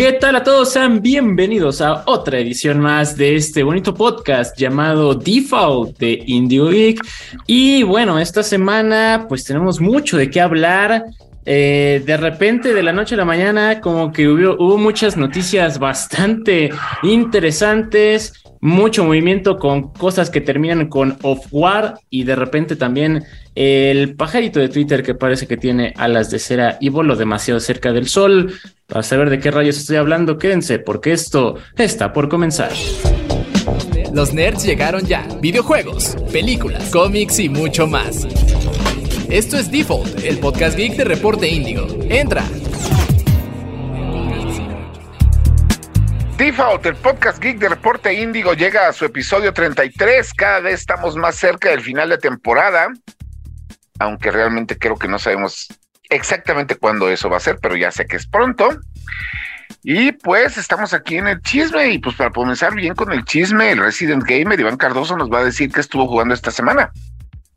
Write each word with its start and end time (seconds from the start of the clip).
¿Qué 0.00 0.12
tal 0.12 0.34
a 0.36 0.42
todos? 0.42 0.72
Sean 0.72 1.02
bienvenidos 1.02 1.82
a 1.82 2.04
otra 2.06 2.38
edición 2.38 2.80
más 2.80 3.18
de 3.18 3.36
este 3.36 3.62
bonito 3.62 3.92
podcast 3.92 4.58
llamado 4.58 5.14
Default 5.14 5.98
de 5.98 6.22
Indio 6.24 6.68
Geek. 6.70 7.06
Y 7.46 7.82
bueno, 7.82 8.18
esta 8.18 8.42
semana 8.42 9.26
pues 9.28 9.44
tenemos 9.44 9.78
mucho 9.78 10.16
de 10.16 10.30
qué 10.30 10.40
hablar. 10.40 11.04
Eh, 11.44 12.02
de 12.06 12.16
repente, 12.16 12.72
de 12.72 12.82
la 12.82 12.94
noche 12.94 13.14
a 13.14 13.18
la 13.18 13.26
mañana, 13.26 13.82
como 13.82 14.10
que 14.10 14.26
hubo, 14.26 14.56
hubo 14.58 14.78
muchas 14.78 15.18
noticias 15.18 15.78
bastante 15.78 16.70
interesantes, 17.02 18.32
mucho 18.62 19.04
movimiento 19.04 19.58
con 19.58 19.92
cosas 19.92 20.30
que 20.30 20.40
terminan 20.40 20.88
con 20.88 21.18
off 21.20 21.46
war 21.50 21.96
y 22.08 22.24
de 22.24 22.36
repente 22.36 22.74
también 22.74 23.24
el 23.54 24.16
pajarito 24.16 24.60
de 24.60 24.70
Twitter 24.70 25.02
que 25.02 25.14
parece 25.14 25.46
que 25.46 25.58
tiene 25.58 25.92
alas 25.96 26.30
de 26.30 26.38
cera 26.38 26.78
y 26.80 26.88
voló 26.88 27.16
demasiado 27.16 27.60
cerca 27.60 27.92
del 27.92 28.08
sol. 28.08 28.54
Para 28.90 29.04
saber 29.04 29.30
de 29.30 29.38
qué 29.38 29.52
rayos 29.52 29.78
estoy 29.78 29.98
hablando, 29.98 30.36
quédense 30.36 30.80
porque 30.80 31.12
esto 31.12 31.56
está 31.76 32.12
por 32.12 32.28
comenzar. 32.28 32.72
Los 34.12 34.34
nerds 34.34 34.64
llegaron 34.64 35.06
ya. 35.06 35.28
Videojuegos, 35.40 36.16
películas, 36.32 36.90
cómics 36.90 37.38
y 37.38 37.48
mucho 37.48 37.86
más. 37.86 38.26
Esto 39.28 39.58
es 39.58 39.70
Default, 39.70 40.24
el 40.24 40.40
podcast 40.40 40.76
geek 40.76 40.96
de 40.96 41.04
Reporte 41.04 41.46
Índigo. 41.48 41.86
Entra. 42.08 42.42
Default, 46.36 46.86
el 46.86 46.96
podcast 46.96 47.40
geek 47.40 47.58
de 47.58 47.68
Reporte 47.68 48.12
Índigo 48.12 48.54
llega 48.54 48.88
a 48.88 48.92
su 48.92 49.04
episodio 49.04 49.52
33. 49.52 50.34
Cada 50.34 50.58
vez 50.58 50.80
estamos 50.80 51.14
más 51.14 51.36
cerca 51.36 51.70
del 51.70 51.82
final 51.82 52.08
de 52.08 52.18
temporada, 52.18 52.88
aunque 54.00 54.32
realmente 54.32 54.76
creo 54.76 54.96
que 54.96 55.06
no 55.06 55.20
sabemos 55.20 55.68
exactamente 56.10 56.76
cuándo 56.76 57.08
eso 57.08 57.30
va 57.30 57.38
a 57.38 57.40
ser, 57.40 57.58
pero 57.60 57.76
ya 57.76 57.90
sé 57.90 58.06
que 58.06 58.16
es 58.16 58.26
pronto. 58.26 58.68
Y 59.82 60.12
pues 60.12 60.58
estamos 60.58 60.92
aquí 60.92 61.16
en 61.16 61.28
el 61.28 61.40
chisme 61.40 61.90
y 61.92 61.98
pues 61.98 62.14
para 62.16 62.30
comenzar 62.30 62.74
bien 62.74 62.94
con 62.94 63.12
el 63.12 63.24
chisme, 63.24 63.72
el 63.72 63.78
Resident 63.78 64.24
Gamer 64.24 64.60
Iván 64.60 64.76
Cardoso 64.76 65.16
nos 65.16 65.30
va 65.30 65.38
a 65.38 65.44
decir 65.44 65.72
qué 65.72 65.80
estuvo 65.80 66.06
jugando 66.06 66.34
esta 66.34 66.50
semana. 66.50 66.92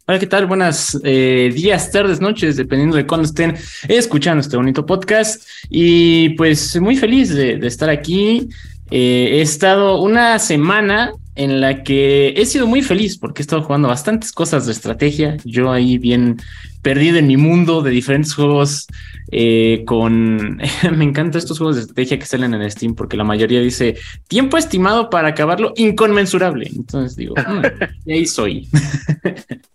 Hola, 0.05 0.19
¿qué 0.19 0.27
tal? 0.27 0.45
Buenas 0.45 0.99
eh, 1.03 1.49
días, 1.53 1.91
tardes, 1.91 2.21
noches, 2.21 2.57
dependiendo 2.57 2.97
de 2.97 3.07
cuándo 3.07 3.25
estén 3.25 3.57
escuchando 3.87 4.41
este 4.41 4.57
bonito 4.57 4.85
podcast. 4.85 5.47
Y 5.69 6.29
pues 6.31 6.79
muy 6.79 6.95
feliz 6.95 7.33
de, 7.33 7.55
estar 7.65 7.89
aquí. 7.89 8.49
Eh, 8.91 9.37
he 9.37 9.41
estado 9.41 10.01
una 10.01 10.39
semana 10.39 11.13
en 11.35 11.61
la 11.61 11.83
que 11.83 12.33
he 12.37 12.45
sido 12.45 12.67
muy 12.67 12.81
feliz 12.81 13.17
porque 13.17 13.41
he 13.41 13.43
estado 13.43 13.63
jugando 13.63 13.87
bastantes 13.87 14.31
cosas 14.31 14.65
de 14.65 14.71
estrategia. 14.71 15.37
Yo 15.43 15.71
ahí 15.71 15.97
bien 15.97 16.37
perdido 16.81 17.17
en 17.17 17.27
mi 17.27 17.37
mundo 17.37 17.81
de 17.81 17.91
diferentes 17.91 18.33
juegos 18.33 18.87
eh, 19.31 19.83
con... 19.85 20.57
me 20.95 21.03
encantan 21.03 21.39
estos 21.39 21.57
juegos 21.57 21.75
de 21.77 21.81
estrategia 21.81 22.19
que 22.19 22.25
salen 22.25 22.53
en 22.53 22.69
Steam 22.69 22.93
porque 22.93 23.17
la 23.17 23.23
mayoría 23.23 23.61
dice 23.61 23.95
tiempo 24.27 24.57
estimado 24.57 25.09
para 25.09 25.29
acabarlo 25.29 25.73
inconmensurable. 25.75 26.69
Entonces 26.75 27.15
digo, 27.15 27.35
mm, 28.05 28.11
ahí 28.11 28.25
soy. 28.25 28.69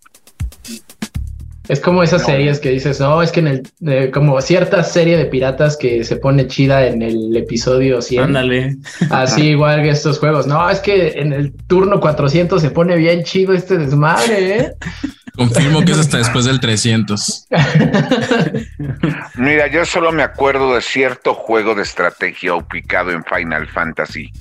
Es 1.69 1.79
como 1.79 2.03
esas 2.03 2.25
series 2.25 2.59
que 2.59 2.69
dices, 2.69 2.99
no, 2.99 3.21
es 3.21 3.31
que 3.31 3.39
en 3.39 3.47
el, 3.47 3.63
eh, 3.87 4.11
como 4.11 4.41
cierta 4.41 4.83
serie 4.83 5.15
de 5.17 5.25
piratas 5.25 5.77
que 5.77 6.03
se 6.03 6.15
pone 6.15 6.47
chida 6.47 6.87
en 6.87 7.01
el 7.01 7.37
episodio 7.37 8.01
100. 8.01 8.23
Ándale. 8.23 8.77
Así 9.11 9.49
igual 9.49 9.83
que 9.83 9.89
estos 9.89 10.19
juegos. 10.19 10.47
No, 10.47 10.69
es 10.69 10.79
que 10.79 11.09
en 11.15 11.31
el 11.31 11.53
turno 11.67 11.99
400 11.99 12.61
se 12.61 12.71
pone 12.71 12.97
bien 12.97 13.23
chido 13.23 13.53
este 13.53 13.77
desmadre, 13.77 14.57
¿eh? 14.57 14.73
Confirmo 15.35 15.85
que 15.85 15.93
es 15.93 15.99
hasta 15.99 16.17
después 16.17 16.43
del 16.43 16.59
300. 16.59 17.47
Mira, 19.35 19.67
yo 19.67 19.85
solo 19.85 20.11
me 20.11 20.23
acuerdo 20.23 20.73
de 20.73 20.81
cierto 20.81 21.33
juego 21.33 21.75
de 21.75 21.83
estrategia 21.83 22.55
ubicado 22.55 23.11
en 23.11 23.23
Final 23.23 23.67
Fantasy 23.67 24.31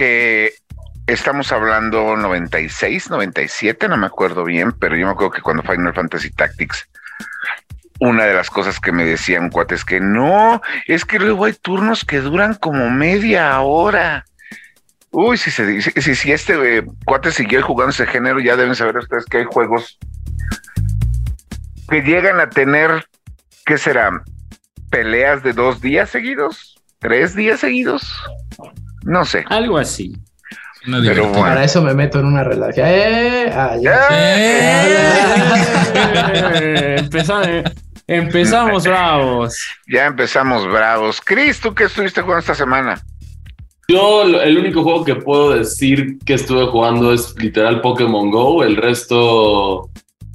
que 0.00 0.54
estamos 1.12 1.50
hablando 1.52 2.16
96, 2.16 3.10
97, 3.10 3.88
no 3.88 3.96
me 3.96 4.06
acuerdo 4.06 4.44
bien, 4.44 4.72
pero 4.72 4.96
yo 4.96 5.06
me 5.06 5.12
acuerdo 5.12 5.32
que 5.32 5.42
cuando 5.42 5.62
Final 5.62 5.94
Fantasy 5.94 6.30
Tactics, 6.30 6.88
una 8.00 8.24
de 8.24 8.34
las 8.34 8.50
cosas 8.50 8.80
que 8.80 8.92
me 8.92 9.04
decían 9.04 9.50
cuates 9.50 9.84
que 9.84 10.00
no, 10.00 10.62
es 10.86 11.04
que 11.04 11.18
luego 11.18 11.44
hay 11.44 11.52
turnos 11.52 12.04
que 12.04 12.20
duran 12.20 12.54
como 12.54 12.90
media 12.90 13.60
hora. 13.60 14.24
Uy, 15.10 15.36
si 15.36 15.50
se 15.50 15.82
si, 15.82 16.14
si 16.14 16.32
este 16.32 16.78
eh, 16.78 16.84
cuate 17.04 17.32
siguió 17.32 17.62
jugando 17.62 17.90
ese 17.90 18.06
género, 18.06 18.40
ya 18.40 18.56
deben 18.56 18.76
saber 18.76 18.98
ustedes 18.98 19.26
que 19.26 19.38
hay 19.38 19.44
juegos 19.44 19.98
que 21.88 22.02
llegan 22.02 22.38
a 22.38 22.48
tener, 22.48 23.04
¿qué 23.66 23.76
será? 23.76 24.22
Peleas 24.90 25.42
de 25.42 25.52
dos 25.52 25.80
días 25.80 26.08
seguidos, 26.08 26.80
tres 27.00 27.34
días 27.34 27.60
seguidos, 27.60 28.14
no 29.02 29.24
sé. 29.24 29.44
Algo 29.48 29.76
así. 29.76 30.14
Una 30.86 30.98
Pero 31.00 31.12
divertida. 31.14 31.40
Para 31.42 31.64
eso 31.64 31.82
me 31.82 31.94
meto 31.94 32.20
en 32.20 32.26
una 32.26 32.42
relación. 32.44 32.86
¡Eh! 32.88 33.52
Ah, 33.54 33.76
ya. 33.80 33.98
Eh, 36.54 36.96
empeza- 36.98 37.42
eh, 37.50 37.64
empezamos 38.06 38.84
bravos. 38.84 39.56
Ya 39.86 40.06
empezamos 40.06 40.66
bravos. 40.66 41.20
Cris, 41.20 41.60
¿tú 41.60 41.74
qué 41.74 41.84
estuviste 41.84 42.22
jugando 42.22 42.40
esta 42.40 42.54
semana? 42.54 43.00
Yo 43.88 44.22
el 44.22 44.56
único 44.56 44.82
juego 44.84 45.04
que 45.04 45.16
puedo 45.16 45.50
decir 45.54 46.18
que 46.24 46.34
estuve 46.34 46.66
jugando 46.66 47.12
es 47.12 47.34
literal 47.38 47.80
Pokémon 47.80 48.30
Go, 48.30 48.62
el 48.62 48.76
resto 48.76 49.90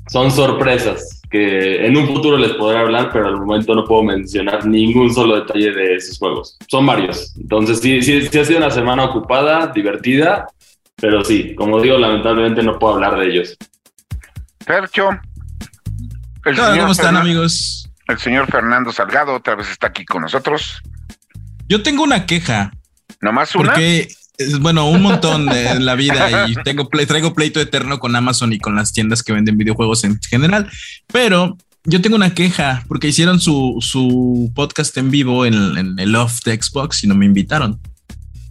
son 0.09 0.29
sorpresas 0.29 1.14
que 1.35 1.85
en 1.85 1.97
un 1.97 2.07
futuro 2.07 2.37
les 2.37 2.51
podré 2.53 2.79
hablar, 2.79 3.09
pero 3.11 3.27
al 3.27 3.37
momento 3.37 3.75
no 3.75 3.83
puedo 3.83 4.03
mencionar 4.03 4.65
ningún 4.65 5.13
solo 5.13 5.35
detalle 5.35 5.71
de 5.71 5.95
esos 5.95 6.17
juegos. 6.17 6.57
Son 6.69 6.85
varios. 6.85 7.35
Entonces 7.37 7.79
sí, 7.79 8.01
sí, 8.01 8.27
sí 8.27 8.39
ha 8.39 8.45
sido 8.45 8.59
una 8.59 8.71
semana 8.71 9.03
ocupada, 9.05 9.67
divertida, 9.67 10.47
pero 10.95 11.23
sí, 11.23 11.53
como 11.55 11.81
digo, 11.81 11.97
lamentablemente 11.97 12.63
no 12.63 12.79
puedo 12.79 12.95
hablar 12.95 13.19
de 13.19 13.27
ellos. 13.27 13.57
Percho. 14.65 15.09
El 16.45 16.53
Hola, 16.53 16.65
señor 16.67 16.79
¿Cómo 16.81 16.91
están, 16.91 17.15
Fernan- 17.15 17.21
amigos? 17.21 17.89
El 18.07 18.17
señor 18.19 18.51
Fernando 18.51 18.91
Salgado 18.91 19.33
otra 19.35 19.55
vez 19.55 19.69
está 19.69 19.87
aquí 19.87 20.05
con 20.05 20.21
nosotros. 20.21 20.81
Yo 21.67 21.81
tengo 21.81 22.03
una 22.03 22.25
queja, 22.27 22.71
¿Nomás 23.21 23.55
una? 23.55 23.71
porque, 23.71 24.07
bueno, 24.59 24.89
un 24.89 25.01
montón 25.01 25.45
de 25.47 25.79
la 25.79 25.95
vida 25.95 26.47
y 26.47 26.55
tengo 26.63 26.89
ple- 26.89 27.07
traigo 27.07 27.33
pleito 27.33 27.59
eterno 27.61 27.99
con 27.99 28.15
Amazon 28.15 28.53
y 28.53 28.59
con 28.59 28.75
las 28.75 28.91
tiendas 28.93 29.23
que 29.23 29.33
venden 29.33 29.57
videojuegos 29.57 30.03
en 30.03 30.19
general, 30.21 30.69
pero 31.07 31.57
yo 31.83 32.01
tengo 32.01 32.15
una 32.15 32.33
queja 32.33 32.83
porque 32.87 33.07
hicieron 33.07 33.39
su, 33.39 33.77
su 33.79 34.51
podcast 34.55 34.97
en 34.97 35.11
vivo 35.11 35.45
en, 35.45 35.77
en 35.77 35.99
el 35.99 36.15
off 36.15 36.41
de 36.43 36.59
Xbox 36.61 37.03
y 37.03 37.07
no 37.07 37.15
me 37.15 37.25
invitaron. 37.25 37.79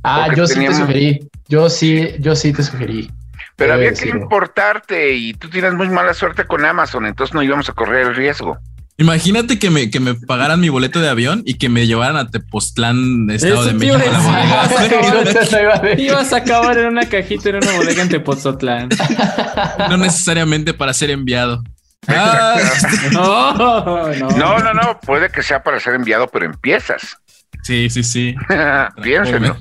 Ah, 0.03 0.25
Porque 0.27 0.41
yo 0.41 0.47
sí 0.47 0.55
te 0.61 0.75
sugerí. 0.75 1.28
Yo 1.49 1.69
sí, 1.71 2.09
yo 2.21 2.37
sí 2.37 2.53
te 2.53 2.62
sugerí. 2.62 3.11
Pero 3.56 3.75
había 3.75 3.93
que 3.93 4.09
importarte 4.09 5.15
y 5.15 5.33
tú 5.34 5.49
tienes 5.49 5.75
muy 5.75 5.89
mala 5.89 6.12
suerte 6.15 6.45
con 6.45 6.65
Amazon, 6.65 7.06
entonces 7.06 7.34
no 7.34 7.43
íbamos 7.43 7.69
a 7.69 7.72
correr 7.72 8.09
el 8.09 8.16
riesgo. 8.16 8.59
Imagínate 8.97 9.59
que 9.59 9.71
me, 9.71 9.91
que 9.91 9.99
me 9.99 10.15
pagaran 10.15 10.60
mi 10.60 10.69
boleto 10.69 11.00
de 11.00 11.09
avión 11.09 11.43
y 11.44 11.55
que 11.55 11.69
me 11.69 11.88
llevaran 11.88 12.16
a 12.16 12.31
Tepoztlán, 12.31 13.28
Estado 13.28 13.55
Eso 13.55 13.65
de 13.65 13.72
México, 13.75 13.99
a. 13.99 15.94
Ibas 15.99 16.32
a 16.32 16.37
acabar 16.37 16.78
en 16.78 16.87
una 16.87 17.09
cajita 17.09 17.49
en 17.49 17.56
una 17.56 17.72
bodega 17.72 18.03
en 18.03 18.09
Tepoztlán. 18.09 18.88
No 19.88 19.97
necesariamente 19.97 20.75
para 20.75 20.94
ser 20.94 21.10
enviado. 21.10 21.62
Ah, 22.06 22.56
No, 23.12 24.12
no. 24.15 24.28
No, 24.31 24.59
no, 24.59 24.75
no, 24.75 25.00
puede 25.00 25.28
que 25.31 25.43
sea 25.43 25.62
para 25.65 25.81
ser 25.81 25.94
enviado, 25.94 26.28
pero 26.28 26.47
empiezas. 26.47 27.16
sí, 27.65 27.91
sí, 27.91 28.04
sí. 28.04 28.37
Piénselo. 29.03 29.56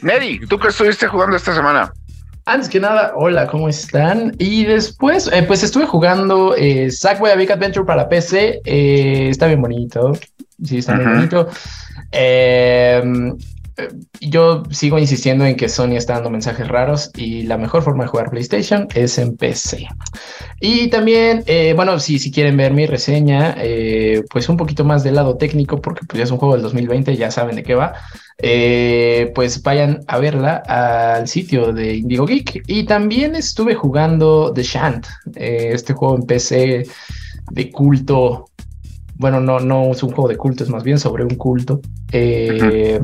Neri, 0.00 0.46
¿tú 0.46 0.58
qué 0.58 0.68
estuviste 0.68 1.08
jugando 1.08 1.36
esta 1.36 1.54
semana? 1.54 1.92
Antes 2.46 2.68
que 2.68 2.78
nada, 2.78 3.14
hola, 3.16 3.46
¿cómo 3.46 3.70
están? 3.70 4.34
Y 4.38 4.66
después, 4.66 5.30
eh, 5.32 5.42
pues 5.44 5.62
estuve 5.62 5.86
jugando 5.86 6.54
eh, 6.54 6.90
Sackboy 6.90 7.30
A 7.30 7.36
Big 7.36 7.50
Adventure 7.50 7.86
para 7.86 8.06
PC. 8.06 8.60
eh, 8.66 9.28
está 9.30 9.46
bien 9.46 9.62
bonito. 9.62 10.12
Sí, 10.62 10.78
está 10.78 10.94
bien 10.94 11.14
bonito. 11.14 11.48
Eh, 13.76 13.88
yo 14.20 14.62
sigo 14.70 14.98
insistiendo 14.98 15.44
en 15.44 15.56
que 15.56 15.68
Sony 15.68 15.96
está 15.96 16.14
dando 16.14 16.30
mensajes 16.30 16.68
raros 16.68 17.10
y 17.16 17.42
la 17.42 17.58
mejor 17.58 17.82
forma 17.82 18.04
de 18.04 18.08
jugar 18.08 18.30
PlayStation 18.30 18.86
es 18.94 19.18
en 19.18 19.36
PC. 19.36 19.88
Y 20.60 20.88
también, 20.88 21.42
eh, 21.46 21.72
bueno, 21.74 21.98
si, 21.98 22.18
si 22.18 22.30
quieren 22.30 22.56
ver 22.56 22.72
mi 22.72 22.86
reseña, 22.86 23.54
eh, 23.58 24.22
pues 24.30 24.48
un 24.48 24.56
poquito 24.56 24.84
más 24.84 25.02
del 25.02 25.16
lado 25.16 25.36
técnico, 25.36 25.80
porque 25.80 26.06
pues 26.06 26.18
ya 26.18 26.24
es 26.24 26.30
un 26.30 26.38
juego 26.38 26.54
del 26.54 26.62
2020, 26.62 27.16
ya 27.16 27.30
saben 27.30 27.56
de 27.56 27.62
qué 27.62 27.74
va 27.74 27.94
pues 29.34 29.62
vayan 29.62 30.00
a 30.08 30.18
verla 30.18 30.56
al 30.66 31.28
sitio 31.28 31.72
de 31.72 31.94
Indigo 31.94 32.26
Geek. 32.26 32.64
Y 32.66 32.84
también 32.84 33.36
estuve 33.36 33.74
jugando 33.74 34.52
The 34.52 34.62
Shant, 34.62 35.06
este 35.34 35.94
juego 35.94 36.16
en 36.16 36.26
PC 36.26 36.84
de 37.50 37.70
culto. 37.70 38.46
Bueno, 39.24 39.40
no, 39.40 39.58
no 39.58 39.90
es 39.90 40.02
un 40.02 40.10
juego 40.10 40.28
de 40.28 40.36
culto, 40.36 40.64
es 40.64 40.68
más 40.68 40.84
bien 40.84 40.98
sobre 40.98 41.24
un 41.24 41.34
culto. 41.36 41.80
Eh, 42.12 43.00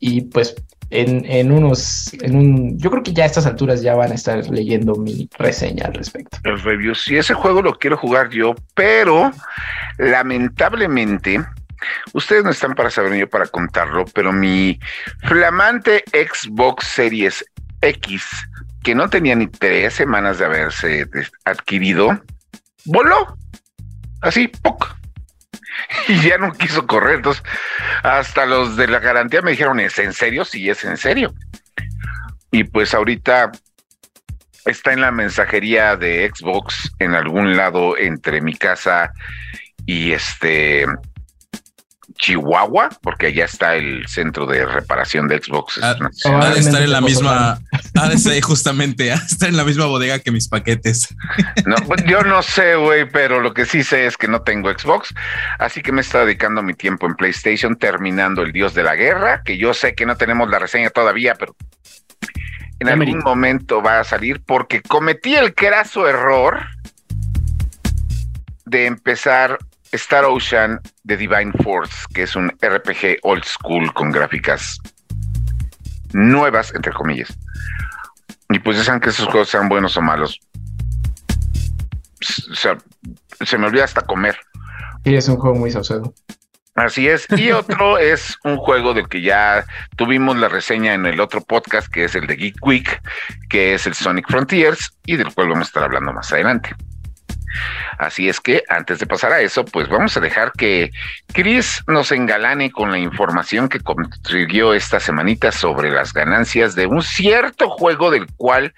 Y 0.00 0.20
pues 0.20 0.54
en, 0.90 1.24
en 1.24 1.50
unos, 1.50 2.12
en 2.12 2.36
un, 2.36 2.78
yo 2.78 2.90
creo 2.90 3.02
que 3.02 3.14
ya 3.14 3.22
a 3.22 3.26
estas 3.26 3.46
alturas 3.46 3.80
ya 3.80 3.94
van 3.94 4.12
a 4.12 4.14
estar 4.14 4.46
leyendo 4.50 4.96
mi 4.96 5.30
reseña 5.38 5.86
al 5.86 5.94
respecto. 5.94 6.36
El 6.44 6.60
review. 6.60 6.94
Sí, 6.94 7.16
ese 7.16 7.32
juego 7.32 7.62
lo 7.62 7.78
quiero 7.78 7.96
jugar 7.96 8.28
yo, 8.28 8.54
pero 8.74 9.32
lamentablemente 9.96 11.42
Ustedes 12.12 12.44
no 12.44 12.50
están 12.50 12.74
para 12.74 12.90
saber 12.90 13.18
yo 13.18 13.30
para 13.30 13.46
contarlo, 13.46 14.04
pero 14.12 14.30
mi 14.30 14.78
flamante 15.22 16.04
Xbox 16.12 16.86
Series 16.86 17.42
X, 17.80 18.26
que 18.82 18.94
no 18.94 19.08
tenía 19.08 19.34
ni 19.34 19.46
tres 19.46 19.94
semanas 19.94 20.38
de 20.38 20.44
haberse 20.44 21.06
adquirido, 21.46 22.20
voló. 22.84 23.38
Así, 24.20 24.48
poco. 24.48 24.86
Y 26.08 26.20
ya 26.20 26.38
no 26.38 26.52
quiso 26.52 26.86
correr. 26.86 27.16
Entonces, 27.16 27.42
hasta 28.02 28.46
los 28.46 28.76
de 28.76 28.88
la 28.88 28.98
garantía 28.98 29.42
me 29.42 29.52
dijeron, 29.52 29.80
¿es 29.80 29.98
en 29.98 30.12
serio? 30.12 30.44
Sí, 30.44 30.68
es 30.68 30.84
en 30.84 30.96
serio. 30.96 31.34
Y 32.50 32.64
pues 32.64 32.94
ahorita 32.94 33.52
está 34.64 34.92
en 34.92 35.00
la 35.00 35.10
mensajería 35.10 35.96
de 35.96 36.30
Xbox 36.32 36.92
en 36.98 37.14
algún 37.14 37.56
lado 37.56 37.96
entre 37.96 38.40
mi 38.40 38.54
casa 38.54 39.12
y 39.86 40.12
este 40.12 40.86
Chihuahua, 42.14 42.90
porque 43.02 43.26
allá 43.26 43.44
está 43.44 43.76
el 43.76 44.06
centro 44.08 44.46
de 44.46 44.64
reparación 44.66 45.28
de 45.28 45.38
Xbox. 45.38 45.82
Ha, 45.82 45.90
ha 45.90 46.50
de 46.50 46.60
estar 46.60 46.82
en 46.82 46.92
la 46.92 47.00
misma, 47.00 47.58
ha 47.94 48.08
de 48.08 48.14
estar 48.14 48.40
justamente, 48.40 49.12
ha 49.12 49.16
de 49.16 49.26
estar 49.26 49.48
en 49.48 49.56
la 49.56 49.64
misma 49.64 49.86
bodega 49.86 50.18
que 50.18 50.30
mis 50.30 50.48
paquetes. 50.48 51.14
No, 51.66 51.76
pues, 51.86 52.04
yo 52.04 52.22
no 52.22 52.42
sé, 52.42 52.76
güey, 52.76 53.08
pero 53.08 53.40
lo 53.40 53.54
que 53.54 53.66
sí 53.66 53.82
sé 53.82 54.06
es 54.06 54.16
que 54.16 54.28
no 54.28 54.42
tengo 54.42 54.70
Xbox, 54.70 55.14
así 55.58 55.82
que 55.82 55.92
me 55.92 56.00
está 56.00 56.24
dedicando 56.24 56.62
mi 56.62 56.74
tiempo 56.74 57.06
en 57.06 57.14
PlayStation 57.14 57.76
terminando 57.76 58.42
el 58.42 58.52
Dios 58.52 58.74
de 58.74 58.82
la 58.82 58.94
Guerra, 58.94 59.42
que 59.44 59.58
yo 59.58 59.74
sé 59.74 59.94
que 59.94 60.06
no 60.06 60.16
tenemos 60.16 60.48
la 60.48 60.58
reseña 60.58 60.90
todavía, 60.90 61.34
pero 61.34 61.56
en 62.80 62.88
algún 62.88 63.18
momento 63.20 63.80
va 63.80 64.00
a 64.00 64.04
salir 64.04 64.42
porque 64.44 64.82
cometí 64.82 65.34
el 65.34 65.54
craso 65.54 66.08
error 66.08 66.60
de 68.64 68.86
empezar 68.86 69.58
Star 69.92 70.24
Ocean 70.24 70.80
de 71.04 71.16
Divine 71.16 71.52
Force, 71.62 72.06
que 72.14 72.22
es 72.22 72.34
un 72.34 72.48
RPG 72.48 73.18
old 73.22 73.44
school 73.44 73.92
con 73.92 74.10
gráficas 74.10 74.78
nuevas, 76.12 76.74
entre 76.74 76.92
comillas. 76.92 77.36
Y 78.50 78.58
pues 78.58 78.76
ya 78.76 78.84
saben 78.84 79.00
que 79.00 79.10
esos 79.10 79.26
juegos 79.26 79.48
sean 79.48 79.68
buenos 79.68 79.96
o 79.96 80.02
malos. 80.02 80.40
O 82.50 82.54
sea, 82.54 82.78
se 83.40 83.58
me 83.58 83.66
olvida 83.66 83.84
hasta 83.84 84.02
comer. 84.02 84.36
Y 85.04 85.14
es 85.14 85.28
un 85.28 85.36
juego 85.36 85.56
muy 85.56 85.70
saucedo. 85.70 86.14
Así 86.74 87.08
es. 87.08 87.26
Y 87.36 87.50
otro 87.52 87.98
es 87.98 88.38
un 88.44 88.56
juego 88.56 88.94
del 88.94 89.08
que 89.08 89.20
ya 89.20 89.64
tuvimos 89.96 90.36
la 90.36 90.48
reseña 90.48 90.94
en 90.94 91.06
el 91.06 91.20
otro 91.20 91.40
podcast, 91.42 91.88
que 91.88 92.04
es 92.04 92.14
el 92.14 92.26
de 92.26 92.36
Geek 92.36 92.66
Week, 92.66 93.00
que 93.48 93.74
es 93.74 93.86
el 93.86 93.94
Sonic 93.94 94.28
Frontiers, 94.28 94.92
y 95.06 95.16
del 95.16 95.32
cual 95.34 95.48
vamos 95.48 95.66
a 95.66 95.68
estar 95.68 95.84
hablando 95.84 96.12
más 96.12 96.32
adelante. 96.32 96.74
Así 97.98 98.28
es 98.28 98.40
que 98.40 98.62
antes 98.68 98.98
de 98.98 99.06
pasar 99.06 99.32
a 99.32 99.40
eso, 99.40 99.64
pues 99.64 99.88
vamos 99.88 100.16
a 100.16 100.20
dejar 100.20 100.52
que 100.52 100.90
Chris 101.32 101.82
nos 101.86 102.12
engalane 102.12 102.70
con 102.70 102.90
la 102.90 102.98
información 102.98 103.68
que 103.68 103.80
consiguió 103.80 104.74
esta 104.74 105.00
semanita 105.00 105.52
sobre 105.52 105.90
las 105.90 106.12
ganancias 106.12 106.74
de 106.74 106.86
un 106.86 107.02
cierto 107.02 107.68
juego 107.70 108.10
del 108.10 108.26
cual 108.36 108.72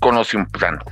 conoce 0.00 0.36
un 0.36 0.46
tanto. 0.50 0.86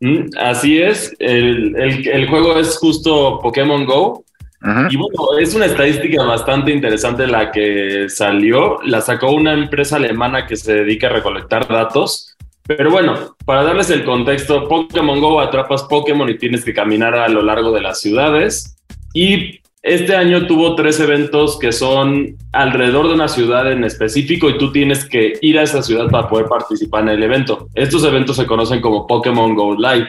Mm, 0.00 0.28
así 0.38 0.82
es, 0.82 1.14
el, 1.18 1.74
el, 1.76 2.08
el, 2.08 2.28
juego 2.28 2.58
es 2.58 2.76
justo 2.76 3.40
Pokémon 3.40 3.84
Go. 3.86 4.24
Uh 4.62 4.66
-huh. 4.66 4.92
Y 4.92 4.96
bueno, 4.96 5.38
es 5.38 5.54
una 5.54 5.66
estadística 5.66 6.22
bastante 6.22 6.70
interesante 6.70 7.26
la 7.26 7.50
que 7.50 8.06
salió. 8.08 8.78
La 8.82 9.00
sacó 9.00 9.30
una 9.32 9.52
empresa 9.52 9.96
alemana 9.96 10.46
que 10.46 10.56
se 10.56 10.74
dedica 10.74 11.06
a 11.08 11.10
recolectar 11.10 11.68
datos 11.68 12.33
pero 12.66 12.90
bueno, 12.90 13.36
para 13.44 13.62
darles 13.62 13.90
el 13.90 14.04
contexto, 14.04 14.66
Pokémon 14.68 15.20
Go 15.20 15.40
atrapas 15.40 15.82
Pokémon 15.84 16.28
y 16.28 16.38
tienes 16.38 16.64
que 16.64 16.72
caminar 16.72 17.14
a 17.14 17.28
lo 17.28 17.42
largo 17.42 17.72
de 17.72 17.82
las 17.82 18.00
ciudades. 18.00 18.76
Y 19.12 19.60
este 19.82 20.16
año 20.16 20.46
tuvo 20.46 20.74
tres 20.74 20.98
eventos 20.98 21.58
que 21.58 21.70
son 21.70 22.38
alrededor 22.52 23.08
de 23.08 23.14
una 23.14 23.28
ciudad 23.28 23.70
en 23.70 23.84
específico 23.84 24.48
y 24.48 24.56
tú 24.56 24.72
tienes 24.72 25.04
que 25.04 25.34
ir 25.42 25.58
a 25.58 25.62
esa 25.62 25.82
ciudad 25.82 26.08
para 26.10 26.26
poder 26.26 26.46
participar 26.46 27.02
en 27.02 27.10
el 27.10 27.22
evento. 27.22 27.68
Estos 27.74 28.02
eventos 28.04 28.36
se 28.36 28.46
conocen 28.46 28.80
como 28.80 29.06
Pokémon 29.06 29.54
Go 29.54 29.76
Live. 29.76 30.08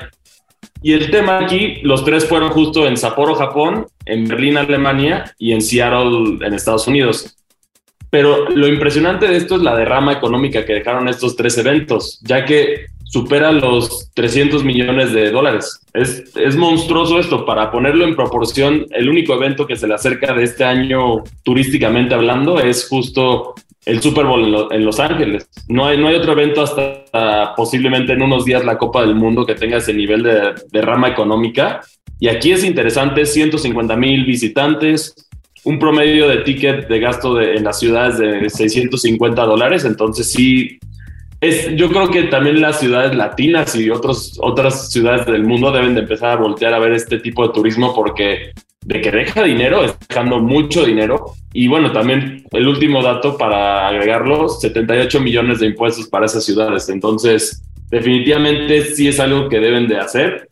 Y 0.82 0.94
el 0.94 1.12
tema 1.12 1.40
aquí, 1.40 1.80
los 1.82 2.06
tres 2.06 2.26
fueron 2.26 2.52
justo 2.52 2.88
en 2.88 2.96
Sapporo, 2.96 3.36
Japón, 3.36 3.88
en 4.06 4.28
Berlín, 4.28 4.56
Alemania 4.56 5.36
y 5.38 5.52
en 5.52 5.62
Seattle, 5.62 6.38
en 6.46 6.54
Estados 6.54 6.88
Unidos. 6.88 7.36
Pero 8.16 8.50
lo 8.50 8.70
impresionante 8.70 9.28
de 9.28 9.36
esto 9.36 9.58
es 9.58 9.62
la 9.62 9.76
derrama 9.76 10.14
económica 10.14 10.64
que 10.64 10.72
dejaron 10.72 11.10
estos 11.10 11.36
tres 11.36 11.58
eventos, 11.58 12.22
ya 12.24 12.46
que 12.46 12.86
supera 13.04 13.52
los 13.52 14.10
300 14.14 14.64
millones 14.64 15.12
de 15.12 15.32
dólares. 15.32 15.82
Es, 15.94 16.34
es 16.34 16.56
monstruoso 16.56 17.20
esto. 17.20 17.46
Para 17.46 17.70
ponerlo 17.72 18.06
en 18.06 18.16
proporción, 18.16 18.86
el 18.92 19.10
único 19.10 19.34
evento 19.34 19.68
que 19.68 19.76
se 19.76 19.86
le 19.86 19.96
acerca 19.96 20.34
de 20.34 20.46
este 20.46 20.64
año 20.64 21.26
turísticamente 21.44 22.16
hablando 22.16 22.58
es 22.58 22.88
justo 22.88 23.54
el 23.86 24.02
Super 24.02 24.24
Bowl 24.24 24.46
en, 24.46 24.52
lo, 24.54 24.72
en, 24.72 24.86
Los 24.86 25.02
Ángeles. 25.02 25.50
No 25.68 25.86
hay, 25.86 25.98
no 25.98 26.08
hay 26.08 26.16
otro 26.16 26.32
evento 26.32 26.62
hasta 26.62 27.54
posiblemente 27.54 28.14
en 28.14 28.22
unos 28.22 28.46
días 28.46 28.64
la 28.64 28.78
Copa 28.78 29.02
del 29.02 29.16
Mundo 29.16 29.46
que 29.46 29.56
tenga 29.56 29.80
ese 29.80 29.94
nivel 29.94 30.24
de, 30.24 30.54
de 30.72 30.82
rama 30.82 31.10
económica. 31.10 31.82
Y 32.18 32.30
aquí 32.30 32.54
es 32.54 32.64
interesante, 32.64 33.26
150 33.26 33.94
mil 33.98 34.24
visitantes, 34.24 35.25
un 35.66 35.80
promedio 35.80 36.28
de 36.28 36.38
ticket 36.38 36.88
de 36.88 37.00
gasto 37.00 37.36
de, 37.36 37.56
en 37.56 37.64
las 37.64 37.80
ciudades 37.80 38.18
de 38.18 38.50
650 38.50 39.44
dólares. 39.44 39.84
Entonces 39.84 40.32
sí, 40.32 40.80
es, 41.42 41.76
yo 41.76 41.90
creo 41.90 42.10
que 42.10 42.24
también 42.24 42.62
las 42.62 42.80
ciudades 42.80 43.16
latinas 43.16 43.76
y 43.76 43.90
otros, 43.90 44.38
otras 44.42 44.92
ciudades 44.92 45.26
del 45.26 45.44
mundo 45.44 45.72
deben 45.72 45.96
de 45.96 46.02
empezar 46.02 46.32
a 46.32 46.36
voltear 46.42 46.74
a 46.74 46.80
ver 46.80 46.94
este 46.94 47.20
tipo 47.20 47.46
de 47.46 47.54
turismo 47.54 47.94
porque 47.94 48.52
de 48.86 49.02
que 49.02 49.12
deja 49.12 49.44
dinero, 49.44 49.84
es 49.84 49.96
dejando 50.08 50.40
mucho 50.40 50.86
dinero. 50.86 51.34
Y 51.52 51.68
bueno, 51.68 51.92
también 51.92 52.46
el 52.52 52.68
último 52.68 53.02
dato 53.02 53.36
para 53.38 53.88
agregarlo, 53.88 54.48
78 54.48 55.20
millones 55.20 55.60
de 55.60 55.68
impuestos 55.68 56.08
para 56.08 56.28
esas 56.28 56.46
ciudades. 56.46 56.88
Entonces, 56.90 57.64
definitivamente 57.90 58.84
sí 58.84 59.08
es 59.08 59.20
algo 59.20 59.50
que 59.50 59.60
deben 59.60 59.88
de 59.88 59.98
hacer. 59.98 60.48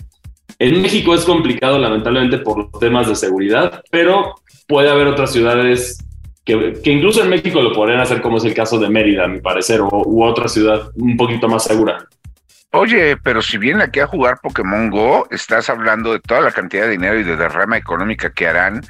En 0.59 0.81
México 0.81 1.13
es 1.15 1.25
complicado, 1.25 1.79
lamentablemente, 1.79 2.37
por 2.37 2.57
los 2.57 2.79
temas 2.79 3.07
de 3.07 3.15
seguridad, 3.15 3.83
pero 3.89 4.35
puede 4.67 4.89
haber 4.89 5.07
otras 5.07 5.31
ciudades 5.31 5.97
que, 6.45 6.79
incluso 6.85 7.23
en 7.23 7.29
México 7.29 7.61
lo 7.61 7.73
podrían 7.73 8.01
hacer, 8.01 8.21
como 8.21 8.37
es 8.37 8.45
el 8.45 8.53
caso 8.53 8.77
de 8.79 8.89
Mérida, 8.89 9.25
a 9.25 9.27
mi 9.27 9.39
parecer, 9.39 9.81
o, 9.81 9.89
u 9.91 10.23
otra 10.23 10.47
ciudad 10.47 10.89
un 10.95 11.17
poquito 11.17 11.47
más 11.47 11.63
segura. 11.63 12.05
Oye, 12.71 13.17
pero 13.17 13.41
si 13.41 13.57
vienen 13.57 13.83
aquí 13.83 13.99
a 13.99 14.07
jugar 14.07 14.39
Pokémon 14.41 14.89
Go, 14.89 15.27
estás 15.29 15.69
hablando 15.69 16.11
de 16.11 16.19
toda 16.19 16.41
la 16.41 16.51
cantidad 16.51 16.83
de 16.83 16.91
dinero 16.91 17.19
y 17.19 17.23
de 17.23 17.35
derrama 17.35 17.77
económica 17.77 18.33
que 18.33 18.47
harán 18.47 18.81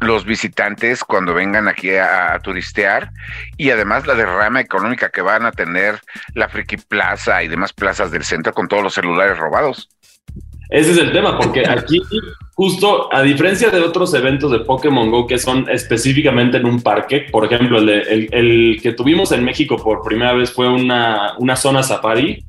los 0.00 0.24
visitantes 0.24 1.02
cuando 1.02 1.34
vengan 1.34 1.66
aquí 1.66 1.96
a, 1.96 2.34
a, 2.34 2.38
turistear 2.38 3.10
y 3.56 3.70
además 3.70 4.06
la 4.06 4.14
derrama 4.14 4.60
económica 4.60 5.08
que 5.08 5.22
van 5.22 5.44
a 5.44 5.50
tener 5.50 5.98
la 6.34 6.48
Friki 6.48 6.76
Plaza 6.76 7.42
y 7.42 7.48
demás 7.48 7.72
plazas 7.72 8.10
del 8.12 8.22
centro 8.22 8.52
con 8.52 8.68
todos 8.68 8.82
los 8.82 8.94
celulares 8.94 9.38
robados. 9.38 9.88
Ese 10.70 10.92
es 10.92 10.98
el 10.98 11.12
tema, 11.12 11.38
porque 11.38 11.66
aquí 11.66 12.00
justo 12.54 13.08
a 13.12 13.22
diferencia 13.22 13.70
de 13.70 13.80
otros 13.80 14.12
eventos 14.14 14.50
de 14.50 14.60
Pokémon 14.60 15.10
Go 15.10 15.26
que 15.26 15.38
son 15.38 15.68
específicamente 15.70 16.58
en 16.58 16.66
un 16.66 16.82
parque, 16.82 17.26
por 17.30 17.44
ejemplo, 17.44 17.78
el, 17.78 17.86
de, 17.86 18.00
el, 18.00 18.28
el, 18.32 18.80
que 18.82 18.92
tuvimos 18.92 19.32
en 19.32 19.44
México 19.44 19.76
por 19.76 20.02
primera 20.02 20.32
vez 20.32 20.52
fue 20.52 20.68
una, 20.68 21.34
una 21.38 21.56
zona 21.56 21.82
safari, 21.82 22.44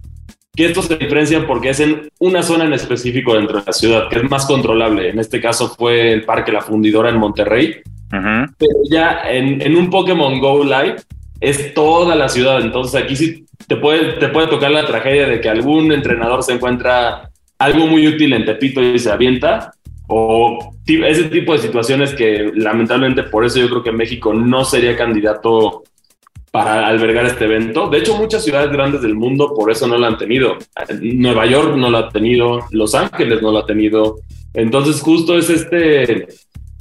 que 0.55 0.65
estos 0.65 0.85
se 0.85 0.97
diferencian 0.97 1.45
porque 1.45 1.69
es 1.69 1.79
en 1.79 2.09
una 2.19 2.43
zona 2.43 2.65
en 2.65 2.73
específico 2.73 3.35
dentro 3.35 3.59
de 3.59 3.65
la 3.65 3.71
ciudad, 3.71 4.09
que 4.09 4.17
es 4.17 4.29
más 4.29 4.45
controlable. 4.45 5.09
En 5.09 5.19
este 5.19 5.39
caso 5.39 5.69
fue 5.69 6.11
el 6.11 6.25
Parque 6.25 6.51
La 6.51 6.61
Fundidora 6.61 7.09
en 7.09 7.17
Monterrey, 7.17 7.75
uh 8.11 8.15
-huh. 8.15 8.53
pero 8.57 8.73
ya 8.89 9.21
en, 9.29 9.61
en 9.61 9.77
un 9.77 9.89
Pokémon 9.89 10.39
Go 10.39 10.63
Live 10.63 10.97
es 11.39 11.73
toda 11.73 12.15
la 12.15 12.27
ciudad, 12.27 12.59
entonces 12.59 13.01
aquí 13.01 13.15
sí 13.15 13.45
te 13.67 13.77
puede, 13.77 14.13
te 14.13 14.27
puede 14.29 14.47
tocar 14.47 14.71
la 14.71 14.85
tragedia 14.85 15.27
de 15.27 15.39
que 15.39 15.49
algún 15.49 15.91
entrenador 15.91 16.43
se 16.43 16.53
encuentra 16.53 17.28
algo 17.59 17.87
muy 17.87 18.07
útil 18.07 18.33
en 18.33 18.45
Tepito 18.45 18.81
y 18.81 18.97
se 18.97 19.11
avienta, 19.11 19.71
o 20.07 20.73
ese 20.87 21.25
tipo 21.25 21.53
de 21.53 21.59
situaciones 21.59 22.15
que 22.15 22.51
lamentablemente 22.55 23.23
por 23.23 23.45
eso 23.45 23.59
yo 23.59 23.69
creo 23.69 23.83
que 23.83 23.91
México 23.91 24.33
no 24.33 24.65
sería 24.65 24.97
candidato 24.97 25.83
para 26.51 26.87
albergar 26.87 27.25
este 27.25 27.45
evento. 27.45 27.89
De 27.89 27.99
hecho, 27.99 28.17
muchas 28.17 28.43
ciudades 28.43 28.71
grandes 28.71 29.03
del 29.03 29.13
mundo 29.13 29.53
por 29.53 29.69
eso 29.69 29.87
no 29.87 29.97
lo 29.97 30.07
han 30.07 30.17
tenido. 30.17 30.57
Nueva 30.99 31.45
York 31.45 31.75
no 31.75 31.91
lo 31.91 31.97
ha 31.99 32.09
tenido, 32.09 32.61
Los 32.71 32.95
Ángeles 32.95 33.41
no 33.43 33.51
lo 33.51 33.59
ha 33.59 33.65
tenido. 33.67 34.15
Entonces, 34.55 34.99
justo 35.01 35.37
es 35.37 35.51
este, 35.51 36.23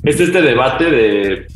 es 0.02 0.20
este 0.20 0.40
debate 0.40 0.90
de 0.90 1.46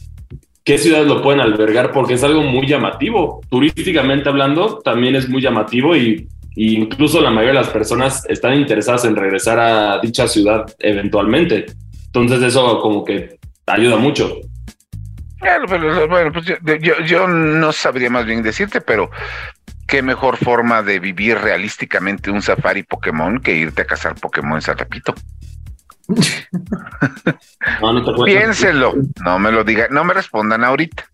qué 0.62 0.76
ciudades 0.76 1.08
lo 1.08 1.22
pueden 1.22 1.40
albergar 1.40 1.90
porque 1.92 2.14
es 2.14 2.24
algo 2.24 2.42
muy 2.42 2.66
llamativo. 2.66 3.40
Turísticamente 3.48 4.28
hablando, 4.28 4.80
también 4.84 5.14
es 5.16 5.28
muy 5.28 5.40
llamativo 5.40 5.96
y 5.96 6.28
y 6.54 6.76
incluso 6.76 7.20
la 7.20 7.30
mayoría 7.30 7.60
de 7.60 7.66
las 7.66 7.72
personas 7.72 8.24
están 8.28 8.54
interesadas 8.54 9.04
en 9.04 9.16
regresar 9.16 9.58
a 9.58 10.00
dicha 10.00 10.28
ciudad 10.28 10.64
eventualmente. 10.78 11.66
Entonces 12.06 12.42
eso 12.42 12.78
como 12.80 13.04
que 13.04 13.38
ayuda 13.66 13.96
mucho. 13.96 14.36
Claro, 15.38 15.64
pero 15.68 16.08
bueno, 16.08 16.32
pues 16.32 16.44
yo, 16.46 16.56
yo, 16.80 17.00
yo, 17.00 17.26
no 17.26 17.72
sabría 17.72 18.10
más 18.10 18.26
bien 18.26 18.42
decirte, 18.42 18.80
pero 18.80 19.10
qué 19.88 20.02
mejor 20.02 20.36
forma 20.36 20.82
de 20.82 21.00
vivir 21.00 21.38
realísticamente 21.38 22.30
un 22.30 22.42
safari 22.42 22.84
Pokémon 22.84 23.40
que 23.40 23.54
irte 23.54 23.82
a 23.82 23.86
cazar 23.86 24.14
Pokémon, 24.14 24.60
repito. 24.60 25.14
No, 27.80 27.92
no 27.92 28.04
te 28.04 28.10
acuerdas. 28.10 28.36
Piénselo, 28.36 28.94
no 29.24 29.38
me 29.38 29.50
lo 29.50 29.64
digan, 29.64 29.88
no 29.90 30.04
me 30.04 30.14
respondan 30.14 30.64
ahorita. 30.64 31.06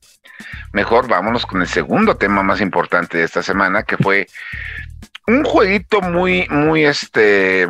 Mejor 0.72 1.08
vámonos 1.08 1.46
con 1.46 1.60
el 1.62 1.68
segundo 1.68 2.16
tema 2.16 2.42
más 2.42 2.60
importante 2.60 3.18
de 3.18 3.24
esta 3.24 3.42
semana, 3.42 3.82
que 3.82 3.96
fue 3.96 4.26
un 5.28 5.44
jueguito 5.44 6.00
muy, 6.00 6.46
muy 6.48 6.86
este 6.86 7.68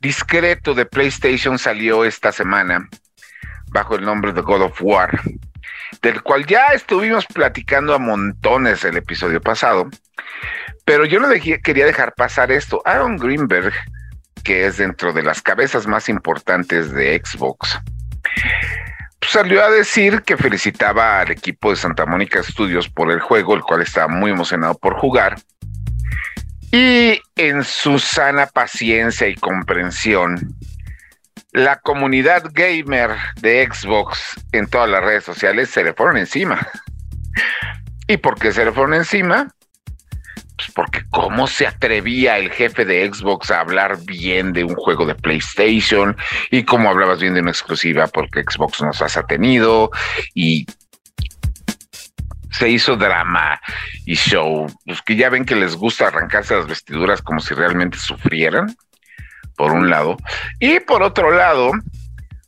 discreto 0.00 0.74
de 0.74 0.84
PlayStation 0.84 1.58
salió 1.58 2.04
esta 2.04 2.32
semana 2.32 2.88
bajo 3.68 3.94
el 3.94 4.04
nombre 4.04 4.32
de 4.32 4.40
God 4.40 4.62
of 4.62 4.78
War, 4.80 5.20
del 6.02 6.22
cual 6.22 6.44
ya 6.46 6.66
estuvimos 6.74 7.24
platicando 7.26 7.94
a 7.94 7.98
montones 7.98 8.84
el 8.84 8.96
episodio 8.96 9.40
pasado, 9.40 9.88
pero 10.84 11.04
yo 11.04 11.20
no 11.20 11.28
dejé- 11.28 11.62
quería 11.62 11.86
dejar 11.86 12.14
pasar 12.14 12.50
esto. 12.50 12.82
Aaron 12.84 13.16
Greenberg, 13.16 13.72
que 14.42 14.66
es 14.66 14.76
dentro 14.78 15.12
de 15.12 15.22
las 15.22 15.40
cabezas 15.40 15.86
más 15.86 16.08
importantes 16.08 16.90
de 16.92 17.20
Xbox, 17.24 17.78
pues, 19.20 19.30
salió 19.32 19.62
a 19.64 19.70
decir 19.70 20.22
que 20.22 20.36
felicitaba 20.36 21.20
al 21.20 21.30
equipo 21.30 21.70
de 21.70 21.76
Santa 21.76 22.06
Mónica 22.06 22.42
Studios 22.42 22.88
por 22.88 23.12
el 23.12 23.20
juego, 23.20 23.54
el 23.54 23.62
cual 23.62 23.82
estaba 23.82 24.08
muy 24.08 24.32
emocionado 24.32 24.76
por 24.78 24.94
jugar. 24.94 25.36
Y 26.72 27.20
en 27.36 27.64
su 27.64 27.98
sana 27.98 28.46
paciencia 28.46 29.26
y 29.26 29.34
comprensión, 29.34 30.54
la 31.52 31.80
comunidad 31.80 32.44
gamer 32.52 33.10
de 33.40 33.66
Xbox 33.70 34.34
en 34.52 34.66
todas 34.68 34.90
las 34.90 35.02
redes 35.02 35.24
sociales 35.24 35.70
se 35.70 35.82
le 35.82 35.94
fueron 35.94 36.18
encima. 36.18 36.68
¿Y 38.06 38.18
por 38.18 38.38
qué 38.38 38.52
se 38.52 38.64
le 38.64 38.72
fueron 38.72 38.94
encima? 38.94 39.48
Pues 40.56 40.70
porque 40.74 41.02
cómo 41.10 41.46
se 41.46 41.66
atrevía 41.66 42.36
el 42.36 42.50
jefe 42.50 42.84
de 42.84 43.10
Xbox 43.10 43.50
a 43.50 43.60
hablar 43.60 43.98
bien 44.04 44.52
de 44.52 44.64
un 44.64 44.74
juego 44.74 45.06
de 45.06 45.14
PlayStation 45.14 46.16
y 46.50 46.64
cómo 46.64 46.90
hablabas 46.90 47.20
bien 47.20 47.34
de 47.34 47.40
una 47.40 47.50
exclusiva 47.50 48.08
porque 48.08 48.42
Xbox 48.42 48.82
nos 48.82 49.00
has 49.00 49.18
tenido 49.26 49.90
y 50.34 50.66
se 52.58 52.68
hizo 52.68 52.96
drama 52.96 53.60
y 54.04 54.14
show. 54.14 54.66
Los 54.84 55.00
que 55.02 55.16
ya 55.16 55.30
ven 55.30 55.44
que 55.44 55.54
les 55.54 55.76
gusta 55.76 56.08
arrancarse 56.08 56.56
las 56.56 56.66
vestiduras 56.66 57.22
como 57.22 57.40
si 57.40 57.54
realmente 57.54 57.98
sufrieran, 57.98 58.74
por 59.56 59.72
un 59.72 59.88
lado. 59.88 60.16
Y 60.58 60.80
por 60.80 61.02
otro 61.02 61.30
lado, 61.30 61.70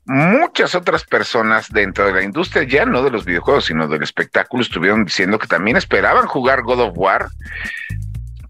muchas 0.07 0.75
otras 0.75 1.05
personas 1.05 1.71
dentro 1.71 2.07
de 2.07 2.12
la 2.12 2.23
industria, 2.23 2.64
ya 2.64 2.85
no 2.85 3.02
de 3.02 3.11
los 3.11 3.25
videojuegos, 3.25 3.67
sino 3.67 3.87
del 3.87 4.02
espectáculo, 4.02 4.62
estuvieron 4.62 5.05
diciendo 5.05 5.38
que 5.38 5.47
también 5.47 5.76
esperaban 5.76 6.26
jugar 6.26 6.62
God 6.62 6.81
of 6.81 6.93
War. 6.97 7.29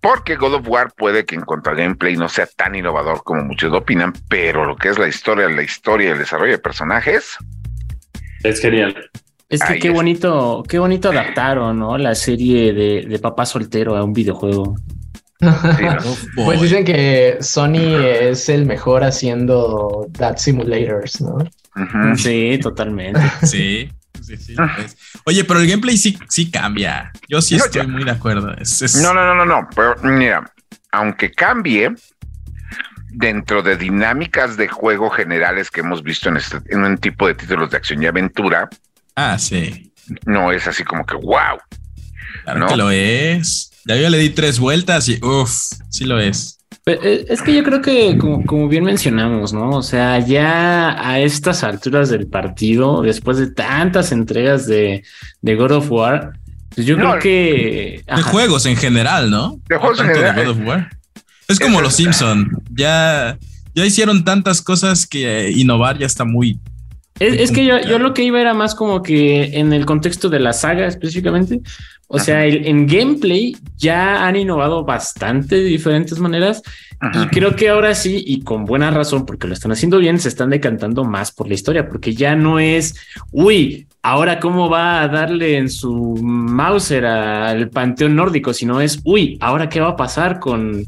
Porque 0.00 0.37
God 0.37 0.55
of 0.55 0.69
War 0.69 0.93
puede 0.97 1.26
que 1.26 1.35
en 1.35 1.43
cuanto 1.43 1.69
a 1.69 1.75
gameplay 1.75 2.17
no 2.17 2.31
sea 2.31 2.47
tan 2.47 2.75
innovador 2.75 3.23
como 3.23 3.45
muchos 3.45 3.71
opinan, 3.75 4.14
pero 4.31 4.64
lo 4.64 4.76
que 4.76 4.88
es 4.88 4.99
la 4.99 5.09
historia, 5.09 5.47
la 5.50 5.62
historia 5.62 6.09
y 6.09 6.12
el 6.12 6.19
desarrollo 6.19 6.52
de 6.52 6.59
personajes, 6.59 7.37
Es 8.43 8.62
genial. 8.62 9.11
Es 9.50 9.61
que 9.62 9.73
Ahí 9.75 9.78
qué 9.80 9.90
bonito, 9.90 10.62
qué 10.69 10.78
bonito 10.78 11.11
adaptaron, 11.11 11.78
¿no? 11.78 11.99
La 11.99 12.14
serie 12.14 12.73
de, 12.73 13.04
de 13.09 13.19
papá 13.19 13.45
soltero 13.45 13.97
a 13.97 14.04
un 14.04 14.12
videojuego. 14.12 14.76
sí. 15.40 15.47
Pues 16.37 16.61
dicen 16.62 16.85
que 16.85 17.38
Sony 17.40 17.97
es 18.04 18.49
el 18.49 18.64
mejor 18.66 19.02
haciendo 19.04 20.07
That 20.16 20.37
Simulators, 20.38 21.21
¿no? 21.21 21.38
Sí, 22.16 22.59
totalmente. 22.62 23.21
Sí. 23.42 23.90
sí, 24.23 24.37
sí. 24.37 24.54
Oye, 25.25 25.45
pero 25.45 25.61
el 25.61 25.66
gameplay 25.69 25.97
sí, 25.97 26.16
sí 26.28 26.50
cambia. 26.50 27.11
Yo 27.28 27.40
sí 27.42 27.57
estoy 27.57 27.87
muy 27.88 28.04
de 28.04 28.12
acuerdo. 28.12 28.54
Es- 28.57 28.80
es- 28.83 28.97
No, 29.02 29.12
no, 29.12 29.25
no, 29.26 29.35
no, 29.35 29.45
no. 29.45 29.69
Pero 29.75 29.97
mira, 30.04 30.49
aunque 30.92 31.33
cambie 31.33 31.92
dentro 33.12 33.62
de 33.62 33.76
dinámicas 33.76 34.57
de 34.57 34.69
juego 34.69 35.11
generales 35.11 35.71
que 35.71 35.80
hemos 35.80 36.02
visto 36.04 36.28
en, 36.28 36.37
este, 36.37 36.59
en 36.69 36.85
un 36.85 36.97
tipo 36.99 37.26
de 37.26 37.35
títulos 37.35 37.71
de 37.71 37.76
acción 37.78 38.02
y 38.02 38.07
aventura, 38.07 38.69
Ah, 39.33 39.39
sí. 39.39 39.93
no 40.27 40.50
es 40.53 40.67
así 40.67 40.83
como 40.85 41.05
que 41.05 41.15
wow. 41.17 41.59
Claro 42.45 42.59
¿No? 42.61 42.67
que 42.69 42.77
lo 42.77 42.91
es. 42.91 43.71
Ya 43.87 43.97
yo 43.97 44.09
le 44.11 44.19
di 44.19 44.31
tres 44.31 44.59
vueltas 44.59 45.09
y 45.09 45.19
uff, 45.25 45.53
sí 45.89 46.05
lo 46.05 46.19
es. 46.21 46.59
Pero, 46.85 47.03
eh, 47.03 47.27
Es 47.29 47.43
que 47.43 47.55
yo 47.55 47.62
creo 47.62 47.83
que, 47.83 48.17
como, 48.19 48.45
como 48.47 48.69
bien 48.69 48.85
mencionamos, 48.85 49.53
¿no? 49.53 49.71
O 49.71 49.83
sea, 49.83 50.19
ya 50.19 50.97
a 51.07 51.19
estas 51.21 51.62
alturas 51.65 52.09
del 52.09 52.27
partido, 52.27 53.03
después 53.03 53.37
de 53.39 53.50
tantas 53.50 54.12
entregas 54.12 54.67
de, 54.67 55.03
de 55.43 55.55
God 55.57 55.73
of 55.73 55.91
War, 55.91 56.33
pues 56.75 56.87
yo 56.87 56.97
No, 56.97 57.11
creo 57.11 57.19
que. 57.21 58.03
De 58.07 58.12
ajá. 58.12 58.23
juegos 58.31 58.65
en 58.67 58.77
general, 58.77 59.31
¿no? 59.31 59.61
De 59.69 59.77
juegos 59.77 60.00
en 60.00 60.07
Tanto 60.07 60.21
general. 60.21 60.47
God 60.47 60.50
of 60.61 60.67
War. 60.67 60.91
Es 61.49 61.59
como 61.59 61.75
Eso 61.75 61.83
los 61.83 61.95
Simpson. 61.95 62.50
Ya, 62.71 63.37
ya 63.75 63.85
hicieron 63.85 64.25
tantas 64.25 64.62
cosas 64.62 65.07
que 65.07 65.50
innovar 65.50 65.99
ya 65.99 66.07
está 66.07 66.25
muy. 66.25 66.59
Es, 67.21 67.35
es 67.39 67.53
que 67.53 67.65
yo, 67.65 67.81
yo 67.81 67.99
lo 68.00 68.12
que 68.15 68.25
iba 68.25 68.41
era 68.41 68.55
más 68.55 68.75
como 68.75 69.03
que 69.03 69.59
en 69.59 69.73
el 69.73 69.87
contexto 69.87 70.29
de 70.29 70.41
la 70.41 70.53
saga 70.53 70.87
específicamente. 70.87 71.61
O 72.09 72.19
sea, 72.19 72.45
el- 72.45 72.67
en 72.67 72.89
gameplay 72.89 73.57
ya 73.77 74.27
han 74.27 74.35
innovado 74.35 74.85
bastante 74.85 75.55
de 75.57 75.62
diferentes 75.65 76.19
maneras. 76.19 76.61
Y 77.15 77.29
creo 77.29 77.57
que 77.57 77.69
ahora 77.71 77.95
sí, 77.95 78.23
y 78.27 78.43
con 78.43 78.65
buena 78.67 78.91
razón, 78.91 79.25
porque 79.25 79.47
lo 79.47 79.55
están 79.55 79.73
haciendo 79.73 79.99
bien, 79.99 80.19
se 80.19 80.29
están 80.29 80.50
decantando 80.50 81.05
más 81.05 81.31
por 81.33 81.47
la 81.49 81.55
historia, 81.55 81.89
porque 81.89 82.12
ya 82.15 82.35
no 82.37 82.59
es, 82.59 82.95
uy, 83.31 83.87
ahora 84.03 84.39
cómo 84.39 84.69
va 84.69 85.00
a 85.00 85.09
darle 85.09 85.57
en 85.57 85.71
su 85.71 86.19
Mauser 86.21 87.07
al 87.07 87.71
panteón 87.71 88.17
nórdico, 88.17 88.53
sino 88.53 88.81
es, 88.83 89.00
uy, 89.05 89.39
ahora 89.41 89.69
qué 89.71 89.81
va 89.81 89.91
a 89.91 89.97
pasar 89.97 90.41
con, 90.41 90.85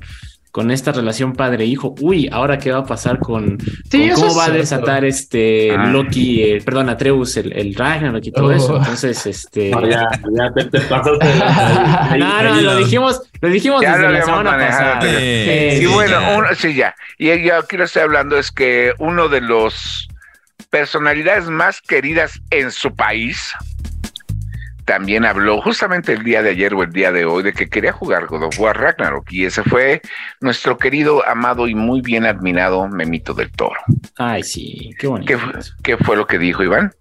con 0.53 0.71
esta 0.71 0.93
relación 0.93 1.33
padre-hijo, 1.33 1.95
uy, 2.03 2.29
ahora 2.31 2.59
qué 2.59 2.71
va 2.71 2.81
a 2.81 2.85
pasar 2.85 3.19
con, 3.19 3.59
Sí, 3.91 4.11
con 4.11 4.21
cómo 4.21 4.35
va 4.37 4.43
a 4.43 4.45
cierto. 4.47 4.61
desatar 4.61 5.05
este 5.07 5.75
Ah. 5.75 5.87
Loki, 5.87 6.43
eh, 6.43 6.63
perdón, 6.63 6.91
Atreus, 6.91 7.37
el, 7.39 7.53
el 7.55 7.75
Ragnarok 7.75 8.25
y 8.27 8.33
todo 8.33 8.47
Oh. 8.49 8.53
eso. 8.53 8.77
Entonces, 8.77 9.25
este. 9.27 9.71
No, 9.71 9.89
ya, 9.89 10.07
ya 10.37 10.53
te, 10.55 10.65
te 10.67 10.81
pasaste. 10.83 11.27
Ahí- 11.33 12.21
No, 12.21 12.43
no, 12.43 12.53
ahí- 12.55 12.63
lo 12.63 12.77
dijimos, 12.77 13.23
lo 13.41 13.49
dijimos 13.49 13.81
Ya 13.81 13.93
desde 13.97 14.03
lo 14.09 14.13
la 14.13 14.25
semana 14.27 14.51
manejado. 14.53 14.95
pasada. 15.01 15.19
Sí, 15.19 15.87
bueno, 15.87 16.21
ya. 16.21 16.37
uno- 16.37 16.49
sí, 16.55 16.75
ya. 16.75 16.95
Y 17.19 17.43
yo 17.47 17.57
aquí 17.59 17.77
lo 17.79 17.85
estoy 17.85 18.03
hablando 18.03 18.37
es 18.39 18.53
que 18.53 18.93
uno 18.99 19.29
de 19.29 19.41
los 19.41 20.07
personalidades 20.71 21.49
más 21.49 21.81
queridas 21.81 22.41
en 22.51 22.71
su 22.73 22.95
país 22.95 23.53
también 24.85 25.25
habló 25.25 25.61
justamente 25.62 26.12
el 26.12 26.25
día 26.25 26.43
de 26.43 26.51
ayer 26.51 26.75
o 26.75 26.83
el 26.83 26.93
día 26.93 27.12
de 27.12 27.25
hoy 27.25 27.43
de 27.43 27.53
que 27.53 27.69
quería 27.69 27.93
jugar 27.93 28.27
God 28.27 28.45
of 28.45 28.59
War 28.61 28.77
Ragnarok 28.79 29.31
y 29.33 29.45
ese 29.45 29.62
fue 29.62 30.01
nuestro 30.41 30.77
querido, 30.77 31.27
amado 31.27 31.69
y 31.69 31.75
muy 31.75 32.01
bien 32.01 32.27
admirado 32.27 32.89
Memito 32.89 33.35
del 33.35 33.51
Toro. 33.53 33.81
Ay, 34.17 34.43
sí, 34.43 34.91
qué 34.99 35.07
bonito. 35.07 35.33
¿Qué, 35.33 35.39
fue- 35.39 35.53
qué 35.83 35.97
fue 35.97 36.17
lo 36.17 36.27
que 36.27 36.39
dijo 36.39 36.62
Iván? 36.62 36.93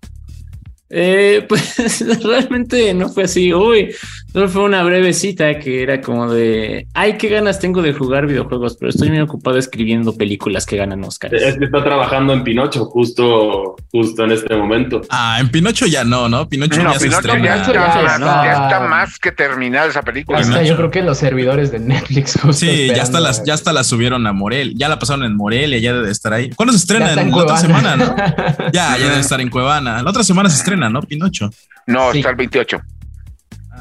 Eh, 0.93 1.45
pues 1.49 2.01
realmente 2.23 2.93
no 2.93 3.09
fue 3.09 3.23
así. 3.23 3.53
Uy, 3.53 3.95
solo 4.31 4.47
fue 4.49 4.63
una 4.63 4.83
breve 4.83 5.13
cita 5.13 5.59
que 5.59 5.83
era 5.83 6.01
como 6.01 6.31
de, 6.31 6.87
ay, 6.93 7.17
qué 7.17 7.27
ganas 7.29 7.59
tengo 7.59 7.81
de 7.81 7.93
jugar 7.93 8.27
videojuegos, 8.27 8.77
pero 8.79 8.89
estoy 8.89 9.09
muy 9.09 9.19
ocupado 9.19 9.57
escribiendo 9.57 10.15
películas 10.15 10.65
que 10.65 10.77
ganan 10.77 11.03
Oscars. 11.03 11.33
Es 11.33 11.57
que 11.57 11.65
está 11.65 11.83
trabajando 11.83 12.33
en 12.33 12.43
Pinocho 12.43 12.85
justo, 12.85 13.75
justo 13.91 14.23
en 14.23 14.31
este 14.31 14.55
momento. 14.55 15.01
Ah, 15.09 15.37
en 15.39 15.49
Pinocho 15.49 15.85
ya 15.85 16.03
no, 16.03 16.29
¿no? 16.29 16.47
Pinocho 16.47 16.81
No, 16.81 16.93
ya 16.93 16.99
se 16.99 17.05
Pinocho 17.09 17.27
ya 17.27 17.35
está, 17.37 18.19
Ya 18.19 18.43
ya 18.45 18.63
está 18.63 18.79
más 18.87 19.19
que 19.19 19.31
terminada 19.31 19.87
esa 19.87 20.01
película. 20.01 20.39
Hasta 20.39 20.53
Pinocho. 20.53 20.69
yo 20.69 20.77
creo 20.77 20.91
que 20.91 21.01
los 21.01 21.17
servidores 21.17 21.71
de 21.71 21.79
Netflix. 21.79 22.33
justo 22.41 22.53
Sí, 22.53 22.87
ya 22.95 23.03
hasta 23.03 23.19
las, 23.19 23.43
ya 23.43 23.53
hasta 23.53 23.73
la 23.73 23.83
subieron 23.83 24.25
a 24.27 24.33
Morel, 24.33 24.75
ya 24.75 24.87
la 24.89 24.97
pasaron 24.99 25.25
en 25.25 25.35
Morelia, 25.35 25.79
ya 25.79 25.93
debe 25.93 26.05
de 26.05 26.11
estar 26.11 26.33
ahí. 26.33 26.49
¿Cuándo 26.51 26.71
se 26.73 26.77
estrena? 26.77 27.13
En 27.13 27.19
en 27.19 27.31
la 27.31 27.37
otra 27.37 27.57
semana, 27.57 27.95
¿no? 27.95 28.15
Ya, 28.73 28.97
ya 28.97 29.09
debe 29.09 29.19
estar 29.19 29.41
en 29.41 29.49
Cuevana. 29.49 30.01
La 30.01 30.09
otra 30.09 30.23
semana 30.23 30.49
se 30.49 30.57
estrena, 30.57 30.89
¿no? 30.89 31.01
Pinocho. 31.01 31.49
No, 31.87 32.11
Sí. 32.11 32.19
está 32.19 32.29
el 32.29 32.35
28. 32.35 32.79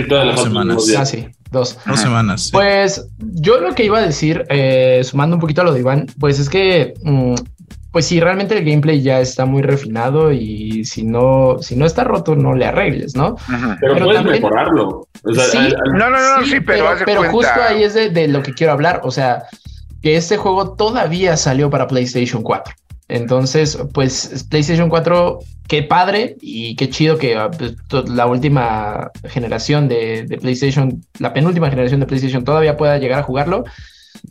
Sí, 0.02 0.08
todas 0.08 0.26
las 0.26 0.36
Dos 0.36 0.44
semanas. 0.44 0.94
Ah, 0.98 1.04
sí, 1.06 1.28
dos. 1.50 1.74
Dos 1.74 1.78
Ajá. 1.86 1.96
semanas. 1.96 2.42
sí. 2.44 2.50
Pues 2.52 3.06
yo 3.18 3.60
lo 3.60 3.74
que 3.74 3.84
iba 3.84 3.98
a 3.98 4.02
decir, 4.02 4.44
eh, 4.48 5.00
sumando 5.04 5.36
un 5.36 5.40
poquito 5.40 5.60
a 5.62 5.64
lo 5.64 5.72
de 5.72 5.80
Iván, 5.80 6.06
pues 6.18 6.38
es 6.38 6.48
que, 6.48 6.94
mm, 7.02 7.34
pues 7.92 8.06
si 8.06 8.20
realmente 8.20 8.56
el 8.56 8.64
gameplay 8.64 9.02
ya 9.02 9.20
está 9.20 9.46
muy 9.46 9.62
refinado 9.62 10.30
y 10.32 10.84
si 10.84 11.02
no, 11.02 11.56
si 11.60 11.74
no 11.74 11.86
está 11.86 12.04
roto, 12.04 12.36
no 12.36 12.54
le 12.54 12.64
arregles, 12.66 13.16
¿no? 13.16 13.34
Pero, 13.48 13.76
Pero 13.80 14.04
puedes 14.04 14.14
también- 14.22 14.42
mejorarlo. 14.42 15.08
O 15.24 15.34
sea, 15.34 15.44
Sí. 15.44 15.56
al- 15.58 15.66
al- 15.74 15.92
No, 15.98 16.08
no, 16.10 16.38
no, 16.40 16.46
sí, 16.46 16.60
pero, 16.60 16.86
justo 17.30 17.50
ahí 17.68 17.82
es 17.82 17.94
de, 17.94 18.10
de 18.10 18.28
lo 18.28 18.42
que 18.44 18.54
quiero 18.54 18.72
hablar, 18.72 19.00
o 19.02 19.10
sea, 19.10 19.42
que 20.02 20.16
este 20.16 20.36
juego 20.36 20.74
todavía 20.76 21.36
salió 21.36 21.68
para 21.68 21.88
PlayStation 21.88 22.42
4. 22.44 22.72
Entonces, 23.10 23.78
pues 23.92 24.46
PlayStation 24.48 24.88
4, 24.88 25.38
qué 25.68 25.82
padre 25.82 26.36
y 26.40 26.76
qué 26.76 26.88
chido 26.88 27.18
que 27.18 27.36
ah, 27.36 27.50
pues, 27.50 27.74
la 28.08 28.26
última 28.26 29.10
generación 29.24 29.88
de, 29.88 30.24
de 30.24 30.38
PlayStation, 30.38 31.04
la 31.18 31.32
penúltima 31.32 31.68
generación 31.70 32.00
de 32.00 32.06
PlayStation 32.06 32.44
todavía 32.44 32.76
pueda 32.76 32.98
llegar 32.98 33.20
a 33.20 33.24
jugarlo. 33.24 33.64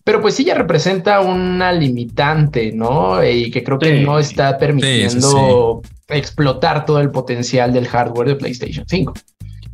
Pero 0.03 0.21
pues 0.21 0.36
sí 0.36 0.43
ya 0.43 0.55
representa 0.55 1.21
una 1.21 1.71
limitante, 1.71 2.71
¿no? 2.74 3.24
Y 3.24 3.50
que 3.50 3.63
creo 3.63 3.79
que 3.79 4.00
Sí. 4.00 4.03
no 4.03 4.19
está 4.19 4.57
permitiendo 4.57 5.81
explotar 6.07 6.86
todo 6.86 7.00
el 7.00 7.12
potencial 7.12 7.71
del 7.71 7.88
hardware 7.88 8.29
de 8.29 8.36
PlayStation 8.36 8.86
5. 8.88 9.13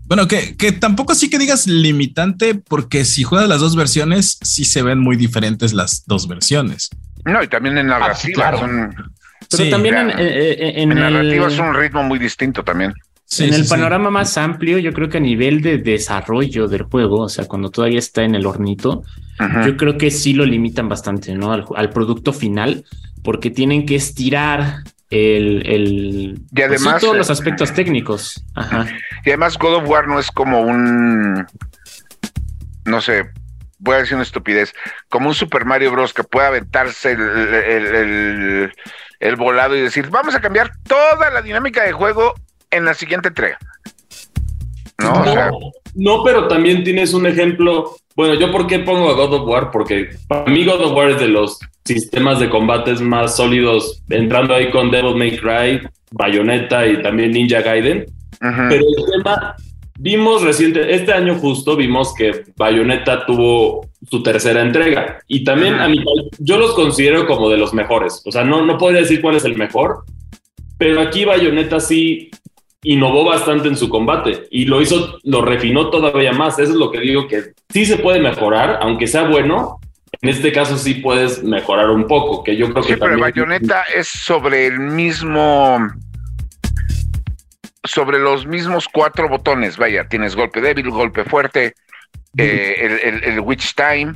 Bueno, 0.08 0.28
que, 0.28 0.56
que 0.56 0.72
tampoco 0.72 1.14
así 1.14 1.30
que 1.30 1.40
digas 1.40 1.66
limitante, 1.66 2.54
porque 2.54 3.06
si 3.06 3.24
juegas 3.24 3.50
las 3.50 3.60
dos 3.60 3.76
versiones, 3.76 4.38
sí 4.44 4.64
se 4.64 4.84
ven 4.84 5.00
muy 5.00 5.16
diferentes 5.16 5.74
las 5.74 6.04
dos 6.06 6.28
versiones. 6.28 6.92
No, 7.26 7.44
y 7.44 7.48
también 7.48 7.78
en 7.78 7.88
narrativa. 7.88 8.12
Ah, 8.12 8.16
sí, 8.16 8.32
claro. 8.34 8.58
son- 8.60 8.96
Pero 9.50 9.64
Sí, 9.64 9.70
también 9.70 9.96
en, 9.98 10.10
eh, 10.12 10.14
eh, 10.20 10.74
el, 10.84 10.90
narrativa 10.90 11.48
es 11.48 11.60
un 11.60 11.74
ritmo 11.74 12.04
muy 12.04 12.18
distinto 12.20 12.64
también. 12.64 12.94
Sí, 13.26 13.44
en 13.46 13.50
sí, 13.50 13.56
el 13.58 13.64
sí. 13.66 13.70
panorama 13.70 14.10
más 14.12 14.38
amplio, 14.38 14.78
yo 14.78 14.94
creo 14.94 15.10
que 15.10 15.18
a 15.18 15.22
nivel 15.22 15.62
de 15.62 15.78
desarrollo 15.80 16.68
del 16.68 16.84
juego, 16.84 17.22
o 17.22 17.30
sea, 17.30 17.46
cuando 17.46 17.70
todavía 17.72 18.00
está 18.00 18.24
en 18.24 18.36
el 18.36 18.46
hornito, 18.46 19.04
yo 19.66 19.76
creo 19.76 19.98
que 19.98 20.12
sí 20.12 20.34
lo 20.34 20.46
limitan 20.46 20.88
bastante, 20.88 21.34
¿no? 21.36 21.52
Al, 21.52 21.66
al 21.76 21.90
producto 21.90 22.32
final, 22.34 22.86
porque 23.24 23.50
tienen 23.50 23.86
que 23.86 23.96
estirar 23.96 24.84
el, 25.10 25.66
el 25.68 26.42
Y 26.56 26.62
además, 26.62 26.84
pues 26.84 26.94
sí, 26.94 27.00
todos 27.02 27.16
eh, 27.16 27.18
los 27.18 27.30
aspectos 27.30 27.74
técnicos. 27.74 28.44
Ajá. 28.54 28.88
Y 29.26 29.30
además 29.30 29.58
God 29.58 29.76
of 29.76 29.90
War 29.90 30.08
no 30.08 30.20
es 30.20 30.32
como 30.32 30.62
un, 30.62 31.46
no 32.86 33.02
sé, 33.02 33.26
voy 33.86 33.96
a 33.96 34.00
decir 34.00 34.16
una 34.16 34.24
estupidez, 34.24 34.74
como 35.10 35.30
un 35.30 35.36
Super 35.36 35.64
Mario 35.64 35.92
Bros. 35.92 36.14
que 36.14 36.24
puede 36.24 36.48
aventarse 36.48 37.12
el, 37.14 37.22
el- 37.22 37.96
el- 37.96 38.74
el 39.22 39.36
volado 39.38 39.76
y 39.78 39.82
decir, 39.82 40.10
vamos 40.10 40.36
a 40.36 40.42
cambiar 40.42 40.72
toda 40.88 41.30
la 41.32 41.42
dinámica 41.42 41.84
de 41.84 41.94
juego 41.94 42.34
en 42.70 42.84
la 42.84 42.94
siguiente 42.94 43.30
entrega. 43.30 43.58
No, 44.98 45.14
o 45.14 45.24
sea, 45.26 45.52
No, 45.96 46.24
pero 46.24 46.48
también 46.48 46.84
tienes 46.84 47.14
un 47.14 47.26
ejemplo. 47.26 47.96
Bueno, 48.16 48.34
yo 48.36 48.52
por 48.52 48.66
qué 48.68 48.80
pongo 48.80 49.10
a 49.10 49.14
God 49.14 49.34
of 49.34 49.48
War, 49.48 49.72
porque 49.72 50.10
para 50.28 50.46
mí 50.46 50.66
God 50.66 50.82
of 50.82 50.94
War 50.94 51.10
es 51.12 51.20
de 51.20 51.28
los 51.28 51.60
sistemas 51.86 52.40
de 52.40 52.50
combates 52.50 53.00
más 53.02 53.36
sólidos, 53.36 54.02
entrando 54.10 54.56
ahí 54.56 54.72
con 54.72 54.90
Devil 54.92 55.16
May 55.16 55.38
Cry, 55.38 55.88
Bayonetta 56.12 56.86
y 56.88 57.02
también 57.02 57.32
Ninja 57.32 57.62
Gaiden. 57.62 58.06
Pero 58.40 58.84
el 58.86 59.24
tema, 59.24 59.56
vimos 59.98 60.44
reciente, 60.44 60.94
este 60.94 61.14
año 61.14 61.36
justo 61.36 61.76
vimos 61.76 62.14
que 62.14 62.44
Bayonetta 62.58 63.26
tuvo 63.26 63.88
su 64.10 64.22
tercera 64.22 64.62
entrega 64.62 65.20
y 65.28 65.44
también 65.44 65.76
a 65.76 65.88
mi 65.88 66.04
yo 66.40 66.58
los 66.58 66.74
considero 66.74 67.26
como 67.26 67.50
de 67.50 67.58
los 67.58 67.74
mejores. 67.74 68.22
O 68.26 68.32
sea, 68.32 68.44
no, 68.44 68.66
no 68.66 68.78
podría 68.78 69.02
decir 69.02 69.22
cuál 69.22 69.36
es 69.36 69.46
el 69.46 69.56
mejor, 69.58 70.04
pero 70.78 71.02
aquí 71.02 71.26
Bayonetta 71.26 71.80
sí 71.80 72.30
innovó 72.84 73.24
bastante 73.24 73.68
en 73.68 73.78
su 73.78 73.90
combate 73.90 74.44
y 74.52 74.66
lo 74.66 74.82
hizo, 74.82 75.18
lo 75.24 75.42
refinó 75.42 75.90
todavía 75.90 76.34
más. 76.34 76.60
Eso 76.60 76.72
es 76.74 76.78
lo 76.78 76.92
que 76.92 77.00
digo 77.00 77.28
que 77.28 77.54
sí 77.70 77.86
se 77.86 77.98
puede 77.98 78.20
mejorar, 78.20 78.80
aunque 78.82 79.08
sea 79.08 79.24
bueno. 79.24 79.80
En 80.22 80.30
este 80.30 80.52
caso 80.52 80.78
sí 80.78 80.96
puedes 80.96 81.44
mejorar 81.44 81.90
un 81.90 82.08
poco, 82.08 82.44
que 82.44 82.56
yo 82.56 82.70
creo 82.72 82.84
Sí, 82.84 82.94
que 82.94 82.98
pero 82.98 83.12
también- 83.18 83.32
Bayonetta 83.34 83.84
es 83.96 84.08
sobre 84.08 84.68
el 84.68 84.80
mismo. 84.80 85.78
Sobre 87.86 88.20
los 88.20 88.46
mismos 88.46 88.88
cuatro 88.92 89.30
botones. 89.30 89.78
Vaya, 89.78 90.08
tienes 90.08 90.36
golpe 90.36 90.60
débil, 90.62 90.90
golpe 90.90 91.24
fuerte, 91.24 91.74
eh, 92.38 92.76
el, 92.80 92.92
el- 93.14 93.24
el 93.24 93.40
Witch 93.40 93.74
Time. 93.76 94.14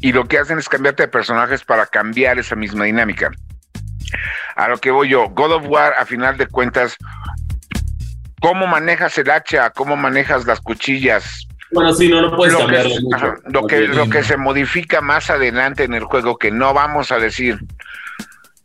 Y 0.00 0.12
lo 0.12 0.24
que 0.24 0.38
hacen 0.38 0.58
es 0.58 0.68
cambiarte 0.68 1.04
de 1.04 1.08
personajes 1.08 1.64
para 1.64 1.86
cambiar 1.86 2.38
esa 2.38 2.54
misma 2.56 2.84
dinámica. 2.84 3.30
A 4.56 4.68
lo 4.68 4.78
que 4.78 4.90
voy 4.90 5.08
yo, 5.10 5.28
God 5.30 5.52
of 5.52 5.64
War, 5.68 5.94
a 5.98 6.04
final 6.06 6.36
de 6.36 6.46
cuentas, 6.46 6.96
¿cómo 8.40 8.66
manejas 8.66 9.16
el 9.18 9.30
hacha? 9.30 9.70
¿Cómo 9.70 9.96
manejas 9.96 10.46
las 10.46 10.60
cuchillas? 10.60 11.46
Bueno, 11.72 11.92
sí, 11.92 12.08
no, 12.08 12.20
no 12.22 12.36
puedes 12.36 12.52
lo, 12.52 12.60
que, 12.60 12.64
cambiarlo 12.66 12.94
es- 12.94 13.02
mucho. 13.02 13.16
ajá, 13.16 13.34
lo, 13.46 13.66
que, 13.66 13.80
lo 13.88 14.08
que 14.08 14.22
se 14.22 14.36
modifica 14.36 15.00
más 15.00 15.30
adelante 15.30 15.84
en 15.84 15.94
el 15.94 16.04
juego, 16.04 16.38
que 16.38 16.50
no 16.50 16.72
vamos 16.74 17.10
a 17.12 17.18
decir, 17.18 17.58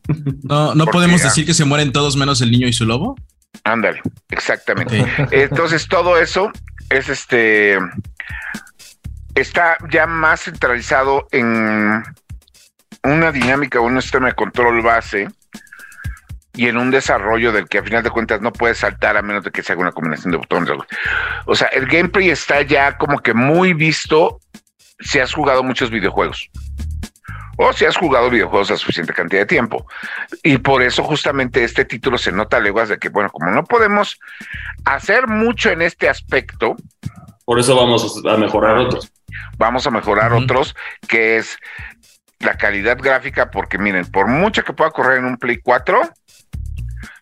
No, 0.43 0.75
no 0.75 0.85
podemos 0.87 1.21
decir 1.23 1.45
que 1.45 1.53
se 1.53 1.63
mueren 1.65 1.91
todos 1.91 2.17
menos 2.17 2.41
el 2.41 2.51
niño 2.51 2.67
y 2.67 2.73
su 2.73 2.85
lobo. 2.85 3.15
Ándale, 3.63 4.01
exactamente. 4.29 5.05
Entonces 5.31 5.87
todo 5.87 6.17
eso 6.17 6.51
es 6.89 7.09
este 7.09 7.77
está 9.35 9.77
ya 9.89 10.05
más 10.07 10.41
centralizado 10.41 11.27
en 11.31 12.03
una 13.03 13.31
dinámica 13.31 13.79
o 13.79 13.83
un 13.83 14.01
sistema 14.01 14.27
de 14.27 14.33
control 14.35 14.81
base 14.81 15.27
y 16.53 16.67
en 16.67 16.77
un 16.77 16.91
desarrollo 16.91 17.51
del 17.51 17.69
que 17.69 17.77
a 17.77 17.83
final 17.83 18.03
de 18.03 18.09
cuentas 18.09 18.41
no 18.41 18.51
puedes 18.51 18.79
saltar 18.79 19.15
a 19.15 19.21
menos 19.21 19.43
de 19.43 19.51
que 19.51 19.63
se 19.63 19.71
haga 19.71 19.81
una 19.81 19.93
combinación 19.93 20.31
de 20.31 20.37
botones. 20.37 20.69
O 21.45 21.55
sea, 21.55 21.67
el 21.67 21.87
gameplay 21.87 22.29
está 22.29 22.61
ya 22.61 22.97
como 22.97 23.19
que 23.19 23.33
muy 23.33 23.73
visto 23.73 24.39
si 24.99 25.19
has 25.19 25.33
jugado 25.33 25.63
muchos 25.63 25.89
videojuegos 25.89 26.49
o 27.57 27.73
si 27.73 27.85
has 27.85 27.97
jugado 27.97 28.29
videojuegos 28.29 28.71
a 28.71 28.77
suficiente 28.77 29.13
cantidad 29.13 29.41
de 29.41 29.45
tiempo. 29.45 29.85
Y 30.43 30.57
por 30.57 30.81
eso 30.81 31.03
justamente 31.03 31.63
este 31.63 31.85
título 31.85 32.17
se 32.17 32.31
nota 32.31 32.57
a 32.57 32.61
leguas 32.61 32.89
de 32.89 32.97
que, 32.97 33.09
bueno, 33.09 33.29
como 33.29 33.51
no 33.51 33.63
podemos 33.63 34.19
hacer 34.85 35.27
mucho 35.27 35.69
en 35.69 35.81
este 35.81 36.09
aspecto, 36.09 36.75
Por 37.45 37.59
eso 37.59 37.75
vamos 37.75 38.23
a 38.25 38.37
mejorar 38.37 38.77
otros. 38.77 39.11
vamos 39.57 39.85
a 39.87 39.91
mejorar 39.91 40.33
otros, 40.33 40.75
que 41.07 41.37
es 41.37 41.57
la 42.39 42.57
calidad 42.57 42.97
gráfica, 42.97 43.51
porque 43.51 43.77
miren, 43.77 44.05
por 44.05 44.27
mucho 44.27 44.63
que 44.63 44.73
pueda 44.73 44.91
correr 44.91 45.19
en 45.19 45.25
un 45.25 45.37
Play 45.37 45.57
4, 45.57 46.01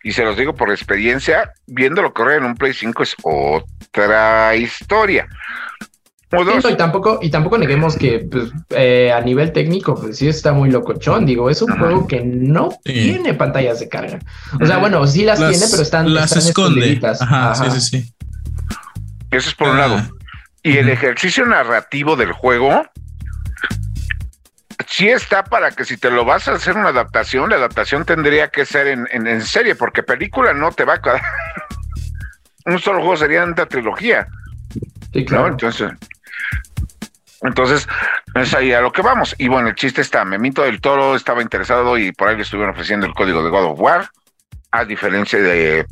y 0.03 0.13
se 0.13 0.23
los 0.23 0.37
digo 0.37 0.53
por 0.55 0.69
experiencia, 0.69 1.51
viéndolo 1.67 2.13
correr 2.13 2.37
en 2.37 2.45
un 2.45 2.55
Play 2.55 2.73
5 2.73 3.03
es 3.03 3.15
otra 3.23 4.55
historia. 4.55 5.27
Y 6.31 6.75
tampoco, 6.75 7.17
y 7.23 7.31
tampoco 7.31 7.57
neguemos 7.57 7.95
que 7.95 8.19
pues, 8.31 8.51
eh, 8.69 9.11
a 9.11 9.19
nivel 9.21 9.51
técnico, 9.51 9.95
pues 9.95 10.17
sí 10.17 10.27
está 10.27 10.53
muy 10.53 10.69
locochón. 10.69 11.25
Digo, 11.25 11.49
es 11.49 11.61
un 11.63 11.71
Ajá. 11.71 11.79
juego 11.79 12.07
que 12.07 12.21
no 12.23 12.69
Sí. 12.85 12.93
tiene 12.93 13.33
pantallas 13.33 13.79
de 13.79 13.89
carga. 13.89 14.19
O 14.61 14.65
sea, 14.65 14.77
bueno, 14.77 15.05
sí 15.07 15.23
las, 15.25 15.39
tiene, 15.39 15.65
pero 15.71 15.81
están, 15.81 16.13
las 16.13 16.31
están 16.31 16.47
esconde. 16.49 16.99
Ajá, 17.19 17.51
Ajá. 17.51 17.71
sí, 17.71 17.81
sí, 17.81 18.01
sí. 18.03 18.13
Eso 19.31 19.49
es 19.49 19.55
por 19.55 19.69
un 19.69 19.77
Ah. 19.77 19.87
lado. 19.87 20.01
Y 20.61 20.77
el 20.77 20.89
ejercicio 20.89 21.45
narrativo 21.47 22.15
del 22.15 22.31
juego 22.31 22.83
sí 24.87 25.07
está 25.09 25.43
para 25.43 25.71
que 25.71 25.85
si 25.85 25.97
te 25.97 26.09
lo 26.11 26.25
vas 26.25 26.47
a 26.47 26.53
hacer 26.53 26.75
una 26.75 26.89
adaptación, 26.89 27.49
la 27.49 27.55
adaptación 27.57 28.05
tendría 28.05 28.49
que 28.49 28.65
ser 28.65 28.87
en, 28.87 29.07
en- 29.11 29.27
en 29.27 29.41
serie, 29.41 29.75
porque 29.75 30.03
película 30.03 30.53
no 30.53 30.71
te 30.71 30.83
va 30.85 30.95
a 30.95 31.01
quedar. 31.01 31.21
un 32.65 32.79
solo 32.79 32.99
juego 32.99 33.17
sería 33.17 33.43
una 33.45 33.65
trilogía, 33.65 34.27
Sí, 35.13 35.21
¿no? 35.21 35.25
claro. 35.25 35.47
Entonces, 35.47 35.91
entonces 37.41 37.87
es 38.35 38.53
ahí 38.53 38.73
a 38.73 38.81
lo 38.81 38.91
que 38.91 39.01
vamos. 39.01 39.35
Y 39.37 39.47
bueno, 39.47 39.69
el 39.69 39.75
chiste 39.75 40.01
está, 40.01 40.25
Memito 40.25 40.63
del 40.63 40.81
Toro 40.81 41.15
estaba 41.15 41.41
interesado 41.41 41.97
y 41.97 42.11
por 42.11 42.27
ahí 42.27 42.35
le 42.35 42.43
estuvieron 42.43 42.73
ofreciendo 42.73 43.05
el 43.05 43.13
código 43.13 43.43
de 43.43 43.49
God 43.49 43.71
of 43.71 43.79
War, 43.79 44.09
a 44.71 44.85
diferencia 44.85 45.39
de 45.39 45.85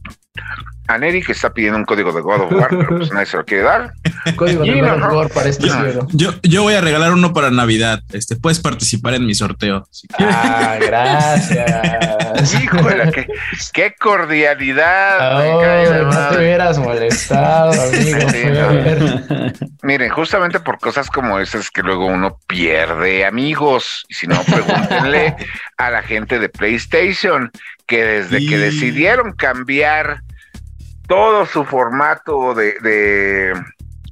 Aneri, 0.88 1.22
que 1.22 1.34
está 1.34 1.54
pidiendo 1.54 1.78
un 1.78 1.86
código 1.86 2.12
de 2.14 2.22
God 2.22 2.42
of 2.42 2.52
War, 2.54 2.70
pero 2.70 2.98
pues 2.98 3.12
nadie 3.12 3.26
se 3.26 3.38
lo 3.38 3.46
quiere 3.46 3.64
dar. 3.64 3.92
Código 4.36 4.64
de 4.64 4.82
God 4.82 5.04
of. 5.04 5.14
War 5.14 5.30
para 5.30 5.50
este 5.50 5.70
juego. 5.70 6.08
Yo, 6.12 6.32
yo 6.44 6.64
voy 6.64 6.76
a 6.76 6.82
regalar 6.82 7.14
uno 7.14 7.34
para 7.34 7.52
Navidad. 7.52 8.02
Este, 8.14 8.36
puedes 8.36 8.60
participar 8.60 9.14
en 9.14 9.26
mi 9.26 9.36
sorteo. 9.36 9.88
si. 9.92 10.08
Ah, 10.20 10.78
gracias. 10.80 12.54
Híjole, 12.64 13.12
qué, 13.12 13.28
qué 13.74 13.96
cordialidad. 14.00 15.56
Oh, 15.56 15.60
cae 15.62 16.04
no 16.04 16.30
te 16.30 16.38
hubieras 16.38 16.78
molestado, 16.78 17.72
amigo. 17.82 18.20
Sí, 18.30 18.46
no. 18.46 18.84
Fer. 18.84 19.54
Miren, 19.84 20.10
justamente 20.10 20.60
por 20.60 20.80
cosas 20.80 21.10
como 21.10 21.40
esas 21.40 21.70
que 21.70 21.82
luego 21.82 22.06
uno 22.06 22.40
pierde 22.48 23.26
amigos. 23.26 24.06
Y 24.08 24.14
si 24.14 24.28
no, 24.28 24.42
pregúntenle 24.44 25.36
a 25.78 25.92
la 25.92 26.02
gente 26.02 26.40
de 26.40 26.50
PlayStation 26.50 27.52
que 27.86 28.04
desde 28.04 28.46
que 28.46 28.58
decidieron 28.58 29.32
cambiar 29.32 30.22
todo 31.08 31.46
su 31.46 31.64
formato 31.66 32.54
de, 32.54 32.74
de 32.82 33.54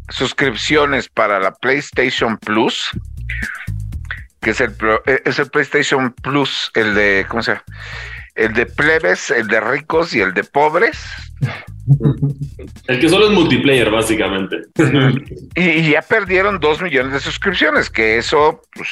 suscripciones 0.10 1.10
para 1.10 1.40
la 1.40 1.52
PlayStation 1.54 2.38
Plus, 2.38 2.90
que 4.42 4.52
es 4.52 4.62
el, 4.62 4.74
pro- 4.74 5.02
eh, 5.06 5.22
es 5.26 5.40
el 5.40 5.50
PlayStation 5.50 6.14
Plus, 6.14 6.72
el 6.76 6.94
de, 6.96 7.26
¿cómo 7.28 7.42
se 7.44 7.52
llama? 7.52 7.64
El 8.36 8.54
de 8.54 8.66
plebes, 8.66 9.32
el 9.32 9.48
de 9.48 9.60
ricos 9.62 10.14
y 10.14 10.22
el 10.22 10.34
de 10.34 10.44
pobres. 10.44 11.00
El 12.88 13.00
que 13.00 13.08
solo 13.08 13.28
es 13.28 13.32
multiplayer, 13.34 13.92
básicamente. 13.92 14.58
Y, 15.56 15.62
y 15.70 15.92
ya 15.92 16.02
perdieron 16.02 16.60
dos 16.60 16.82
millones 16.82 17.14
de 17.14 17.20
suscripciones, 17.20 17.90
que 17.92 18.18
eso, 18.18 18.62
pues, 18.74 18.90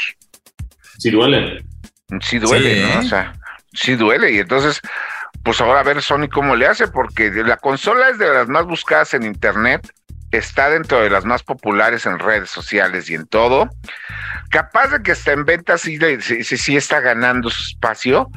Si 0.99 1.09
duele. 1.09 1.65
sí 2.21 2.37
duele, 2.37 2.75
Sí, 2.75 2.81
¿no? 2.93 2.99
O 2.99 3.03
sea, 3.03 3.33
sí 3.73 3.95
duele. 3.95 4.31
Y 4.31 4.37
entonces, 4.39 4.79
pues 5.43 5.59
ahora 5.59 5.81
a 5.81 5.83
ver 5.83 6.01
Sony 6.01 6.29
cómo 6.31 6.55
le 6.55 6.67
hace, 6.67 6.87
porque 6.87 7.29
la 7.31 7.57
consola 7.57 8.09
es 8.09 8.17
de 8.17 8.33
las 8.33 8.47
más 8.47 8.65
buscadas 8.65 9.13
en 9.13 9.23
internet, 9.23 9.91
está 10.31 10.69
dentro 10.69 11.01
de 11.01 11.09
las 11.09 11.25
más 11.25 11.43
populares 11.43 12.05
en 12.05 12.17
redes 12.17 12.49
sociales 12.49 13.09
y 13.09 13.15
en 13.15 13.27
todo. 13.27 13.69
Capaz 14.49 14.87
de 14.87 15.03
que 15.03 15.11
está 15.11 15.33
en 15.33 15.45
venta, 15.45 15.77
sí, 15.77 15.99
sí, 16.43 16.77
está 16.77 17.01
ganando 17.01 17.49
su 17.49 17.63
espacio, 17.63 18.29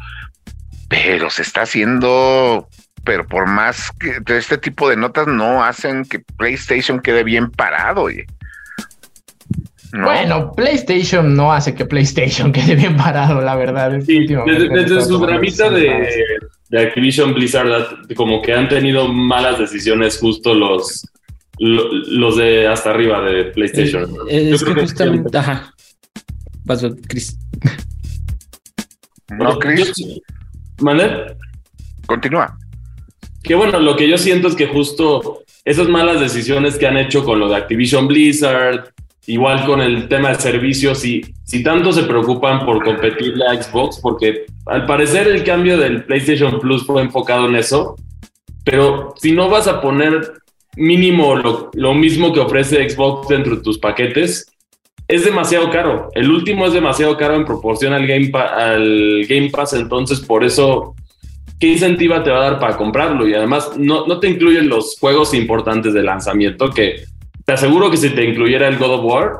pero 0.88 1.30
se 1.30 1.42
está 1.42 1.62
haciendo, 1.62 2.68
pero 3.04 3.26
por 3.26 3.46
más 3.46 3.92
que 3.92 4.18
de 4.20 4.38
este 4.38 4.58
tipo 4.58 4.88
de 4.88 4.96
notas 4.96 5.28
no 5.28 5.62
hacen 5.62 6.04
que 6.04 6.18
PlayStation 6.18 7.00
quede 7.00 7.22
bien 7.22 7.50
parado, 7.50 8.02
oye. 8.02 8.26
¿No? 9.92 10.06
Bueno, 10.06 10.52
PlayStation 10.52 11.34
no 11.36 11.52
hace 11.52 11.74
que 11.74 11.86
PlayStation 11.86 12.52
quede 12.52 12.74
bien 12.74 12.96
parado, 12.96 13.40
la 13.40 13.54
verdad. 13.54 13.94
es 13.94 14.06
que 14.06 14.12
Sí, 14.12 14.26
desde, 14.26 14.68
desde 14.68 15.02
su 15.02 15.12
tomando 15.12 15.26
ramita 15.34 15.70
decisiones 15.70 16.14
de, 16.14 16.55
de 16.68 16.80
Activision 16.80 17.32
Blizzard, 17.34 18.12
como 18.16 18.42
que 18.42 18.52
han 18.52 18.68
tenido 18.68 19.06
malas 19.08 19.58
decisiones 19.58 20.18
justo 20.18 20.54
los, 20.54 21.06
lo- 21.58 21.92
los 21.92 22.36
de 22.36 22.66
hasta 22.66 22.90
arriba 22.90 23.20
de 23.22 23.44
PlayStation. 23.46 24.04
Eh, 24.28 24.48
Yo 24.48 24.54
es 24.56 24.62
creo 24.62 24.74
que 24.74 24.80
que- 24.80 24.86
justamente, 24.86 25.38
ajá. 25.38 25.72
Vas, 26.64 26.84
Chris. 27.08 27.38
¿No, 29.28 29.58
Chris? 29.58 29.92
¿Manet? 30.80 31.36
Continúa. 32.06 32.56
Que 33.42 33.54
bueno, 33.54 33.78
lo 33.80 33.96
que 33.96 34.08
yo 34.08 34.18
siento 34.18 34.48
es 34.48 34.54
que 34.54 34.66
justo 34.66 35.42
esas 35.64 35.88
malas 35.88 36.20
decisiones 36.20 36.76
que 36.78 36.86
han 36.86 36.96
hecho 36.96 37.24
con 37.24 37.38
lo 37.40 37.48
de 37.48 37.56
Activision 37.56 38.06
Blizzard, 38.08 38.92
igual 39.26 39.64
con 39.66 39.80
el 39.80 40.08
tema 40.08 40.30
de 40.30 40.36
servicios, 40.36 41.04
y 41.04 41.22
si 41.44 41.62
tanto 41.62 41.92
se 41.92 42.04
preocupan 42.04 42.64
por 42.64 42.84
competirle 42.84 43.44
a 43.46 43.62
Xbox, 43.62 43.98
porque 44.00 44.46
al 44.66 44.86
parecer 44.86 45.28
el 45.28 45.44
cambio 45.44 45.78
del 45.78 46.04
PlayStation 46.04 46.60
Plus 46.60 46.86
fue 46.86 47.02
enfocado 47.02 47.48
en 47.48 47.56
eso, 47.56 47.96
pero 48.64 49.14
si 49.16 49.32
no 49.32 49.48
vas 49.48 49.68
a 49.68 49.80
poner 49.80 50.32
mínimo 50.76 51.34
lo, 51.36 51.70
lo 51.72 51.94
mismo 51.94 52.32
que 52.32 52.40
ofrece 52.40 52.88
Xbox 52.88 53.28
dentro 53.28 53.56
de 53.56 53.62
tus 53.62 53.78
paquetes, 53.78 54.46
es 55.08 55.24
demasiado 55.24 55.70
caro. 55.70 56.10
El 56.14 56.30
último 56.30 56.66
es 56.66 56.72
demasiado 56.72 57.16
caro 57.16 57.36
en 57.36 57.44
proporción 57.44 57.92
al 57.92 58.06
Game, 58.06 58.30
al 58.34 59.24
Game 59.28 59.50
Pass, 59.50 59.72
entonces 59.74 60.20
por 60.20 60.44
eso, 60.44 60.94
¿qué 61.60 61.68
incentiva 61.68 62.22
te 62.22 62.30
va 62.30 62.38
a 62.38 62.50
dar 62.50 62.60
para 62.60 62.76
comprarlo? 62.76 63.26
Y 63.26 63.34
además 63.34 63.70
no, 63.76 64.06
no 64.06 64.18
te 64.18 64.28
incluyen 64.28 64.68
los 64.68 64.96
juegos 64.98 65.32
importantes 65.34 65.94
de 65.94 66.02
lanzamiento, 66.02 66.70
que 66.70 67.04
te 67.46 67.52
aseguro 67.52 67.90
que 67.90 67.96
si 67.96 68.10
te 68.10 68.24
incluyera 68.24 68.68
el 68.68 68.76
God 68.76 68.94
of 68.94 69.04
War, 69.04 69.32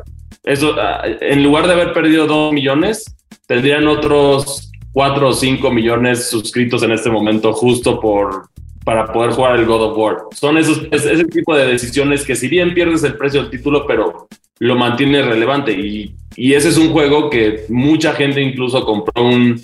eso, 0.44 0.76
ah, 0.78 1.02
en 1.20 1.42
lugar 1.42 1.66
de 1.66 1.72
haber 1.72 1.92
perdido 1.92 2.26
2 2.26 2.52
millones, 2.52 3.16
tendrían 3.46 3.86
otros 3.88 4.70
4 4.92 5.28
o 5.28 5.32
5 5.32 5.70
millones 5.72 6.30
suscritos 6.30 6.82
en 6.84 6.92
este 6.92 7.10
momento 7.10 7.52
justo 7.52 8.00
por 8.00 8.48
para 8.84 9.12
poder 9.12 9.32
jugar 9.32 9.56
el 9.56 9.66
God 9.66 9.82
of 9.82 9.98
War. 9.98 10.16
Son 10.30 10.56
esos, 10.56 10.86
ese 10.92 11.24
tipo 11.24 11.56
de 11.56 11.66
decisiones 11.66 12.24
que 12.24 12.36
si 12.36 12.46
bien 12.46 12.72
pierdes 12.72 13.02
el 13.02 13.16
precio 13.16 13.42
del 13.42 13.50
título, 13.50 13.84
pero 13.84 14.28
lo 14.60 14.76
mantiene 14.76 15.22
relevante. 15.22 15.72
Y, 15.72 16.14
y 16.36 16.54
ese 16.54 16.68
es 16.68 16.76
un 16.76 16.92
juego 16.92 17.28
que 17.28 17.64
mucha 17.68 18.12
gente 18.12 18.40
incluso 18.40 18.84
compró 18.86 19.24
un 19.24 19.60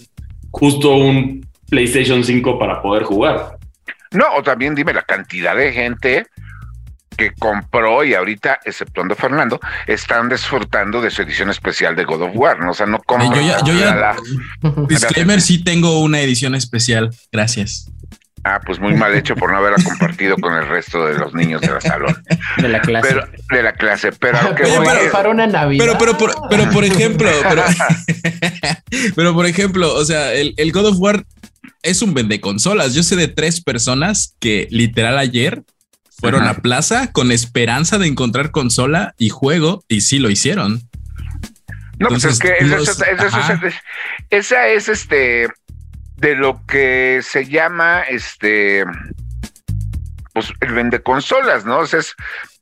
justo 0.51 0.97
un 0.97 1.47
PlayStation 1.71 2.25
5 2.25 2.59
para 2.59 2.83
poder 2.83 3.05
jugar. 3.05 3.59
No, 4.11 4.25
o 4.37 4.43
también 4.43 4.75
dime 4.75 4.93
la 4.93 5.03
cantidad 5.03 5.57
de 5.57 5.73
gente 5.73 6.27
que 7.23 7.35
compró 7.39 8.05
y 8.05 8.15
ahorita, 8.15 8.61
exceptuando 8.65 9.15
Fernando, 9.15 9.61
están 9.87 10.29
disfrutando 10.29 11.01
de 11.01 11.11
su 11.11 11.23
edición 11.23 11.51
especial 11.51 11.95
de 11.95 12.05
God 12.05 12.23
of 12.23 12.31
War. 12.35 12.59
¿no? 12.59 12.73
O 12.73 12.75
sea, 12.75 12.87
no 12.87 12.99
compro. 12.99 13.35
Yo 13.35 13.41
ya, 13.41 13.63
yo 13.65 13.75
ya 13.75 14.17
disclaimer, 14.89 15.41
sí 15.41 15.63
tengo 15.63 16.01
una 16.01 16.21
edición 16.21 16.55
especial. 16.55 17.11
Gracias. 17.31 17.91
Ah, 18.45 18.61
pues 18.67 18.81
muy 18.81 18.95
mal 18.95 19.15
hecho 19.15 19.37
por 19.37 19.53
no 19.53 19.59
haberla 19.59 19.83
compartido 19.85 20.37
con 20.37 20.55
el 20.55 20.67
resto 20.67 21.07
de 21.07 21.17
los 21.17 21.33
niños 21.33 21.61
de 21.61 21.69
la 21.69 21.81
salón. 21.81 22.17
De 22.57 22.69
la 22.69 22.81
clase. 22.81 23.09
Pero, 23.09 23.29
de 23.51 23.63
la 23.63 23.73
clase. 23.73 24.11
Pero, 24.13 24.39
que 24.57 24.65
Pero 24.65 24.83
voy 24.83 24.87
para, 25.13 25.31
una 25.31 25.47
Navidad. 25.47 25.85
Pero, 25.85 25.99
pero, 25.99 26.19
por, 26.19 26.35
pero 26.51 26.69
por 26.71 26.85
ejemplo, 26.85 27.31
pero, 27.49 27.63
pero 29.15 29.35
por 29.35 29.47
ejemplo, 29.47 29.95
o 29.95 30.05
sea, 30.05 30.33
el, 30.33 30.55
el 30.57 30.73
God 30.73 30.87
of 30.87 30.97
War 30.99 31.25
es 31.83 32.03
un 32.03 32.15
vende 32.15 32.41
consolas. 32.41 32.95
Yo 32.95 33.05
sé 33.05 33.15
de 33.15 33.29
tres 33.29 33.61
personas 33.61 34.35
que 34.41 34.67
literal 34.71 35.19
ayer 35.19 35.63
fueron 36.23 36.43
Ajá. 36.43 36.53
a 36.53 36.55
plaza 36.55 37.13
con 37.13 37.33
esperanza 37.33 37.99
de 37.99 38.07
encontrar 38.07 38.53
consola 38.53 39.15
y 39.19 39.29
juego 39.29 39.85
y 39.89 40.03
sí 40.03 40.19
lo 40.21 40.31
hicieron. 40.31 40.81
No, 41.99 42.09
pues 42.09 42.25
es 42.25 42.41
Entonces, 42.41 42.41
que 42.41 42.65
esa, 42.65 42.77
los- 42.77 42.89
es 44.69 44.89
este 44.89 45.49
de 46.17 46.35
lo 46.37 46.65
que 46.67 47.21
se 47.23 47.45
llama 47.47 48.03
este 48.03 48.85
pues 50.33 50.53
el 50.61 50.73
vende 50.73 51.03
consolas, 51.03 51.65
¿no? 51.65 51.81
O 51.81 51.87
sea, 51.87 51.99
es 52.01 52.15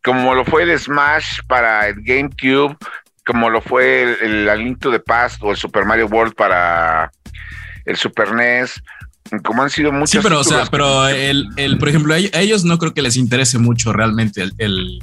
como 0.02 0.34
lo 0.34 0.44
fue 0.44 0.62
el 0.64 0.76
Smash 0.78 1.40
para 1.46 1.86
el 1.88 1.96
GameCube, 2.02 2.76
como 3.26 3.50
lo 3.50 3.60
fue 3.60 4.02
el, 4.02 4.16
el 4.22 4.48
A 4.48 4.56
Link 4.56 4.80
to 4.80 4.90
the 4.90 4.98
Past 5.00 5.42
o 5.42 5.50
el 5.50 5.56
Super 5.56 5.84
Mario 5.84 6.06
World 6.06 6.34
para 6.34 7.12
el 7.84 7.96
Super 7.96 8.32
NES, 8.32 8.82
como 9.44 9.62
han 9.62 9.70
sido 9.70 9.92
muchos 9.92 10.10
Sí, 10.10 10.18
pero, 10.22 10.40
o 10.40 10.44
sea, 10.44 10.66
pero 10.70 11.08
el, 11.08 11.46
el, 11.56 11.78
por 11.78 11.88
ejemplo, 11.88 12.14
a 12.14 12.18
ellos- 12.18 12.64
no 12.64 12.78
creo 12.78 12.92
que 12.94 13.02
les 13.02 13.16
interese 13.16 13.58
mucho 13.58 13.92
realmente 13.92 14.42
el, 14.42 14.52
el- 14.58 14.98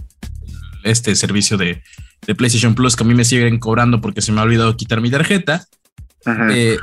este 0.83 1.15
servicio 1.15 1.57
de, 1.57 1.81
de 2.25 2.35
PlayStation 2.35 2.75
Plus 2.75 2.95
que 2.95 3.03
a 3.03 3.07
mí 3.07 3.13
me 3.13 3.25
siguen 3.25 3.59
cobrando 3.59 3.99
porque 4.01 4.21
se 4.21 4.31
me 4.31 4.39
ha 4.39 4.43
olvidado 4.43 4.75
quitar 4.77 5.01
mi 5.01 5.09
tarjeta. 5.11 5.65
Eh, 6.51 6.77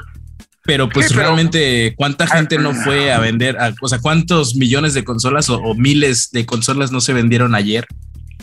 pero 0.64 0.88
pues 0.88 1.08
Sí, 1.08 1.14
pero- 1.14 1.26
realmente, 1.26 1.94
¿cuánta 1.96 2.26
gente 2.26 2.58
no 2.58 2.72
fue 2.74 3.12
a 3.12 3.18
vender? 3.18 3.58
a- 3.58 3.74
o 3.80 3.88
sea, 3.88 3.98
¿cuántos 3.98 4.54
millones 4.56 4.94
de 4.94 5.04
consolas 5.04 5.48
o, 5.50 5.58
o 5.58 5.74
miles 5.74 6.30
de 6.32 6.46
consolas 6.46 6.90
no 6.92 7.00
se 7.00 7.12
vendieron 7.12 7.54
ayer 7.54 7.86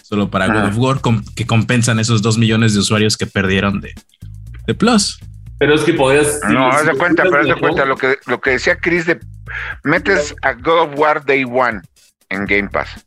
solo 0.03 0.29
para 0.29 0.47
God 0.47 0.57
Ajá. 0.57 0.67
of 0.69 0.77
War 0.77 1.01
com- 1.01 1.23
que 1.35 1.47
compensan 1.47 1.99
esos 1.99 2.21
dos 2.21 2.37
millones 2.37 2.73
de 2.73 2.79
usuarios 2.79 3.17
que 3.17 3.25
perdieron 3.25 3.81
de, 3.81 3.93
de 4.67 4.73
Plus? 4.75 5.17
Pero 5.61 5.75
es 5.75 5.83
que 5.83 5.93
podías. 5.93 6.41
No, 6.49 6.71
haz 6.71 6.87
de 6.87 6.97
cuenta, 6.97 7.21
pero 7.21 7.41
haz 7.41 7.45
de 7.45 7.53
cuenta 7.53 7.85
lo 7.85 7.95
que, 7.95 8.17
lo 8.25 8.41
que 8.41 8.49
decía 8.49 8.79
Chris 8.79 9.05
de 9.05 9.19
metes 9.83 10.33
a 10.41 10.53
God 10.53 10.79
of 10.79 10.97
War 10.99 11.23
Day 11.23 11.43
One 11.43 11.81
en 12.29 12.45
Game 12.47 12.67
Pass. 12.67 13.05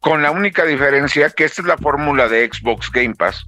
Con 0.00 0.20
la 0.20 0.30
única 0.30 0.66
diferencia 0.66 1.30
que 1.30 1.44
esta 1.44 1.62
es 1.62 1.66
la 1.66 1.78
fórmula 1.78 2.28
de 2.28 2.46
Xbox 2.46 2.90
Game 2.92 3.14
Pass. 3.14 3.42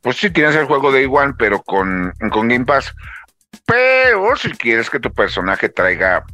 Pues 0.00 0.16
sí 0.16 0.28
tienes 0.30 0.56
el 0.56 0.64
juego 0.64 0.90
Day 0.90 1.06
One, 1.08 1.34
pero 1.38 1.62
con, 1.62 2.12
con 2.32 2.48
Game 2.48 2.64
Pass. 2.64 2.92
Pero 3.64 4.34
si 4.34 4.50
quieres 4.50 4.90
que 4.90 4.98
tu 4.98 5.12
personaje 5.12 5.68
traiga 5.68 6.24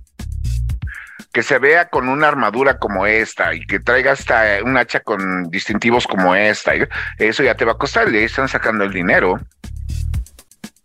que 1.31 1.43
se 1.43 1.59
vea 1.59 1.91
con 1.91 2.09
una 2.09 2.29
armadura 2.29 2.79
como 2.79 3.07
esta 3.07 3.53
y 3.53 3.61
que 3.67 3.81
traiga 3.81 4.13
hasta 4.13 4.63
un 4.65 4.79
hacha 4.79 5.01
con 5.01 5.51
distintivos 5.51 6.07
como 6.07 6.35
esta, 6.35 6.73
eso 7.19 7.43
ya 7.43 7.55
te 7.55 7.67
va 7.67 7.73
a 7.73 7.77
costar 7.77 8.09
y 8.09 8.17
ahí 8.17 8.25
están 8.25 8.49
sacando 8.49 8.85
el 8.85 8.93
dinero. 8.93 9.39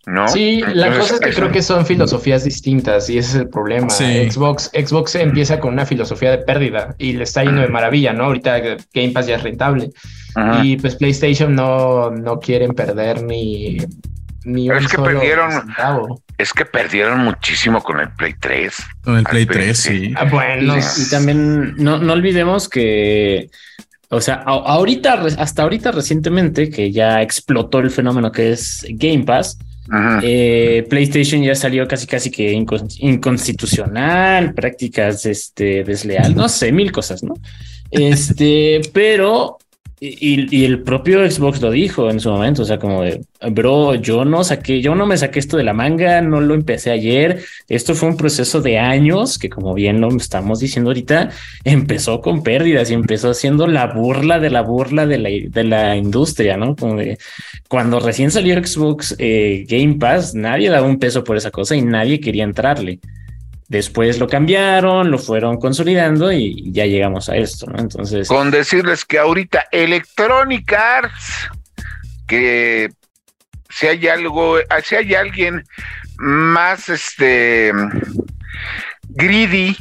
¿No? 0.06 0.28
Sí, 0.28 0.62
la 0.62 0.88
Entonces, 0.88 0.98
cosa 1.00 1.14
es 1.16 1.20
que 1.20 1.30
eso- 1.30 1.40
creo 1.40 1.52
que 1.52 1.62
son 1.62 1.86
filosofías 1.86 2.44
distintas 2.44 3.10
y 3.10 3.18
ese 3.18 3.30
es 3.32 3.36
el 3.36 3.50
problema. 3.50 3.90
Sí. 3.90 4.30
Xbox, 4.32 4.72
Xbox 4.74 5.16
empieza 5.16 5.60
con 5.60 5.74
una 5.74 5.86
filosofía 5.86 6.32
de 6.32 6.40
pérdida 6.40 6.96
y 6.98 7.14
le 7.14 7.24
está 7.26 7.44
yendo 7.44 7.62
de 7.62 7.68
maravilla, 7.68 8.14
¿no? 8.14 8.24
Ahorita 8.26 8.60
Game 8.94 9.10
Pass 9.12 9.28
ya 9.28 9.36
es 9.36 9.44
rentable 9.44 9.92
Ajá. 10.36 10.64
y 10.66 10.78
pues 10.78 10.96
PlayStation 10.96 11.54
no, 11.54 12.10
no 12.12 12.40
quieren 12.40 12.74
perder 12.74 13.22
ni, 13.24 13.78
ni 14.46 14.70
un 14.70 14.78
es 14.78 14.88
que 14.88 14.96
solo 14.96 15.20
perdieron- 15.20 15.52
centavo. 15.52 16.24
Es 16.40 16.54
que 16.54 16.64
perdieron 16.66 17.20
muchísimo 17.20 17.84
con 17.84 18.00
el 18.00 18.10
Play 18.14 18.34
3. 18.40 18.74
Con 19.04 19.18
el 19.18 19.26
Play 19.26 19.46
Play, 19.46 19.66
3, 19.66 19.78
sí. 19.78 20.14
Ah, 20.16 20.24
bueno, 20.24 20.76
Y, 20.78 20.80
y 20.80 21.10
también 21.12 21.76
no, 21.76 21.98
no 22.00 22.14
olvidemos 22.14 22.70
que, 22.70 23.50
o 24.10 24.22
sea, 24.22 24.36
a- 24.46 24.74
ahorita, 24.74 25.22
hasta 25.38 25.64
ahorita 25.64 25.92
recientemente, 25.92 26.70
que 26.70 26.92
ya 26.94 27.22
explotó 27.22 27.80
el 27.80 27.92
fenómeno 27.92 28.32
que 28.32 28.54
es 28.54 28.86
Game 28.92 29.26
Pass. 29.26 29.58
Eh, 30.23 30.86
PlayStation 30.89 31.41
ya 31.41 31.56
salió 31.56 31.88
casi 31.88 32.08
casi 32.08 32.30
que 32.30 32.54
incon- 32.54 32.95
inconstitucional, 32.99 34.54
prácticas 34.54 35.25
este, 35.25 35.84
desleal, 35.84 36.36
no 36.36 36.49
sé, 36.49 36.71
mil 36.71 36.91
cosas, 36.91 37.23
¿no? 37.23 37.34
Este, 37.91 38.82
pero, 38.93 39.58
y, 40.02 40.64
el 40.64 40.82
propio 40.84 41.30
Xbox 41.30 41.62
lo 41.62 41.72
dijo 41.72 42.10
en 42.10 42.20
su 42.20 42.30
momento, 42.30 42.62
o 42.62 42.66
sea, 42.66 42.80
como 42.80 43.04
de, 43.04 43.22
bro, 43.52 43.96
yo 43.96 44.24
no 44.24 44.44
saqué, 44.46 44.82
yo 44.82 44.96
no 44.96 45.06
me 45.06 45.18
saqué 45.18 45.40
esto 45.40 45.58
de 45.58 45.64
la 45.64 45.74
manga, 45.74 46.22
no 46.22 46.40
lo 46.40 46.54
empecé 46.54 46.92
ayer, 46.92 47.44
esto 47.68 47.96
fue 47.96 48.08
un 48.10 48.16
proceso 48.16 48.62
de 48.62 48.80
años 48.80 49.38
que 49.38 49.50
como 49.50 49.74
bien 49.74 50.00
lo 50.00 50.16
estamos 50.16 50.60
diciendo 50.60 50.92
ahorita, 50.92 51.32
empezó 51.66 52.22
con 52.22 52.44
pérdidas 52.44 52.90
y 52.92 52.94
empezó 52.94 53.34
siendo 53.34 53.68
la 53.68 53.88
burla 53.88 54.40
de 54.40 54.50
la 54.50 54.62
burla 54.62 55.06
de 55.06 55.18
la, 55.18 55.30
de 55.30 55.64
la 55.66 55.98
industria, 55.98 56.56
¿no? 56.56 56.76
Como 56.76 57.02
cuando 57.68 58.00
recién 58.00 58.32
salió 58.32 58.56
Xbox 58.66 59.16
eh, 59.20 59.66
Game 59.68 59.96
Pass, 59.96 60.34
nadie 60.34 60.70
daba 60.70 60.88
un 60.88 61.00
peso 61.00 61.24
por 61.24 61.36
esa 61.36 61.52
cosa 61.52 61.76
y 61.76 61.82
nadie 61.82 62.20
quería 62.20 62.46
entrarle. 62.46 63.00
Después 63.70 64.18
lo 64.18 64.28
cambiaron, 64.28 65.12
lo 65.12 65.20
fueron 65.20 65.58
consolidando 65.58 66.32
y 66.32 66.72
ya 66.72 66.88
llegamos 66.88 67.30
a 67.30 67.36
esto, 67.36 67.68
¿no? 67.68 67.78
Entonces, 67.78 68.28
Con 68.28 68.50
decirles 68.50 69.06
que 69.06 69.20
ahorita 69.20 69.66
Electronic 69.72 70.74
Arts, 70.74 71.50
que 72.28 72.90
si 73.70 73.86
hay 73.86 74.08
algo, 74.08 74.58
si 74.84 74.96
hay 74.96 75.14
alguien 75.14 75.64
más 76.18 76.90
este 76.90 77.72
greedy 79.10 79.78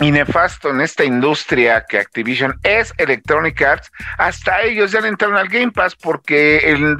y 0.00 0.10
nefasto 0.10 0.70
en 0.70 0.80
esta 0.80 1.04
industria 1.04 1.84
que 1.88 1.98
Activision 1.98 2.58
es 2.64 2.92
Electronic 2.98 3.62
Arts, 3.62 3.92
hasta 4.18 4.62
ellos 4.62 4.90
ya 4.90 5.00
le 5.00 5.06
entraron 5.06 5.36
al 5.36 5.48
Game 5.48 5.70
Pass 5.70 5.94
porque 5.94 6.58
el, 6.58 6.96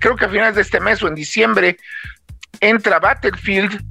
creo 0.00 0.16
que 0.16 0.24
a 0.24 0.30
finales 0.30 0.54
de 0.54 0.62
este 0.62 0.80
mes 0.80 1.02
o 1.02 1.08
en 1.08 1.14
diciembre 1.14 1.76
entra 2.60 2.98
Battlefield 2.98 3.84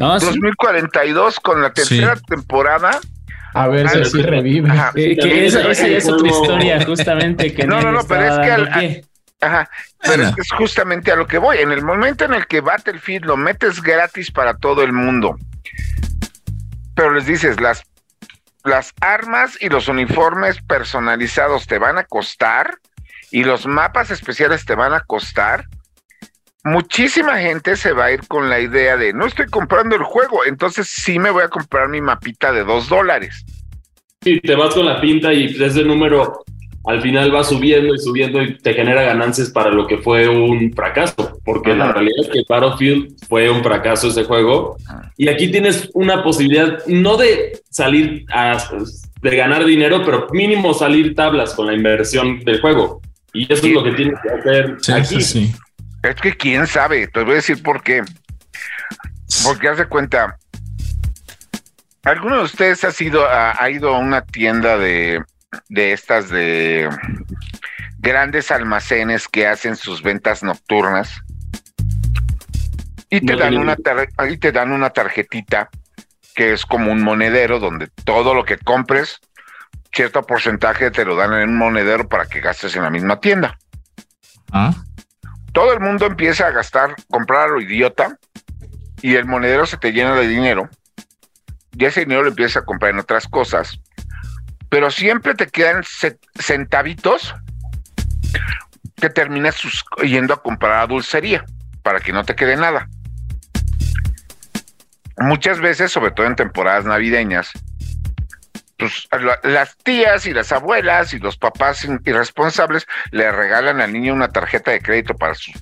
no, 0.00 0.18
sí, 0.20 0.26
2042 0.26 1.38
con 1.40 1.62
la 1.62 1.72
tercera 1.72 2.16
temporada. 2.16 2.98
a 3.54 3.68
ver 3.68 3.88
si 3.88 3.98
Ah, 3.98 4.02
así 4.02 4.22
revive. 4.22 4.70
Ajá. 4.70 4.92
que- 4.94 5.10
que 5.10 5.16
También 5.16 5.44
esa, 5.44 5.60
es 5.60 5.66
esa 5.78 5.88
ya 5.88 5.96
es 5.98 6.08
otra 6.08 6.28
historia, 6.28 6.84
justamente. 6.84 7.52
Que 7.54 7.64
No, 7.66 7.80
no, 7.80 7.90
no, 7.92 8.00
pero 8.06 8.22
es 8.24 8.38
que 8.46 8.50
al- 8.52 8.64
dando 8.66 8.78
pie. 8.80 9.04
Ajá, 9.42 9.70
pero 10.02 10.22
es 10.24 10.34
que 10.34 10.40
es 10.42 10.50
justamente 10.52 11.10
a 11.12 11.16
lo 11.16 11.26
que 11.26 11.38
voy. 11.38 11.58
En 11.58 11.72
el 11.72 11.82
momento 11.82 12.24
en 12.26 12.34
el 12.34 12.46
que 12.46 12.60
Battlefield 12.60 13.24
lo 13.24 13.36
metes 13.38 13.80
gratis 13.82 14.30
para 14.30 14.54
todo 14.54 14.82
el 14.82 14.92
mundo, 14.92 15.36
pero 16.94 17.12
les 17.12 17.24
dices, 17.26 17.60
las, 17.60 17.82
las 18.64 18.92
armas 19.00 19.56
y 19.60 19.68
los 19.70 19.88
uniformes 19.88 20.60
personalizados 20.62 21.66
te 21.66 21.78
van 21.78 21.96
a 21.98 22.04
costar 22.04 22.76
y 23.30 23.44
los 23.44 23.66
mapas 23.66 24.10
especiales 24.10 24.64
te 24.66 24.74
van 24.74 24.92
a 24.92 25.00
costar, 25.00 25.64
muchísima 26.64 27.38
gente 27.38 27.76
se 27.76 27.92
va 27.92 28.06
a 28.06 28.12
ir 28.12 28.26
con 28.28 28.48
la 28.48 28.60
idea 28.60 28.96
de 28.96 29.12
no 29.12 29.26
estoy 29.26 29.46
comprando 29.46 29.96
el 29.96 30.02
juego, 30.02 30.44
entonces 30.46 30.88
sí 30.88 31.18
me 31.18 31.30
voy 31.30 31.42
a 31.42 31.48
comprar 31.48 31.88
mi 31.88 32.00
mapita 32.00 32.52
de 32.52 32.64
dos 32.64 32.88
dólares. 32.88 33.44
Sí, 34.22 34.40
te 34.40 34.54
vas 34.54 34.74
con 34.74 34.84
la 34.84 35.00
pinta 35.00 35.32
y 35.32 35.46
ese 35.46 35.82
número 35.82 36.44
al 36.84 37.02
final 37.02 37.34
va 37.34 37.44
subiendo 37.44 37.94
y 37.94 37.98
subiendo 37.98 38.42
y 38.42 38.56
te 38.58 38.72
genera 38.72 39.02
ganancias 39.02 39.50
para 39.50 39.70
lo 39.70 39.86
que 39.86 39.98
fue 39.98 40.28
un 40.28 40.72
fracaso, 40.72 41.38
porque 41.44 41.74
la 41.74 41.92
realidad 41.92 42.24
es 42.24 42.28
que 42.28 42.42
Battlefield 42.48 43.16
fue 43.28 43.50
un 43.50 43.62
fracaso 43.62 44.08
ese 44.08 44.24
juego 44.24 44.76
y 45.16 45.28
aquí 45.28 45.48
tienes 45.50 45.90
una 45.94 46.22
posibilidad 46.22 46.84
no 46.86 47.16
de 47.16 47.60
salir 47.70 48.24
a, 48.32 48.56
de 49.22 49.36
ganar 49.36 49.64
dinero, 49.64 50.02
pero 50.04 50.26
mínimo 50.32 50.72
salir 50.72 51.14
tablas 51.14 51.54
con 51.54 51.66
la 51.66 51.74
inversión 51.74 52.40
del 52.40 52.60
juego. 52.60 53.00
Y 53.32 53.44
eso 53.52 53.66
es 53.66 53.72
lo 53.72 53.84
que 53.84 53.92
tienes 53.92 54.18
que 54.22 54.28
hacer 54.28 54.76
aquí. 54.92 55.20
sí. 55.20 55.52
Es 56.02 56.14
que 56.16 56.36
quién 56.36 56.66
sabe, 56.66 57.08
te 57.08 57.22
voy 57.22 57.32
a 57.32 57.36
decir 57.36 57.62
por 57.62 57.82
qué. 57.82 58.02
Porque 59.44 59.68
haz 59.68 59.78
de 59.78 59.86
cuenta, 59.86 60.36
¿alguno 62.04 62.38
de 62.38 62.44
ustedes 62.44 62.84
ha, 62.84 62.90
sido, 62.92 63.28
ha, 63.28 63.62
ha 63.62 63.70
ido 63.70 63.94
a 63.94 63.98
una 63.98 64.22
tienda 64.22 64.76
de, 64.78 65.22
de 65.68 65.92
estas 65.92 66.30
de 66.30 66.88
grandes 67.98 68.50
almacenes 68.50 69.28
que 69.28 69.46
hacen 69.46 69.76
sus 69.76 70.02
ventas 70.02 70.42
nocturnas? 70.42 71.20
Y 73.10 73.20
te, 73.20 73.32
No 73.34 73.38
dan 73.38 73.56
una 73.58 73.76
tar- 73.76 74.08
y 74.30 74.36
te 74.38 74.52
dan 74.52 74.72
una 74.72 74.90
tarjetita 74.90 75.68
que 76.34 76.52
es 76.52 76.64
como 76.64 76.92
un 76.92 77.02
monedero 77.02 77.58
donde 77.58 77.88
todo 78.04 78.34
lo 78.34 78.44
que 78.44 78.56
compres, 78.56 79.18
cierto 79.92 80.22
porcentaje 80.24 80.90
te 80.90 81.04
lo 81.04 81.16
dan 81.16 81.34
en 81.34 81.50
un 81.50 81.56
monedero 81.58 82.08
para 82.08 82.26
que 82.26 82.40
gastes 82.40 82.74
en 82.76 82.82
la 82.84 82.90
misma 82.90 83.20
tienda. 83.20 83.58
Ah, 84.52 84.72
todo 85.52 85.72
el 85.72 85.80
mundo 85.80 86.06
empieza 86.06 86.46
a 86.46 86.50
gastar, 86.50 86.94
comprar 87.10 87.48
a 87.48 87.52
lo 87.52 87.60
idiota 87.60 88.16
y 89.02 89.14
el 89.16 89.24
monedero 89.26 89.66
se 89.66 89.76
te 89.76 89.92
llena 89.92 90.14
de 90.14 90.28
dinero 90.28 90.68
y 91.72 91.84
ese 91.84 92.00
dinero 92.00 92.22
lo 92.22 92.28
empiezas 92.28 92.62
a 92.62 92.66
comprar 92.66 92.92
en 92.92 92.98
otras 92.98 93.26
cosas, 93.26 93.80
pero 94.68 94.90
siempre 94.90 95.34
te 95.34 95.46
quedan 95.46 95.82
ce- 95.84 96.18
centavitos 96.38 97.34
que 98.96 99.08
terminas 99.10 99.56
yendo 100.02 100.34
a 100.34 100.42
comprar 100.42 100.80
a 100.80 100.86
dulcería 100.86 101.44
para 101.82 102.00
que 102.00 102.12
no 102.12 102.24
te 102.24 102.34
quede 102.34 102.56
nada. 102.56 102.88
Muchas 105.16 105.60
veces, 105.60 105.92
sobre 105.92 106.12
todo 106.12 106.26
en 106.26 106.36
temporadas 106.36 106.84
navideñas, 106.84 107.50
pues 108.80 109.06
la- 109.22 109.38
las 109.44 109.76
tías 109.76 110.26
y 110.26 110.32
las 110.32 110.50
abuelas 110.50 111.12
y 111.14 111.18
los 111.18 111.36
papás 111.36 111.86
irresponsables 112.04 112.86
le 113.12 113.30
regalan 113.30 113.80
al 113.80 113.92
niño 113.92 114.14
una 114.14 114.28
tarjeta 114.32 114.70
de 114.72 114.80
crédito 114.80 115.14
para 115.14 115.34
su, 115.34 115.52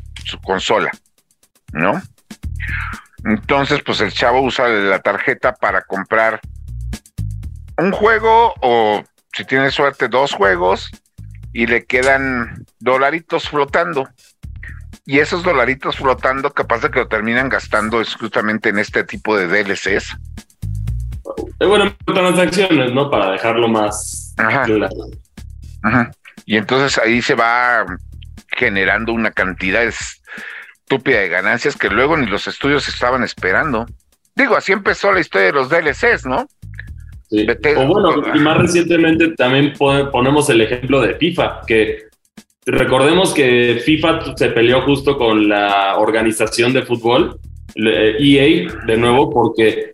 consola, 0.43 0.91
¿no? 1.73 2.01
Entonces, 3.25 3.83
pues 3.85 4.01
el 4.01 4.13
chavo 4.13 4.41
usa 4.41 4.69
la 4.69 5.01
tarjeta 5.01 5.53
para 5.53 5.83
comprar 5.83 6.41
un 7.77 7.93
juego 7.93 8.55
o, 8.63 9.03
si 9.33 9.45
tiene 9.45 9.71
suerte, 9.71 10.09
dos 10.09 10.33
juegos 10.33 10.91
y 11.53 11.67
le 11.67 11.85
quedan 11.85 12.65
dolaritos 12.79 13.49
flotando. 13.49 14.09
Y 15.05 15.21
esos 15.21 15.43
dolaritos 15.43 15.97
flotando, 15.97 16.53
capaz 16.53 16.83
de 16.83 16.91
que 16.91 17.01
lo 17.01 17.09
terminan 17.09 17.49
gastando 17.49 18.01
exclusivamente 18.01 18.69
en 18.69 18.79
este 18.79 19.05
tipo 19.05 19.37
de 19.37 19.49
DLCs. 19.49 20.17
Eh, 21.61 21.67
Bueno, 21.67 21.93
transacciones, 22.07 22.93
¿no? 22.93 23.11
Para 23.11 23.33
dejarlo 23.33 23.69
más 23.69 24.35
Ajá. 24.37 24.65
claro. 24.65 24.89
Ajá. 25.83 26.11
Y 26.47 26.57
entonces 26.57 26.99
ahí 26.99 27.21
se 27.23 27.35
va 27.35 27.85
generando 28.57 29.13
una 29.13 29.31
cantidad 29.31 29.83
estúpida 29.85 31.21
de 31.21 31.29
ganancias 31.29 31.77
que 31.77 31.89
luego 31.91 32.17
ni 32.17 32.27
los 32.27 32.47
estudios 32.49 32.89
estaban 32.89 33.23
esperando. 33.23 33.87
Digo, 34.35 34.57
así 34.57 34.73
empezó 34.73 35.13
la 35.13 35.21
historia 35.21 35.49
de 35.49 35.53
los 35.53 35.69
DLCs, 35.69 36.27
¿no? 36.27 36.47
Sí. 37.31 37.47
O 37.77 37.87
bueno, 37.87 38.23
y 38.35 38.39
más 38.39 38.57
recientemente 38.57 39.29
también 39.37 39.75
pon- 39.77 40.11
ponemos 40.11 40.49
el 40.49 40.63
ejemplo 40.63 41.01
de 41.03 41.15
FIFA, 41.17 41.61
que 41.67 42.05
recordemos 42.65 43.35
que 43.35 43.83
FIFA 43.85 44.35
se 44.37 44.49
peleó 44.51 44.81
justo 44.83 45.19
con 45.19 45.49
la 45.49 45.97
organización 45.99 46.73
de 46.73 46.83
fútbol, 46.87 47.39
EA, 47.75 48.73
de 48.87 48.97
nuevo, 48.97 49.29
porque 49.31 49.93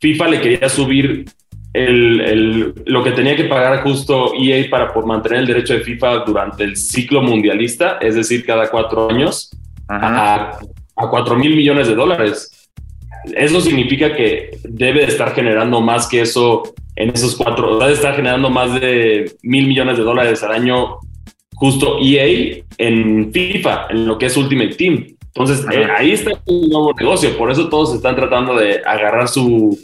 FIFA 0.00 0.28
le 0.28 0.40
quería 0.40 0.68
subir 0.68 1.24
el, 1.72 2.20
el- 2.20 2.74
lo 2.86 3.02
que 3.04 3.12
tenía 3.12 3.36
que 3.36 3.44
pagar 3.44 3.82
justo 3.82 4.32
EA 4.40 4.68
para 4.70 4.92
por 4.92 5.06
mantener 5.06 5.40
el 5.40 5.46
derecho 5.46 5.74
de 5.74 5.80
FIFA 5.80 6.18
durante 6.24 6.64
el 6.64 6.76
ciclo 6.76 7.22
mundialista, 7.22 7.98
es 8.00 8.14
decir, 8.14 8.44
cada 8.44 8.70
cuatro 8.70 9.10
años, 9.10 9.50
a, 9.88 10.58
a 10.96 11.10
4 11.10 11.36
mil 11.36 11.54
millones 11.54 11.86
de 11.88 11.94
dólares. 11.94 12.50
Eso 13.34 13.60
significa 13.60 14.14
que 14.14 14.50
debe 14.64 15.00
de 15.00 15.06
estar 15.06 15.34
generando 15.34 15.80
más 15.80 16.06
que 16.08 16.20
eso 16.22 16.62
en 16.94 17.10
esos 17.10 17.36
cuatro, 17.36 17.78
debe 17.78 17.92
estar 17.92 18.14
generando 18.16 18.48
más 18.48 18.80
de 18.80 19.32
mil 19.42 19.66
millones 19.66 19.98
de 19.98 20.02
dólares 20.04 20.42
al 20.42 20.52
año 20.52 20.96
justo 21.54 21.98
EA 22.02 22.62
en 22.78 23.30
FIFA, 23.32 23.88
en 23.90 24.06
lo 24.06 24.16
que 24.16 24.26
es 24.26 24.36
Ultimate 24.36 24.74
Team. 24.76 25.15
Entonces, 25.36 25.66
eh, 25.70 25.86
ahí 25.94 26.12
está 26.12 26.30
un 26.46 26.70
nuevo 26.70 26.94
negocio, 26.98 27.36
por 27.36 27.50
eso 27.50 27.68
todos 27.68 27.94
están 27.94 28.16
tratando 28.16 28.54
de 28.56 28.82
agarrar 28.86 29.28
su, 29.28 29.78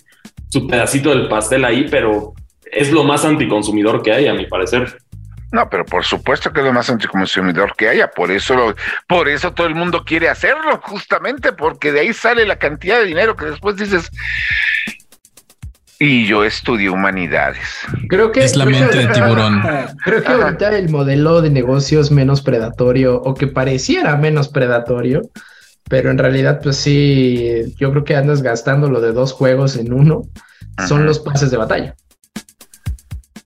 su 0.48 0.66
pedacito 0.66 1.10
del 1.10 1.28
pastel 1.28 1.64
ahí, 1.66 1.86
pero 1.90 2.32
es 2.64 2.90
lo 2.90 3.04
más 3.04 3.26
anticonsumidor 3.26 4.02
que 4.02 4.12
hay, 4.12 4.28
a 4.28 4.32
mi 4.34 4.46
parecer. 4.46 4.96
No, 5.52 5.68
pero 5.68 5.84
por 5.84 6.04
supuesto 6.06 6.50
que 6.50 6.60
es 6.60 6.66
lo 6.66 6.72
más 6.72 6.88
anticonsumidor 6.88 7.76
que 7.76 7.90
haya, 7.90 8.10
por 8.10 8.30
eso 8.30 8.54
lo- 8.54 8.74
por 9.06 9.28
eso 9.28 9.52
todo 9.52 9.66
el 9.66 9.74
mundo 9.74 10.02
quiere 10.06 10.30
hacerlo, 10.30 10.80
justamente 10.82 11.52
porque 11.52 11.92
de 11.92 12.00
ahí 12.00 12.14
sale 12.14 12.46
la 12.46 12.56
cantidad 12.58 12.98
de 13.00 13.04
dinero 13.04 13.36
que 13.36 13.44
después 13.44 13.76
dices. 13.76 14.10
Y 16.04 16.26
yo 16.26 16.42
estudié 16.44 16.90
humanidades. 16.90 17.60
Creo 18.08 18.32
que 18.32 18.42
es 18.42 18.56
la 18.56 18.64
creo 18.64 18.76
que- 18.76 18.84
mente 18.96 18.98
de 19.06 19.14
tiburón. 19.14 19.62
Creo 20.04 20.22
que 20.24 20.32
ahorita 20.32 20.76
el 20.76 20.88
modelo 20.88 21.40
de 21.42 21.50
negocios 21.50 22.10
menos 22.10 22.42
predatorio 22.42 23.16
o 23.22 23.34
que 23.34 23.46
pareciera 23.46 24.16
menos 24.16 24.48
predatorio, 24.48 25.22
pero 25.88 26.10
en 26.10 26.18
realidad 26.18 26.58
pues 26.60 26.76
sí, 26.78 27.72
yo 27.78 27.92
creo 27.92 28.02
que 28.02 28.16
andas 28.16 28.42
gastando 28.42 28.88
lo 28.90 29.00
de 29.00 29.12
dos 29.12 29.32
juegos 29.32 29.76
en 29.76 29.92
uno, 29.92 30.22
son 30.88 30.98
Ajá. 30.98 31.06
los 31.06 31.20
pases 31.20 31.52
de 31.52 31.56
batalla. 31.56 31.94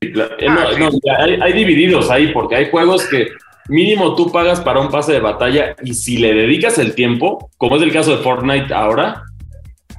Eh, 0.00 0.12
Ah, 0.48 0.54
no, 0.54 0.70
sí. 0.72 0.80
no, 0.80 0.90
ya 1.04 1.22
hay, 1.24 1.38
hay 1.42 1.52
divididos 1.52 2.10
ahí, 2.10 2.28
porque 2.32 2.56
hay 2.56 2.70
juegos 2.70 3.04
que 3.06 3.28
mínimo 3.68 4.14
tú 4.14 4.32
pagas 4.32 4.60
para 4.60 4.80
un 4.80 4.88
pase 4.90 5.12
de 5.12 5.20
batalla 5.20 5.76
y 5.82 5.92
si 5.92 6.16
le 6.18 6.32
dedicas 6.32 6.78
el 6.78 6.94
tiempo, 6.94 7.50
como 7.58 7.76
es 7.76 7.82
el 7.82 7.92
caso 7.92 8.16
de 8.16 8.22
Fortnite 8.22 8.72
ahora, 8.72 9.24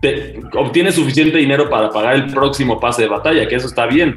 te 0.02 0.40
obtienes 0.54 0.96
suficiente 0.96 1.38
dinero 1.38 1.70
para 1.70 1.90
pagar 1.90 2.16
el 2.16 2.28
próximo 2.28 2.80
pase 2.80 3.04
de 3.04 3.08
batalla, 3.10 3.48
que 3.48 3.56
eso 3.56 3.68
está 3.68 3.86
bien. 3.86 4.16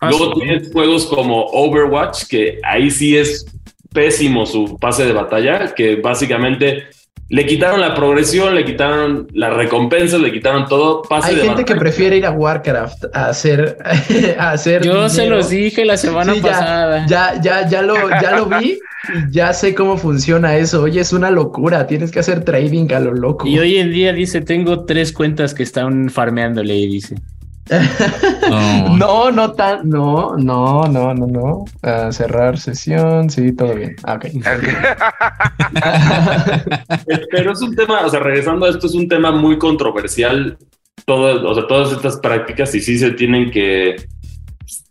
Ah, 0.00 0.10
Luego 0.10 0.34
sí. 0.34 0.40
tienes 0.40 0.72
juegos 0.72 1.06
como 1.06 1.46
Overwatch, 1.46 2.24
que 2.28 2.60
ahí 2.62 2.90
sí 2.90 3.16
es 3.16 3.46
pésimo 3.92 4.46
su 4.46 4.78
pase 4.78 5.04
de 5.04 5.12
batalla, 5.12 5.74
que 5.74 5.96
básicamente 5.96 6.86
le 7.30 7.44
quitaron 7.44 7.80
la 7.80 7.94
progresión, 7.94 8.54
le 8.54 8.64
quitaron 8.64 9.28
las 9.34 9.52
recompensas, 9.52 10.18
le 10.18 10.32
quitaron 10.32 10.66
todo. 10.66 11.02
Pase 11.02 11.30
Hay 11.30 11.36
de 11.36 11.42
gente 11.42 11.64
que 11.64 11.76
prefiere 11.76 12.16
ir 12.16 12.24
a 12.24 12.30
Warcraft 12.30 13.04
a 13.12 13.26
hacer, 13.26 13.76
a 14.38 14.52
hacer 14.52 14.82
Yo 14.82 15.08
se 15.10 15.26
los 15.26 15.50
dije 15.50 15.84
la 15.84 15.98
semana 15.98 16.32
Sí, 16.32 16.40
ya, 16.40 16.50
pasada. 16.50 17.06
Ya, 17.06 17.40
ya, 17.40 17.68
ya 17.68 17.82
lo, 17.82 18.08
ya 18.08 18.36
lo 18.36 18.46
vi 18.46 18.78
y 19.14 19.30
ya 19.30 19.52
sé 19.52 19.74
cómo 19.74 19.98
funciona 19.98 20.56
eso. 20.56 20.82
Oye, 20.82 21.00
es 21.00 21.12
una 21.12 21.30
locura. 21.30 21.86
Tienes 21.86 22.10
que 22.10 22.20
hacer 22.20 22.44
trading 22.44 22.92
a 22.94 23.00
lo 23.00 23.12
loco. 23.12 23.46
Y 23.46 23.58
hoy 23.58 23.76
en 23.76 23.90
día 23.90 24.12
dice, 24.14 24.40
tengo 24.40 24.84
tres 24.84 25.12
cuentas 25.12 25.52
que 25.52 25.62
están 25.62 26.08
farmeándole 26.08 26.74
y 26.76 26.86
dice. 26.86 27.16
No. 28.50 28.96
No, 28.96 29.30
no 29.30 29.52
tan, 29.52 29.88
no, 29.88 30.36
no, 30.36 30.84
no, 30.88 31.14
no, 31.14 31.26
no. 31.26 31.64
Ah, 31.82 32.10
cerrar 32.12 32.58
sesión, 32.58 33.30
sí, 33.30 33.52
todo 33.54 33.74
bien. 33.74 33.96
Ah, 34.04 34.14
ok. 34.16 34.26
Pero 37.30 37.52
es 37.52 37.62
un 37.62 37.76
tema, 37.76 38.06
o 38.06 38.08
sea, 38.08 38.20
regresando 38.20 38.66
a 38.66 38.70
esto, 38.70 38.86
es 38.86 38.94
un 38.94 39.08
tema 39.08 39.30
muy 39.30 39.58
controversial. 39.58 40.56
Todo, 41.04 41.48
o 41.48 41.54
sea, 41.54 41.66
todas 41.66 41.92
estas 41.92 42.18
prácticas 42.18 42.74
y 42.74 42.80
sí 42.80 42.98
se 42.98 43.12
tienen 43.12 43.50
que. 43.50 43.96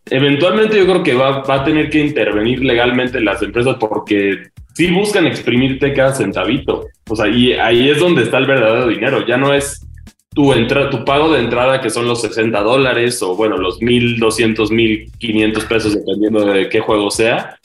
Eventualmente 0.09 0.77
yo 0.77 0.85
creo 0.85 1.03
que 1.03 1.15
va, 1.15 1.41
va 1.41 1.55
a 1.55 1.63
tener 1.63 1.89
que 1.89 1.99
intervenir 1.99 2.63
legalmente 2.63 3.19
las 3.19 3.41
empresas 3.41 3.75
porque 3.79 4.51
sí 4.73 4.91
buscan 4.91 5.25
exprimirte 5.25 5.93
cada 5.93 6.13
centavito. 6.13 6.85
O 7.09 7.15
sea, 7.15 7.27
y 7.27 7.53
ahí 7.53 7.89
es 7.89 7.99
donde 7.99 8.23
está 8.23 8.37
el 8.37 8.45
verdadero 8.45 8.87
dinero. 8.87 9.25
Ya 9.25 9.37
no 9.37 9.53
es 9.53 9.86
tu, 10.37 10.53
entra, 10.53 10.87
tu 10.91 11.03
pago 11.03 11.33
de 11.33 11.39
entrada, 11.39 11.81
que 11.81 11.89
son 11.89 12.07
los 12.07 12.21
60 12.21 12.61
dólares 12.61 13.23
o 13.23 13.35
bueno, 13.35 13.57
los 13.57 13.81
1200, 13.81 14.69
1500 14.69 15.65
pesos, 15.65 15.95
dependiendo 15.95 16.45
de 16.45 16.69
qué 16.69 16.79
juego 16.79 17.09
sea. 17.09 17.57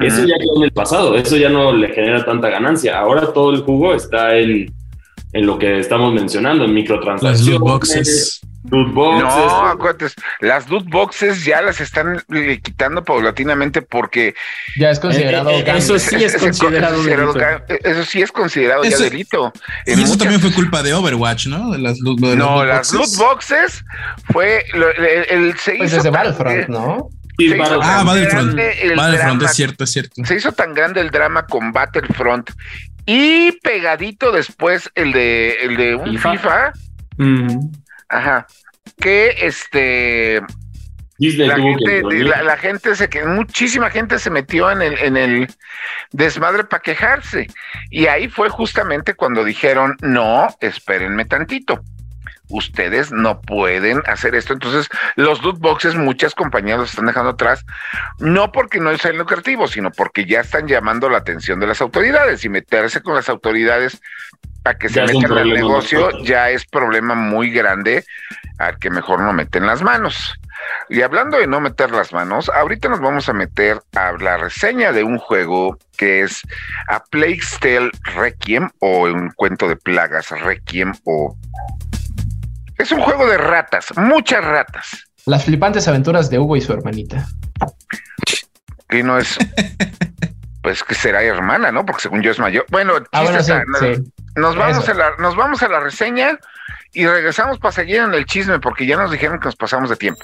Eso 0.00 0.24
ya 0.24 0.38
quedó 0.38 0.56
en 0.56 0.62
el 0.62 0.72
pasado, 0.72 1.14
eso 1.14 1.36
ya 1.36 1.50
no 1.50 1.74
le 1.74 1.88
genera 1.88 2.24
tanta 2.24 2.48
ganancia. 2.48 2.98
Ahora 2.98 3.34
todo 3.34 3.50
el 3.50 3.60
jugo 3.60 3.92
está 3.92 4.34
en, 4.34 4.72
en 5.34 5.46
lo 5.46 5.58
que 5.58 5.78
estamos 5.78 6.14
mencionando, 6.14 6.64
en 6.64 6.70
Las 6.70 6.74
loot 6.74 6.88
microtransacciones, 6.88 7.60
boxes. 7.60 8.40
Loot 8.70 8.92
boxes. 8.94 9.22
No, 9.22 9.66
acuérdate, 9.68 10.06
las 10.40 10.68
loot 10.68 10.88
boxes 10.88 11.44
ya 11.44 11.62
las 11.62 11.80
están 11.80 12.22
eh, 12.34 12.60
quitando 12.62 13.04
paulatinamente 13.04 13.82
porque 13.82 14.34
Ya 14.78 14.90
es 14.90 14.98
considerado. 15.00 15.50
Eh, 15.50 15.60
eh, 15.66 15.72
eso 15.76 15.98
sí 15.98 16.16
es 16.24 16.36
considerado 16.36 17.02
delito. 17.02 17.34
ga- 17.34 17.64
eso 17.84 18.04
sí 18.04 18.22
es 18.22 18.32
considerado 18.32 18.82
Eso- 18.82 18.98
ya 18.98 19.04
delito. 19.10 19.52
Y 19.86 19.92
En 19.92 19.98
eso 20.00 20.08
muchas- 20.08 20.18
también 20.18 20.40
fue 20.40 20.52
culpa 20.52 20.82
de 20.82 20.94
Overwatch, 20.94 21.46
¿no? 21.46 21.70
De 21.72 21.78
las, 21.78 21.98
lo 22.00 22.14
de 22.16 22.36
no, 22.36 22.64
las 22.64 22.92
loot 22.92 23.16
boxes. 23.16 23.84
fue 24.32 24.64
lo- 24.74 24.90
el, 24.90 25.04
el- 25.30 25.58
se 25.58 25.76
Pues 25.76 25.88
hizo 25.92 25.96
desde 25.96 26.10
Battlefront, 26.10 26.68
¿no? 26.68 27.08
Sí, 27.38 27.48
Battlefront. 27.50 27.82
Ah, 27.84 28.02
Battlefront. 28.04 28.54
Battlefront, 28.56 29.12
drama 29.20 29.44
es 29.44 29.52
cierto, 29.54 29.84
es 29.84 29.92
cierto. 29.92 30.24
se 30.24 30.34
hizo 30.36 30.52
tan 30.52 30.72
grande 30.74 31.00
el 31.02 31.10
drama 31.10 31.46
con 31.46 31.70
Battlefront 31.70 32.50
y 33.04 33.52
pegadito 33.62 34.32
después 34.32 34.90
el 34.94 35.12
de 35.12 35.52
el 35.62 35.76
de 35.76 35.94
un 35.96 36.12
FIFA. 36.12 36.32
FIFA, 36.32 36.72
Mm. 37.18 37.58
Ajá, 38.08 38.46
que 38.98 39.34
este 39.46 40.42
gente, 41.56 42.02
la 42.24 42.56
gente 42.56 42.94
se 42.94 43.08
que 43.08 43.24
muchísima 43.24 43.90
gente 43.90 44.18
se 44.18 44.30
metió 44.30 44.70
en 44.70 44.82
el 44.82 44.98
en 44.98 45.16
el 45.16 45.48
desmadre 46.12 46.64
para 46.64 46.82
quejarse 46.82 47.46
y 47.90 48.06
ahí 48.06 48.28
fue 48.28 48.48
justamente 48.50 49.14
cuando 49.14 49.44
dijeron 49.44 49.96
no, 50.02 50.48
espérenme 50.60 51.24
tantito. 51.24 51.82
Ustedes 52.48 53.10
no 53.10 53.40
pueden 53.40 54.02
hacer 54.06 54.36
esto. 54.36 54.52
Entonces, 54.52 54.88
los 55.16 55.42
loot 55.42 55.58
boxes, 55.58 55.96
muchas 55.96 56.32
compañías 56.32 56.78
los 56.78 56.90
están 56.90 57.06
dejando 57.06 57.30
atrás, 57.30 57.66
no 58.20 58.52
porque 58.52 58.78
no 58.78 58.96
sean 58.98 59.18
lucrativos, 59.18 59.72
sino 59.72 59.90
porque 59.90 60.26
ya 60.26 60.42
están 60.42 60.68
llamando 60.68 61.08
la 61.08 61.18
atención 61.18 61.58
de 61.58 61.66
las 61.66 61.80
autoridades 61.80 62.44
y 62.44 62.48
meterse 62.48 63.02
con 63.02 63.16
las 63.16 63.28
autoridades 63.28 64.00
a 64.66 64.74
que 64.74 64.88
se 64.88 65.02
metan 65.02 65.38
al 65.38 65.48
negocio 65.52 66.10
ya 66.22 66.50
es 66.50 66.66
problema 66.66 67.14
muy 67.14 67.50
grande 67.50 68.04
al 68.58 68.78
que 68.78 68.90
mejor 68.90 69.20
no 69.20 69.32
meten 69.32 69.66
las 69.66 69.82
manos. 69.82 70.34
Y 70.88 71.02
hablando 71.02 71.38
de 71.38 71.46
no 71.46 71.60
meter 71.60 71.90
las 71.90 72.12
manos, 72.12 72.48
ahorita 72.48 72.88
nos 72.88 73.00
vamos 73.00 73.28
a 73.28 73.32
meter 73.32 73.80
a 73.94 74.12
la 74.12 74.36
reseña 74.38 74.92
de 74.92 75.04
un 75.04 75.18
juego 75.18 75.78
que 75.96 76.22
es 76.22 76.42
A 76.88 77.02
Plague's 77.04 77.58
Tale 77.60 77.90
Requiem 78.14 78.68
o 78.80 79.02
un 79.04 79.30
cuento 79.30 79.68
de 79.68 79.76
plagas 79.76 80.30
Requiem 80.30 80.92
o... 81.04 81.36
Es 82.78 82.92
un 82.92 83.00
juego 83.00 83.26
de 83.26 83.38
ratas, 83.38 83.86
muchas 83.96 84.44
ratas. 84.44 85.04
Las 85.24 85.44
flipantes 85.44 85.88
aventuras 85.88 86.30
de 86.30 86.38
Hugo 86.38 86.56
y 86.56 86.60
su 86.60 86.72
hermanita. 86.72 87.26
Y 88.90 89.02
no 89.02 89.18
es... 89.18 89.38
Pues 90.62 90.82
que 90.82 90.96
será 90.96 91.22
hermana, 91.22 91.70
¿no? 91.70 91.86
Porque 91.86 92.02
según 92.02 92.22
yo 92.22 92.32
es 92.32 92.40
mayor. 92.40 92.66
Bueno, 92.72 92.94
Ah, 93.12 93.22
bueno, 93.22 93.38
chiste 93.38 93.52
sí, 93.54 93.60
está, 93.72 93.94
sí. 94.02 94.12
Nos 94.36 94.54
vamos, 94.54 94.84
Eso. 94.84 94.92
a 94.92 94.94
la, 94.94 95.16
nos 95.18 95.34
vamos 95.34 95.62
a 95.62 95.68
la 95.68 95.80
reseña 95.80 96.38
y 96.92 97.06
regresamos 97.06 97.58
para 97.58 97.72
seguir 97.72 97.96
en 97.96 98.14
el 98.14 98.26
chisme 98.26 98.60
porque 98.60 98.86
ya 98.86 98.96
nos 98.96 99.10
dijeron 99.10 99.40
que 99.40 99.46
nos 99.46 99.56
pasamos 99.56 99.90
de 99.90 99.96
tiempo. 99.96 100.22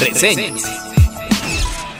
Reseñas. 0.00 0.93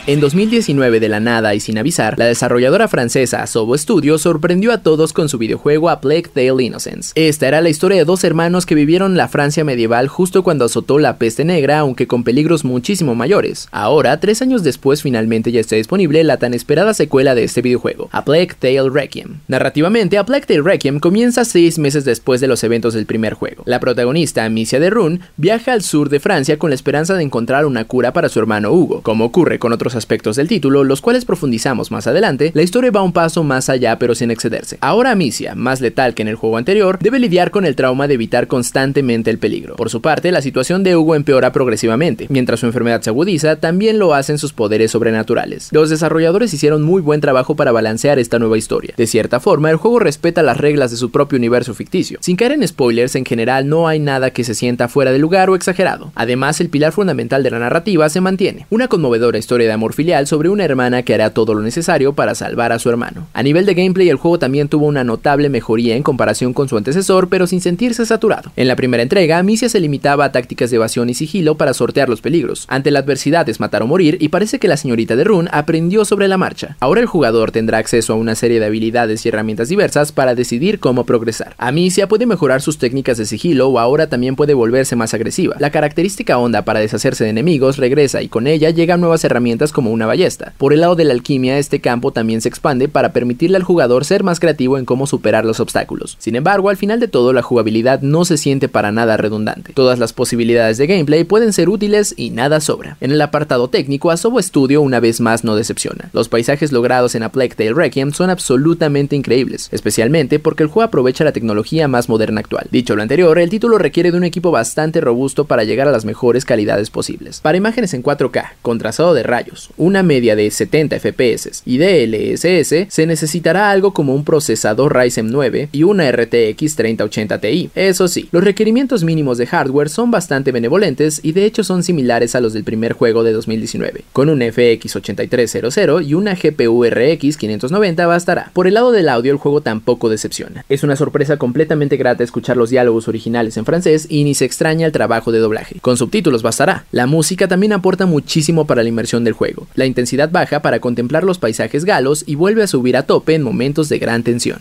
En 0.07 0.21
2019, 0.21 1.01
de 1.01 1.09
la 1.09 1.19
nada 1.19 1.55
y 1.55 1.61
sin 1.61 1.79
avisar, 1.79 2.19
la 2.19 2.27
desarrolladora 2.27 2.89
francesa 2.89 3.43
Asobo 3.43 3.79
Studio 3.79 4.19
sorprendió 4.19 4.71
a 4.71 4.83
todos 4.83 5.15
con 5.15 5.31
su 5.31 5.39
videojuego 5.39 5.89
A 5.89 6.03
Plague 6.03 6.29
Tale 6.29 6.63
Innocence. 6.63 7.13
Esta 7.15 7.49
era 7.49 7.63
la 7.63 7.71
historia 7.71 7.97
de 7.97 8.05
dos 8.05 8.23
hermanos 8.23 8.67
que 8.67 8.75
vivieron 8.75 9.17
la 9.17 9.29
Francia 9.29 9.65
medieval 9.65 10.09
justo 10.09 10.43
cuando 10.43 10.67
azotó 10.67 10.99
la 10.99 11.17
peste 11.17 11.47
negra, 11.47 11.79
aunque 11.79 12.07
con 12.07 12.23
peligros 12.23 12.67
muchísimo 12.67 13.15
mayores. 13.15 13.67
Ahora, 13.71 14.21
tres 14.21 14.43
años 14.43 14.63
después, 14.63 15.01
finalmente 15.01 15.53
ya 15.53 15.61
está 15.61 15.77
disponible 15.77 16.23
la 16.23 16.37
tan 16.37 16.53
esperada 16.53 16.93
secuela 16.93 17.35
de 17.35 17.45
este 17.45 17.63
videojuego, 17.63 18.11
A 18.13 18.27
Plague 18.27 18.51
Tale 18.59 18.91
Requiem. 18.91 19.39
Narrativamente, 19.49 20.19
A 20.19 20.27
Plague 20.27 20.45
Tale 20.45 20.61
Requiem 20.61 21.01
comienza 21.01 21.47
seis 21.47 21.79
meses 21.79 22.05
después 22.05 22.43
de 22.43 22.49
los 22.49 22.63
eventos 22.63 22.93
del 22.93 23.07
primer 23.07 23.33
juego. 23.33 23.63
La 23.65 23.81
protagonista, 23.81 24.45
Amicia 24.45 24.81
de 24.81 24.91
Rune, 24.91 25.21
viaja 25.39 25.73
al 25.73 25.81
sur 25.81 26.11
de 26.11 26.21
Francia 26.21 26.59
con 26.59 26.69
la 26.69 26.77
esperanza 26.77 27.15
de 27.15 27.23
encontrar 27.23 27.65
una 27.65 27.87
cura 27.87 28.13
para 28.13 28.29
su 28.29 28.39
hermano 28.39 28.71
Hugo. 28.71 29.01
Como 29.01 29.25
ocurre 29.25 29.59
con 29.59 29.73
otros 29.73 29.94
aspectos 29.97 30.37
del 30.37 30.49
título, 30.49 30.85
los 30.85 31.01
cuales 31.01 31.25
profundizamos 31.25 31.91
más 31.91 32.07
adelante, 32.07 32.53
la 32.55 32.63
historia 32.63 32.91
va 32.91 33.03
un 33.03 33.13
paso 33.13 33.45
más 33.45 33.69
allá 33.69 33.99
pero 33.99 34.15
sin 34.15 34.31
excederse. 34.31 34.79
Ahora 34.81 35.11
Amicia, 35.11 35.55
más 35.55 35.81
letal 35.81 36.15
que 36.15 36.23
en 36.23 36.29
el 36.29 36.37
juego 36.37 36.57
anterior, 36.57 36.99
debe 37.01 37.19
lidiar 37.19 37.51
con 37.51 37.65
el 37.65 37.77
trauma 37.77 38.09
de 38.09 38.15
evitar 38.15 38.49
constantemente 38.49 39.31
el 39.31 39.39
peligro. 39.39 39.77
Por 39.77 39.91
su 39.91 40.01
parte, 40.01 40.33
la 40.33 40.43
situación 40.43 40.83
de 40.83 40.97
Hugo 40.97 41.15
empeora 41.15 41.53
progresivamente. 41.53 42.27
Mientras 42.29 42.61
su 42.61 42.67
enfermedad 42.67 43.03
se 43.03 43.11
agudiza, 43.11 43.57
también 43.57 43.99
lo 43.99 44.15
hacen 44.15 44.39
sus 44.39 44.53
poderes 44.53 44.91
sobrenaturales. 44.91 45.69
Los 45.73 45.91
desarrolladores 45.91 46.55
hicieron 46.55 46.83
muy 46.83 47.03
buen 47.03 47.21
trabajo 47.21 47.57
para 47.57 47.73
balancear 47.73 48.19
esta 48.19 48.39
nueva 48.39 48.59
historia. 48.59 48.95
De 48.97 49.07
cierta 49.07 49.41
forma, 49.41 49.71
el 49.71 49.77
juego 49.77 49.99
respeta 49.99 50.43
las 50.43 50.57
reglas 50.57 50.91
de 50.91 50.97
su 50.97 51.11
propio 51.11 51.39
universo 51.39 51.75
ficticio. 51.75 52.19
Sin 52.21 52.37
caer 52.37 52.53
en 52.53 52.67
spoilers, 52.67 53.15
en 53.17 53.25
general 53.25 53.69
no 53.69 53.89
hay 53.89 53.99
nada 53.99 54.31
que 54.31 54.45
se 54.45 54.55
sienta 54.55 54.89
fuera 54.89 55.13
de 55.13 55.19
lugar 55.19 55.51
o 55.51 55.55
exagerado. 55.55 56.13
Además, 56.15 56.61
el 56.61 56.71
pilar 56.71 56.93
fundamental 56.93 57.43
de 57.43 57.51
la 57.51 57.59
narrativa 57.59 58.09
se 58.09 58.21
mantiene. 58.21 58.67
Una 58.71 58.89
conmovedora 58.89 59.39
historia 59.39 59.67
de 59.67 59.73
amor 59.73 59.84
filial 59.93 60.27
sobre 60.27 60.49
una 60.49 60.65
hermana 60.65 61.03
que 61.03 61.15
hará 61.15 61.31
todo 61.31 61.55
lo 61.55 61.61
necesario 61.61 62.15
para 62.15 62.35
salvar 62.35 62.73
a 62.73 62.79
su 62.79 62.89
hermano. 62.89 63.27
A 63.33 63.43
nivel 63.43 63.67
de 63.67 63.75
gameplay, 63.75 64.09
el 64.09 64.17
juego 64.17 64.39
también 64.39 64.69
tuvo 64.69 64.87
una 64.87 65.05
notable 65.05 65.49
mejoría 65.49 65.97
en 65.97 66.03
comparación 66.03 66.55
con 66.55 66.69
su 66.69 66.77
antecesor, 66.77 67.29
pero 67.29 67.47
sin 67.47 67.61
sentirse 67.61 68.07
saturado. 68.07 68.51
En 68.57 68.69
la 68.69 68.77
primera 68.77 69.03
entrega, 69.03 69.39
Amicia 69.39 69.69
se 69.69 69.81
limitaba 69.81 70.25
a 70.25 70.33
tácticas 70.33 70.71
de 70.71 70.77
evasión 70.77 71.11
y 71.11 71.15
sigilo 71.15 71.57
para 71.57 71.75
sortear 71.75 72.09
los 72.09 72.21
peligros. 72.21 72.65
Ante 72.69 72.91
la 72.91 73.01
adversidad 73.01 73.49
es 73.49 73.61
matar 73.61 73.83
o 73.83 73.87
morir, 73.87 74.17
y 74.21 74.29
parece 74.29 74.59
que 74.59 74.69
la 74.69 74.77
señorita 74.77 75.17
de 75.17 75.25
Rune 75.25 75.51
aprendió 75.53 76.05
sobre 76.05 76.29
la 76.29 76.39
marcha. 76.39 76.77
Ahora 76.81 77.01
el 77.01 77.07
jugador 77.07 77.51
tendrá 77.51 77.79
acceso 77.79 78.13
a 78.13 78.17
una 78.17 78.35
serie 78.35 78.61
de 78.61 78.67
habilidades 78.67 79.25
y 79.25 79.29
herramientas 79.29 79.69
diversas 79.69 80.13
para 80.13 80.35
decidir 80.35 80.79
cómo 80.79 81.05
progresar. 81.05 81.55
Amicia 81.59 82.09
puede 82.09 82.27
mejorar 82.27 82.63
sus 82.63 82.79
técnicas 82.79 83.19
de 83.19 83.27
sigilo 83.27 83.69
o 83.69 83.79
ahora 83.79 84.09
también 84.09 84.37
puede 84.37 84.55
volverse 84.55 84.97
más 84.97 85.15
agresiva. 85.15 85.57
La 85.59 85.71
característica 85.71 86.39
onda 86.39 86.63
para 86.63 86.81
deshacerse 86.81 87.25
de 87.25 87.31
enemigos 87.31 87.77
regresa 87.77 88.23
y 88.23 88.29
con 88.29 88.47
ella 88.47 88.71
llegan 88.71 89.01
nuevas 89.01 89.25
herramientas 89.25 89.73
como 89.75 89.91
una 89.91 90.07
ballesta. 90.07 90.55
Por 90.57 90.73
el 90.73 90.81
lado 90.81 90.97
de 90.97 91.05
la 91.05 91.13
alquimia, 91.13 91.59
este 91.59 91.81
campo 91.81 92.13
también 92.13 92.41
se 92.41 92.49
expande 92.49 92.89
para 92.89 93.13
permitirle 93.13 93.59
al 93.59 93.63
jugador 93.63 94.07
ser 94.07 94.23
más 94.23 94.41
creativo 94.41 94.79
en 94.79 94.87
cómo 94.87 95.07
superar 95.07 95.45
los 95.45 95.61
obstáculos. 95.61 96.17
Sin 96.19 96.37
embargo, 96.37 96.71
al 96.71 96.79
final 96.79 97.01
de 97.01 97.09
todo, 97.09 97.35
la 97.35 97.43
jugabilidad 97.43 98.01
no 98.01 98.25
se 98.25 98.39
siente 98.39 98.71
para 98.71 98.93
nada 98.93 99.19
redundante. 99.19 99.75
Todas 99.75 99.99
las 99.99 100.15
posibilidades 100.15 100.79
de 100.79 100.87
gameplay 100.87 101.25
pueden 101.25 101.53
ser 101.53 101.69
útiles 101.69 102.15
y 102.17 102.31
nada 102.31 102.63
sobra. 102.63 102.97
En 103.03 103.11
el 103.11 103.21
apartado 103.21 103.69
técnico, 103.69 104.11
Asobo 104.11 104.41
Studio 104.41 104.81
una 104.81 105.01
vez 105.01 105.21
más 105.21 105.45
no 105.45 105.57
decepciona. 105.57 106.09
Los 106.15 106.31
paisajes 106.31 106.73
logrados 106.73 107.15
en 107.15 107.25
A 107.25 107.29
Plague 107.31 107.55
Tale 107.55 107.75
Requiem 107.75 108.13
son 108.13 108.31
absolutamente 108.31 109.17
increíbles, 109.17 109.69
especialmente 109.73 110.39
porque 110.39 110.63
el 110.63 110.69
juego 110.69 110.87
aprovecha 110.87 111.25
la 111.25 111.33
tecnología 111.33 111.89
más 111.89 112.09
moderna 112.09 112.41
actual. 112.41 112.69
Dicho 112.71 112.97
lo 112.97 113.03
anterior, 113.03 113.39
el 113.39 113.51
título 113.51 113.79
requiere 113.79 114.13
de 114.13 114.17
un 114.17 114.25
equipo 114.25 114.51
bastante 114.51 115.01
robusto 115.01 115.45
para 115.45 115.65
llegar 115.65 115.89
a 115.89 115.93
las 115.93 116.05
mejores 116.05 116.45
calidades 116.45 116.91
posibles. 116.91 117.41
Para 117.41 117.59
imágenes 117.59 117.95
en 117.95 118.03
4K, 118.03 118.53
con 118.63 118.79
trazado 118.79 119.15
de 119.15 119.23
rayos, 119.23 119.64
una 119.77 120.03
media 120.03 120.37
de 120.37 120.51
70 120.51 120.99
FPS 121.01 121.63
y 121.65 121.79
DLSS, 121.79 122.87
se 122.89 123.07
necesitará 123.07 123.71
algo 123.71 123.93
como 123.93 124.15
un 124.15 124.25
procesador 124.25 124.97
Ryzen 124.97 125.31
9 125.31 125.69
y 125.73 125.83
una 125.83 126.11
RTX 126.11 126.77
3080 126.77 127.41
Ti. 127.41 127.71
Eso 127.75 128.09
sí, 128.09 128.29
los 128.33 128.45
requerimientos 128.45 129.05
mínimos 129.05 129.39
de 129.39 129.47
hardware 129.47 129.89
son 129.89 130.11
bastante 130.11 130.53
benevolentes 130.53 131.21
y 131.23 131.33
de 131.33 131.45
hecho 131.45 131.65
son 131.65 131.83
similares 131.83 132.35
a 132.35 132.41
los 132.41 132.53
del 132.53 132.65
primer 132.65 132.93
juego 132.93 133.25
de 133.25 133.33
2019. 133.33 134.05
Con 134.13 134.29
un 134.29 134.41
FX 134.41 134.97
8300 134.97 135.75
y 136.05 136.15
una 136.15 136.35
GPU 136.35 136.85
RX 136.85 137.37
590 137.37 138.07
bastará. 138.07 138.51
Por 138.53 138.67
el 138.67 138.75
lado 138.75 138.93
del 138.93 139.09
audio, 139.09 139.33
el 139.33 139.39
juego 139.39 139.61
tampoco 139.61 140.09
decepciona. 140.09 140.65
Es 140.69 140.83
una 140.83 140.97
sorpresa 140.97 141.37
completamente 141.37 141.97
grata 141.97 142.25
escuchar 142.25 142.57
los 142.57 142.71
diálogos 142.71 143.09
originales 143.09 143.57
en 143.57 143.65
francés 143.65 144.07
y 144.09 144.25
ni 144.25 144.35
se 144.35 144.45
extraña 144.45 144.87
el 144.87 144.93
trabajo 144.93 145.33
de 145.33 145.39
doblaje. 145.39 145.77
Con 145.81 145.97
subtítulos 145.97 146.43
bastará. 146.43 146.85
La 146.93 147.07
música 147.07 147.49
también 147.49 147.73
aporta 147.73 148.07
muchísimo 148.07 148.67
para 148.67 148.83
la 148.83 148.89
inmersión 148.89 149.25
del 149.25 149.35
juego. 149.35 149.54
La 149.75 149.87
intensidad 149.87 150.31
baja 150.31 150.61
para 150.61 150.81
contemplar 150.81 151.25
los 151.25 151.39
paisajes 151.39 151.85
galos 151.85 152.25
y 152.27 152.35
vuelve 152.35 152.63
a 152.63 152.67
subir 152.67 152.97
a 152.97 153.07
tope 153.07 153.35
en 153.35 153.43
momentos 153.43 153.89
de 153.89 153.99
gran 153.99 154.23
tensión. 154.23 154.61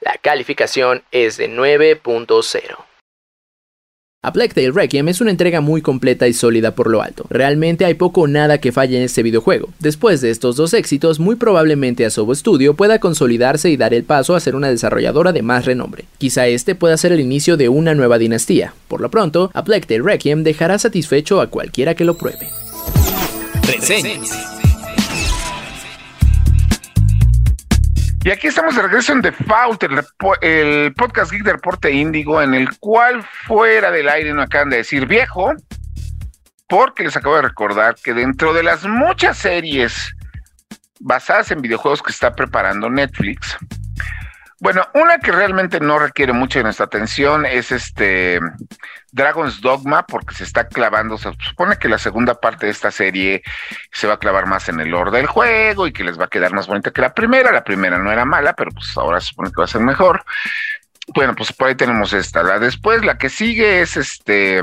La 0.00 0.18
calificación 0.20 1.02
es 1.12 1.38
de 1.38 1.48
9.0. 1.48 2.76
A 4.24 4.32
Plague 4.32 4.54
Tale 4.54 4.70
Requiem 4.70 5.06
es 5.08 5.20
una 5.20 5.30
entrega 5.30 5.60
muy 5.60 5.82
completa 5.82 6.26
y 6.26 6.32
sólida 6.32 6.74
por 6.74 6.88
lo 6.88 7.02
alto. 7.02 7.26
Realmente 7.28 7.84
hay 7.84 7.92
poco 7.92 8.22
o 8.22 8.26
nada 8.26 8.56
que 8.56 8.72
falle 8.72 8.96
en 8.96 9.02
este 9.02 9.22
videojuego. 9.22 9.68
Después 9.80 10.22
de 10.22 10.30
estos 10.30 10.56
dos 10.56 10.72
éxitos, 10.72 11.20
muy 11.20 11.36
probablemente 11.36 12.06
Asobo 12.06 12.34
Studio 12.34 12.72
pueda 12.72 13.00
consolidarse 13.00 13.68
y 13.68 13.76
dar 13.76 13.92
el 13.92 14.04
paso 14.04 14.34
a 14.34 14.40
ser 14.40 14.56
una 14.56 14.70
desarrolladora 14.70 15.32
de 15.32 15.42
más 15.42 15.66
renombre. 15.66 16.06
Quizá 16.16 16.46
este 16.46 16.74
pueda 16.74 16.96
ser 16.96 17.12
el 17.12 17.20
inicio 17.20 17.58
de 17.58 17.68
una 17.68 17.94
nueva 17.94 18.16
dinastía. 18.16 18.72
Por 18.88 19.02
lo 19.02 19.10
pronto, 19.10 19.50
A 19.52 19.62
Plague 19.62 19.84
Tale 19.86 20.02
Requiem 20.02 20.42
dejará 20.42 20.78
satisfecho 20.78 21.42
a 21.42 21.48
cualquiera 21.48 21.94
que 21.94 22.06
lo 22.06 22.16
pruebe. 22.16 22.48
Reseñas. 23.66 24.30
Y 28.24 28.30
aquí 28.30 28.46
estamos 28.46 28.74
de 28.74 28.82
regreso 28.82 29.12
en 29.12 29.20
Default, 29.20 29.82
el, 29.82 30.02
el 30.40 30.94
podcast 30.94 31.30
geek 31.30 31.42
de 31.42 31.52
Reporte 31.52 31.90
Índigo, 31.92 32.40
en 32.40 32.54
el 32.54 32.78
cual 32.78 33.22
fuera 33.46 33.90
del 33.90 34.08
aire 34.08 34.32
no 34.32 34.40
acaban 34.42 34.70
de 34.70 34.78
decir 34.78 35.06
viejo, 35.06 35.52
porque 36.66 37.04
les 37.04 37.16
acabo 37.16 37.36
de 37.36 37.42
recordar 37.42 37.96
que 38.02 38.14
dentro 38.14 38.54
de 38.54 38.62
las 38.62 38.86
muchas 38.86 39.36
series 39.36 40.14
basadas 41.00 41.50
en 41.50 41.60
videojuegos 41.60 42.02
que 42.02 42.12
está 42.12 42.34
preparando 42.34 42.88
Netflix, 42.88 43.58
Bueno, 44.60 44.86
una 44.94 45.18
que 45.18 45.30
realmente 45.30 45.78
no 45.78 45.98
requiere 45.98 46.32
mucho 46.32 46.58
de 46.58 46.62
nuestra 46.62 46.86
atención 46.86 47.44
es 47.44 47.70
este 47.70 48.40
Dragon's 49.14 49.60
Dogma, 49.60 50.04
porque 50.04 50.34
se 50.34 50.42
está 50.42 50.66
clavando, 50.66 51.16
se 51.16 51.30
supone 51.38 51.76
que 51.76 51.88
la 51.88 51.98
segunda 51.98 52.34
parte 52.34 52.66
de 52.66 52.72
esta 52.72 52.90
serie 52.90 53.42
se 53.92 54.08
va 54.08 54.14
a 54.14 54.18
clavar 54.18 54.46
más 54.46 54.68
en 54.68 54.80
el 54.80 54.88
lore 54.88 55.12
del 55.12 55.26
juego 55.26 55.86
y 55.86 55.92
que 55.92 56.02
les 56.02 56.18
va 56.18 56.24
a 56.24 56.28
quedar 56.28 56.52
más 56.52 56.66
bonita 56.66 56.90
que 56.90 57.00
la 57.00 57.14
primera. 57.14 57.52
La 57.52 57.62
primera 57.62 57.96
no 57.96 58.10
era 58.10 58.24
mala, 58.24 58.54
pero 58.54 58.72
pues 58.72 58.96
ahora 58.96 59.20
se 59.20 59.28
supone 59.28 59.50
que 59.50 59.58
va 59.58 59.64
a 59.64 59.68
ser 59.68 59.82
mejor. 59.82 60.24
Bueno, 61.14 61.34
pues 61.36 61.52
por 61.52 61.68
ahí 61.68 61.76
tenemos 61.76 62.12
esta. 62.12 62.42
La 62.42 62.58
después, 62.58 63.04
la 63.04 63.16
que 63.16 63.28
sigue 63.28 63.82
es 63.82 63.96
este 63.96 64.62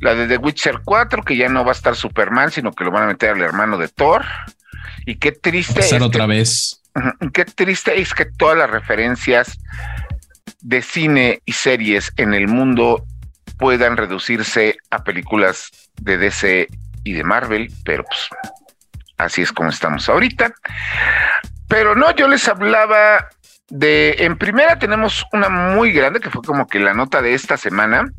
la 0.00 0.14
de 0.14 0.28
The 0.28 0.36
Witcher 0.36 0.80
4, 0.84 1.22
que 1.22 1.38
ya 1.38 1.48
no 1.48 1.64
va 1.64 1.70
a 1.70 1.74
estar 1.74 1.96
Superman, 1.96 2.50
sino 2.50 2.72
que 2.72 2.84
lo 2.84 2.90
van 2.90 3.04
a 3.04 3.06
meter 3.06 3.30
al 3.30 3.40
hermano 3.40 3.78
de 3.78 3.88
Thor. 3.88 4.26
Y 5.06 5.16
qué 5.16 5.32
triste. 5.32 5.80
es 5.80 5.92
otra 5.94 6.26
vez. 6.26 6.82
Qué 7.32 7.44
triste 7.46 7.98
es 7.98 8.14
que 8.14 8.26
todas 8.26 8.56
las 8.58 8.70
referencias 8.70 9.58
de 10.66 10.82
cine 10.82 11.40
y 11.44 11.52
series 11.52 12.12
en 12.16 12.34
el 12.34 12.48
mundo 12.48 13.06
puedan 13.56 13.96
reducirse 13.96 14.76
a 14.90 15.04
películas 15.04 15.70
de 16.00 16.18
DC 16.18 16.66
y 17.04 17.12
de 17.12 17.22
Marvel, 17.22 17.72
pero 17.84 18.04
pues 18.04 18.28
así 19.16 19.42
es 19.42 19.52
como 19.52 19.70
estamos 19.70 20.08
ahorita. 20.08 20.52
Pero 21.68 21.94
no, 21.94 22.10
yo 22.16 22.26
les 22.26 22.48
hablaba 22.48 23.28
de, 23.68 24.16
en 24.18 24.36
primera 24.36 24.76
tenemos 24.76 25.24
una 25.32 25.48
muy 25.48 25.92
grande 25.92 26.18
que 26.18 26.30
fue 26.30 26.42
como 26.42 26.66
que 26.66 26.80
la 26.80 26.94
nota 26.94 27.22
de 27.22 27.34
esta 27.34 27.56
semana, 27.56 28.10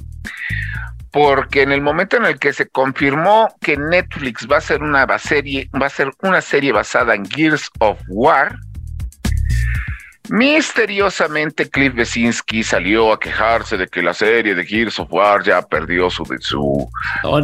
porque 1.11 1.63
en 1.63 1.73
el 1.73 1.81
momento 1.81 2.15
en 2.15 2.25
el 2.25 2.39
que 2.39 2.53
se 2.53 2.69
confirmó 2.69 3.53
que 3.59 3.75
Netflix 3.75 4.47
va 4.49 4.57
a 4.57 4.61
ser 4.61 4.81
una 4.81 5.05
serie, 5.19 5.69
va 5.79 5.87
a 5.87 5.89
ser 5.89 6.11
una 6.21 6.39
serie 6.39 6.71
basada 6.71 7.13
en 7.13 7.25
Gears 7.25 7.69
of 7.79 7.99
War, 8.07 8.57
Misteriosamente, 10.29 11.69
Cliff 11.69 11.93
Besinski 11.93 12.63
salió 12.63 13.13
a 13.13 13.19
quejarse 13.19 13.77
de 13.77 13.87
que 13.87 14.01
la 14.01 14.13
serie 14.13 14.55
de 14.55 14.65
Gears 14.65 14.99
of 14.99 15.11
War 15.11 15.43
ya 15.43 15.61
perdió 15.61 16.09
su, 16.09 16.25
su 16.39 16.89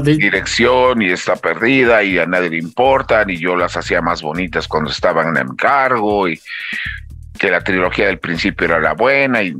dirección 0.03 1.01
y 1.01 1.11
está 1.11 1.35
perdida 1.35 2.03
y 2.03 2.19
a 2.19 2.25
nadie 2.25 2.49
le 2.49 2.57
importan 2.57 3.29
y 3.29 3.37
yo 3.37 3.55
las 3.55 3.77
hacía 3.77 4.01
más 4.01 4.21
bonitas 4.21 4.67
cuando 4.67 4.91
estaban 4.91 5.35
en 5.37 5.55
cargo 5.55 6.27
y 6.27 6.39
que 7.37 7.49
la 7.49 7.63
trilogía 7.63 8.07
del 8.07 8.19
principio 8.19 8.65
era 8.65 8.79
la 8.79 8.93
buena 8.93 9.41
y 9.41 9.55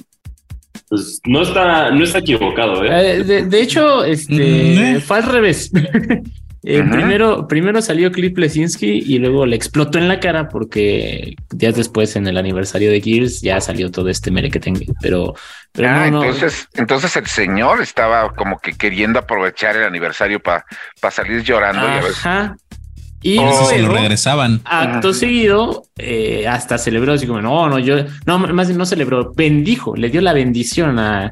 pues 0.89 1.21
no 1.25 1.41
está, 1.41 1.89
no 1.91 2.03
está 2.03 2.19
equivocado, 2.19 2.83
¿eh? 2.83 3.17
eh 3.17 3.23
de, 3.23 3.61
hecho, 3.61 4.03
este 4.03 4.99
fue 5.01 5.17
al 5.17 5.23
revés. 5.23 5.71
Eh, 6.65 6.81
primero, 6.89 7.45
primero 7.45 7.81
salió 7.81 8.09
Cliff 8.11 8.37
Lesinski 8.37 9.03
y 9.05 9.19
luego 9.19 9.45
le 9.45 9.55
explotó 9.55 9.97
en 9.97 10.07
la 10.07 10.21
cara 10.21 10.47
porque 10.47 11.35
días 11.51 11.75
después 11.75 12.15
en 12.15 12.25
el 12.25 12.37
aniversario 12.37 12.89
de 12.89 13.01
Gears 13.01 13.41
ya 13.41 13.59
salió 13.59 13.91
todo 13.91 14.07
este 14.07 14.31
mere 14.31 14.49
que 14.49 14.61
tengo. 14.61 14.79
Pero, 15.01 15.33
pero 15.73 15.89
ah, 15.89 16.07
entonces, 16.07 16.69
entonces 16.75 17.17
el 17.17 17.27
señor 17.27 17.81
estaba 17.81 18.33
como 18.33 18.59
que 18.59 18.73
queriendo 18.73 19.19
aprovechar 19.19 19.75
el 19.75 19.83
aniversario 19.83 20.39
para 20.39 20.65
salir 21.11 21.43
llorando 21.43 21.85
y 23.21 23.35
Y 23.35 23.35
lo 23.81 23.93
regresaban. 23.93 24.61
Acto 24.63 25.13
seguido, 25.13 25.83
eh, 25.97 26.47
hasta 26.47 26.77
celebró 26.77 27.13
así 27.13 27.27
como, 27.27 27.41
no, 27.41 27.67
no, 27.67 27.79
yo, 27.79 28.05
no, 28.25 28.39
más 28.39 28.67
bien 28.67 28.77
no 28.77 28.85
celebró, 28.85 29.33
bendijo, 29.33 29.95
le 29.95 30.09
dio 30.09 30.21
la 30.21 30.33
bendición 30.33 30.99
a, 30.99 31.31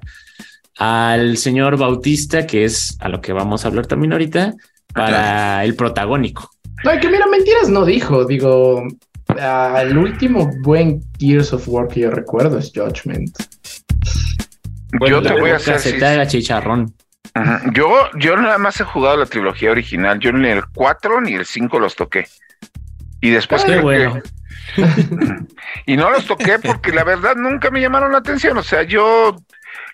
al 0.78 1.38
señor 1.38 1.78
Bautista, 1.78 2.48
que 2.48 2.64
es 2.66 2.98
a 3.00 3.08
lo 3.08 3.22
que 3.22 3.34
vamos 3.34 3.64
a 3.64 3.68
hablar 3.68 3.88
también 3.88 4.14
ahorita, 4.14 4.54
para 4.94 5.64
el 5.64 5.76
protagónico. 5.76 6.50
No, 6.84 7.00
que 7.00 7.10
mira, 7.10 7.28
mentiras 7.28 7.70
no 7.70 7.86
dijo. 7.86 8.26
Digo, 8.26 8.84
el 9.38 9.98
último 9.98 10.52
buen 10.62 11.02
Gears 11.20 11.54
of 11.54 11.68
War 11.68 11.88
que 11.88 12.02
yo 12.02 12.12
recuerdo 12.12 12.58
es 12.58 12.72
Judgment. 12.74 13.38
yo 15.08 15.22
te 15.22 15.40
voy 15.40 15.52
a 15.52 15.58
hacer. 15.58 15.80
Se 15.80 15.94
te 15.94 16.06
haga 16.06 16.28
chicharrón. 16.28 16.94
Yo, 17.74 18.10
yo 18.18 18.36
nada 18.36 18.58
más 18.58 18.80
he 18.82 18.84
jugado 18.84 19.18
la 19.18 19.26
trilogía 19.26 19.72
original. 19.72 20.20
Yo 20.20 20.32
ni 20.34 20.50
el 20.50 20.66
4 20.66 21.22
ni 21.22 21.34
el 21.34 21.46
5 21.46 21.80
los 21.80 21.96
toqué. 21.96 22.28
Y 23.22 23.30
después. 23.30 23.64
Qué 23.64 23.80
bueno. 23.80 24.22
y 25.86 25.98
no 25.98 26.10
los 26.10 26.26
toqué 26.26 26.60
porque 26.60 26.92
la 26.92 27.04
verdad 27.04 27.36
nunca 27.36 27.70
me 27.72 27.82
llamaron 27.82 28.12
la 28.12 28.20
atención. 28.20 28.58
O 28.58 28.64
sea, 28.64 28.84
yo. 28.84 29.36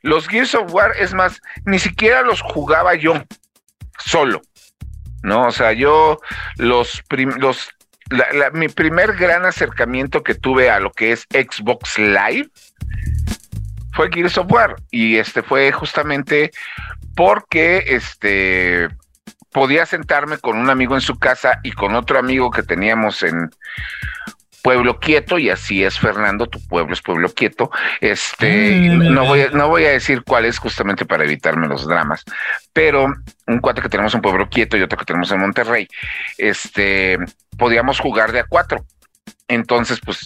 Los 0.01 0.27
Gears 0.27 0.55
of 0.55 0.73
War, 0.73 0.91
es 0.99 1.13
más, 1.13 1.41
ni 1.65 1.79
siquiera 1.79 2.21
los 2.21 2.41
jugaba 2.41 2.95
yo 2.95 3.13
solo. 3.99 4.41
¿No? 5.23 5.47
O 5.47 5.51
sea, 5.51 5.73
yo 5.73 6.19
los, 6.57 7.03
los 7.37 7.69
mi 8.53 8.69
primer 8.69 9.15
gran 9.15 9.45
acercamiento 9.45 10.23
que 10.23 10.35
tuve 10.35 10.69
a 10.69 10.79
lo 10.79 10.91
que 10.91 11.11
es 11.11 11.27
Xbox 11.29 11.97
Live 11.99 12.49
fue 13.93 14.09
Gears 14.11 14.37
of 14.37 14.51
War 14.51 14.75
y 14.91 15.17
este 15.17 15.41
fue 15.43 15.71
justamente 15.71 16.51
porque 17.15 17.83
este 17.87 18.87
podía 19.51 19.85
sentarme 19.85 20.37
con 20.37 20.57
un 20.57 20.69
amigo 20.69 20.95
en 20.95 21.01
su 21.01 21.17
casa 21.17 21.59
y 21.63 21.71
con 21.71 21.95
otro 21.95 22.19
amigo 22.19 22.51
que 22.51 22.63
teníamos 22.63 23.23
en 23.23 23.49
Pueblo 24.67 24.99
Quieto, 24.99 25.39
y 25.39 25.49
así 25.49 25.81
es 25.85 25.97
Fernando, 25.97 26.45
tu 26.47 26.59
pueblo 26.67 26.91
es 26.91 27.01
Pueblo 27.01 27.29
Quieto. 27.29 27.71
Este, 28.01 28.89
mm. 28.89 29.13
no, 29.13 29.23
voy 29.23 29.43
a, 29.43 29.49
no 29.51 29.69
voy 29.69 29.85
a 29.85 29.91
decir 29.91 30.23
cuál 30.23 30.43
es 30.43 30.59
justamente 30.59 31.05
para 31.05 31.23
evitarme 31.23 31.69
los 31.69 31.87
dramas, 31.87 32.25
pero 32.73 33.07
un 33.47 33.59
cuate 33.59 33.81
que 33.81 33.87
tenemos 33.87 34.13
en 34.13 34.19
Pueblo 34.19 34.49
Quieto 34.49 34.75
y 34.75 34.81
otro 34.81 34.97
que 34.97 35.05
tenemos 35.05 35.31
en 35.31 35.39
Monterrey, 35.39 35.87
este, 36.37 37.17
podíamos 37.57 38.01
jugar 38.01 38.33
de 38.33 38.41
a 38.41 38.43
cuatro. 38.43 38.85
Entonces, 39.47 40.01
pues 40.03 40.25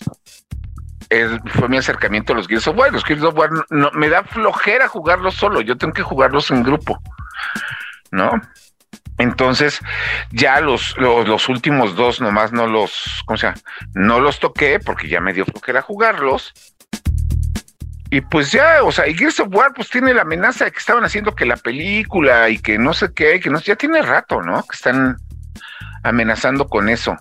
fue 1.54 1.70
mi 1.70 1.78
acercamiento 1.78 2.34
a 2.34 2.38
los 2.38 2.48
Gears 2.48 2.68
of 2.68 2.80
War. 2.80 2.92
Los 2.92 3.06
Gears 3.06 3.22
of 3.22 3.38
War 3.38 3.52
no, 3.70 3.92
me 3.92 4.10
da 4.10 4.24
flojera 4.24 4.88
jugarlos 4.88 5.36
solo, 5.36 5.62
yo 5.62 5.78
tengo 5.78 5.94
que 5.94 6.02
jugarlos 6.02 6.50
en 6.50 6.64
grupo, 6.64 7.00
¿no? 8.10 8.32
Entonces, 9.22 9.80
ya 10.32 10.60
los, 10.62 10.98
los, 10.98 11.48
últimos 11.48 11.96
dos 11.96 12.22
nomás 12.22 12.52
no 12.52 12.66
los, 12.66 13.22
¿cómo 13.26 13.38
se 13.38 13.48
llama? 13.48 13.60
No 13.94 14.20
los 14.20 14.40
toqué 14.40 14.80
porque 14.80 15.08
ya 15.08 15.22
me 15.22 15.32
dio 15.32 15.46
flojera 15.46 15.84
jugarlos. 15.84 16.54
Y 18.10 18.22
pues 18.22 18.52
ya, 18.52 18.84
o 18.84 18.92
sea, 18.92 19.08
y 19.08 19.14
Gears 19.14 19.40
of 19.40 19.50
War 19.52 19.74
pues 19.76 19.90
tiene 19.90 20.14
la 20.14 20.24
amenaza 20.24 20.66
de 20.66 20.72
que 20.72 20.80
estaban 20.80 21.04
haciendo 21.04 21.36
que 21.36 21.46
la 21.46 21.56
película 21.56 22.50
y 22.50 22.58
que 22.58 22.80
no 22.80 22.94
sé 22.94 23.14
qué, 23.14 23.40
que 23.40 23.52
no 23.52 23.60
ya 23.60 23.76
tiene 23.76 24.02
rato, 24.02 24.42
¿no? 24.42 24.64
Que 24.64 24.76
están 24.76 25.18
amenazando 26.02 26.68
con 26.68 26.90
eso. 26.90 27.16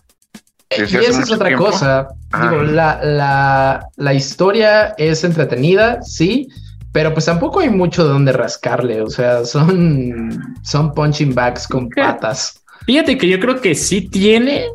y 0.70 0.80
esa 0.80 1.20
es 1.20 1.30
otra 1.30 1.54
cosa. 1.54 2.08
Digo, 2.40 2.62
la, 2.62 2.98
la, 3.04 3.86
la 3.96 4.14
historia 4.14 4.94
es 4.96 5.22
entretenida, 5.22 6.02
sí, 6.02 6.48
pero 6.92 7.12
pues 7.12 7.26
tampoco 7.26 7.60
hay 7.60 7.70
mucho 7.70 8.04
de 8.04 8.10
donde 8.10 8.32
rascarle, 8.32 9.02
o 9.02 9.10
sea, 9.10 9.44
son, 9.44 10.56
son 10.62 10.92
punching 10.94 11.34
bags 11.34 11.66
con 11.66 11.88
patas. 11.88 12.62
Fíjate 12.86 13.18
que 13.18 13.28
yo 13.28 13.38
creo 13.38 13.60
que 13.60 13.74
sí 13.74 14.08
tiene, 14.08 14.66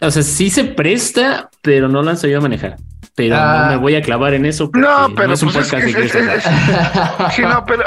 o 0.00 0.10
sea, 0.10 0.22
sí 0.22 0.50
se 0.50 0.64
presta, 0.64 1.50
pero 1.60 1.88
no 1.88 2.02
lo 2.02 2.10
han 2.10 2.16
sabido 2.16 2.40
manejar 2.40 2.76
pero 3.14 3.36
no 3.36 3.42
ah. 3.42 3.66
me 3.70 3.76
voy 3.76 3.94
a 3.94 4.02
clavar 4.02 4.34
en 4.34 4.46
eso. 4.46 4.70
No, 4.72 5.12
pero 5.14 5.34
es 5.34 5.42
un 5.42 5.52
pues 5.52 5.72
es, 5.72 6.42
sí, 7.34 7.42
no, 7.42 7.64
pero 7.66 7.84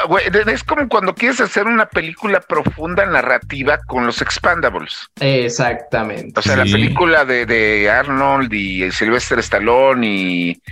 es 0.50 0.64
como 0.64 0.88
cuando 0.88 1.14
quieres 1.14 1.40
hacer 1.40 1.66
una 1.66 1.86
película 1.86 2.40
profunda 2.40 3.04
narrativa 3.06 3.78
con 3.86 4.06
los 4.06 4.22
expandables. 4.22 5.08
Exactamente. 5.20 6.38
O 6.38 6.42
sea, 6.42 6.56
la 6.56 6.64
película 6.64 7.24
de, 7.24 7.90
Arnold 7.90 8.52
y 8.52 8.90
Sylvester 8.92 9.38
Stallone 9.40 10.06
y 10.06 10.62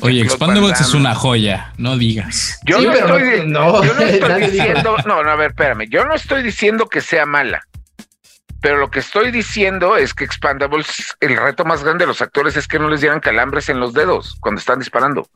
Oye, 0.00 0.22
Expandables 0.22 0.80
es 0.80 0.94
una 0.94 1.14
joya, 1.14 1.72
no 1.76 1.96
digas. 1.96 2.60
Yo 2.64 2.80
no 2.80 2.92
estoy, 2.92 3.46
no, 3.46 3.84
yo 3.84 3.94
no 3.94 4.00
estoy 4.02 4.42
diciendo, 4.42 4.96
no, 5.06 5.22
no, 5.22 5.30
a 5.30 5.36
ver, 5.36 5.50
espérame, 5.50 5.88
yo 5.88 6.04
no 6.04 6.14
estoy 6.14 6.42
diciendo 6.42 6.88
que 6.88 7.00
sea 7.00 7.26
mala. 7.26 7.62
Pero 8.60 8.78
lo 8.78 8.90
que 8.90 8.98
estoy 8.98 9.30
diciendo 9.30 9.96
es 9.96 10.14
que 10.14 10.24
Expandables, 10.24 11.16
el 11.20 11.36
reto 11.36 11.64
más 11.64 11.84
grande 11.84 12.04
de 12.04 12.08
los 12.08 12.22
actores 12.22 12.56
es 12.56 12.66
que 12.66 12.78
no 12.78 12.88
les 12.88 13.00
dieran 13.00 13.20
calambres 13.20 13.68
en 13.68 13.80
los 13.80 13.94
dedos 13.94 14.36
cuando 14.40 14.58
están 14.58 14.78
disparando. 14.78 15.28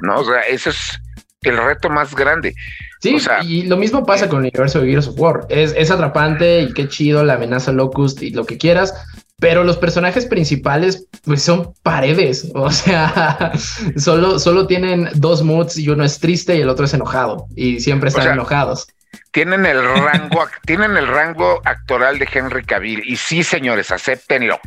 No, 0.00 0.20
o 0.20 0.24
sea, 0.24 0.40
ese 0.42 0.70
es 0.70 1.00
el 1.42 1.56
reto 1.56 1.88
más 1.88 2.14
grande. 2.14 2.54
Sí, 3.00 3.16
y 3.42 3.62
lo 3.62 3.76
mismo 3.76 4.04
pasa 4.04 4.28
con 4.28 4.38
el 4.38 4.50
universo 4.50 4.80
de 4.80 4.88
Gears 4.88 5.08
of 5.08 5.18
War. 5.18 5.46
Es, 5.48 5.74
es 5.76 5.90
atrapante 5.90 6.62
y 6.62 6.72
qué 6.72 6.88
chido 6.88 7.24
la 7.24 7.34
amenaza 7.34 7.72
Locust 7.72 8.22
y 8.22 8.30
lo 8.30 8.44
que 8.44 8.58
quieras, 8.58 8.94
pero 9.38 9.64
los 9.64 9.76
personajes 9.76 10.26
principales 10.26 11.06
pues 11.24 11.42
son 11.42 11.72
paredes, 11.82 12.50
o 12.54 12.70
sea, 12.70 13.52
solo, 13.96 14.38
solo 14.38 14.66
tienen 14.66 15.08
dos 15.14 15.42
moods 15.42 15.78
y 15.78 15.88
uno 15.88 16.04
es 16.04 16.18
triste 16.18 16.56
y 16.56 16.60
el 16.60 16.68
otro 16.68 16.84
es 16.84 16.94
enojado 16.94 17.46
y 17.54 17.80
siempre 17.80 18.08
están 18.08 18.32
enojados 18.32 18.86
tienen 19.36 19.66
el 19.66 19.84
rango, 19.84 20.46
tienen 20.64 20.96
el 20.96 21.06
rango 21.06 21.60
actoral 21.62 22.18
de 22.18 22.26
Henry 22.32 22.64
Cavill. 22.64 23.02
Y 23.04 23.16
sí, 23.16 23.42
señores, 23.42 23.92
acéptenlo. 23.92 24.58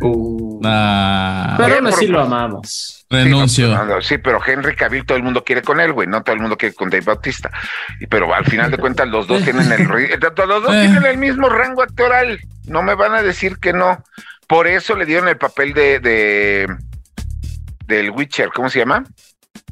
Uh. 0.00 0.60
Ah. 0.64 1.54
pero 1.56 1.76
aún 1.76 1.86
así 1.86 2.08
lo 2.08 2.20
amamos. 2.20 3.06
Renuncio. 3.08 3.78
Sí, 4.02 4.18
pero 4.18 4.40
Henry 4.44 4.74
Cavill 4.74 5.06
todo 5.06 5.16
el 5.16 5.22
mundo 5.22 5.44
quiere 5.44 5.62
con 5.62 5.78
él, 5.78 5.92
güey. 5.92 6.08
No 6.08 6.24
todo 6.24 6.34
el 6.34 6.40
mundo 6.40 6.56
quiere 6.56 6.74
con 6.74 6.90
Dave 6.90 7.04
Bautista. 7.04 7.48
Pero 8.10 8.34
al 8.34 8.44
final 8.44 8.72
de 8.72 8.78
cuentas, 8.78 9.06
los 9.06 9.28
dos 9.28 9.44
tienen 9.44 9.70
el 9.70 9.86
los 10.48 10.62
dos 10.64 10.74
eh. 10.74 10.80
tienen 10.80 11.06
el 11.06 11.18
mismo 11.18 11.48
rango 11.48 11.82
actoral. 11.82 12.40
No 12.64 12.82
me 12.82 12.96
van 12.96 13.14
a 13.14 13.22
decir 13.22 13.58
que 13.58 13.72
no. 13.72 14.02
Por 14.48 14.66
eso 14.66 14.96
le 14.96 15.06
dieron 15.06 15.28
el 15.28 15.36
papel 15.38 15.72
de, 15.74 16.00
de 16.00 16.76
del 17.86 18.10
Witcher, 18.10 18.48
¿cómo 18.48 18.68
se 18.68 18.80
llama? 18.80 19.04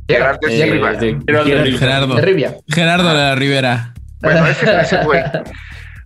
Gerard 0.07 0.39
de 0.39 0.63
Eh, 0.63 1.23
de 1.27 1.79
Gerardo. 1.79 2.21
Rivia. 2.21 2.55
Gerardo 2.69 3.09
de 3.09 3.15
la 3.15 3.35
Rivera. 3.35 3.95
Bueno, 4.25 4.47
ese, 4.47 4.81
ese 4.81 5.05
güey. 5.05 5.23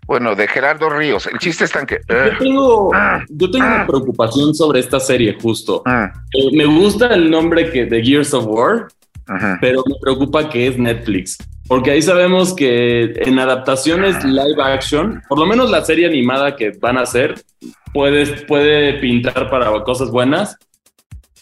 Bueno, 0.06 0.34
de 0.34 0.48
Gerardo 0.48 0.88
Ríos. 0.88 1.26
El 1.26 1.38
chiste 1.38 1.64
está 1.64 1.80
en 1.80 1.86
que. 1.86 1.96
eh, 1.96 2.30
Yo 2.32 2.38
tengo, 2.38 2.90
yo 3.28 3.50
tengo 3.50 3.66
una 3.66 3.86
preocupación 3.86 4.54
sobre 4.54 4.80
esta 4.80 4.98
serie, 4.98 5.36
justo. 5.38 5.82
mm, 5.84 5.90
Eh, 6.32 6.48
me 6.54 6.64
gusta 6.64 7.08
el 7.14 7.30
nombre 7.30 7.70
que 7.70 7.84
de 7.84 8.02
Gears 8.02 8.32
of 8.32 8.46
War, 8.46 8.88
pero 9.60 9.84
me 9.86 9.96
preocupa 10.00 10.48
que 10.48 10.66
es 10.68 10.78
Netflix. 10.78 11.36
Porque 11.66 11.90
ahí 11.90 12.00
sabemos 12.00 12.54
que 12.54 13.12
en 13.16 13.38
adaptaciones 13.38 14.24
live 14.24 14.62
action, 14.62 15.20
por 15.28 15.38
lo 15.38 15.44
menos 15.44 15.70
la 15.70 15.84
serie 15.84 16.06
animada 16.06 16.56
que 16.56 16.70
van 16.80 16.96
a 16.96 17.02
hacer, 17.02 17.34
puede, 17.92 18.24
puede 18.46 18.94
pintar 18.94 19.50
para 19.50 19.70
cosas 19.84 20.10
buenas. 20.10 20.56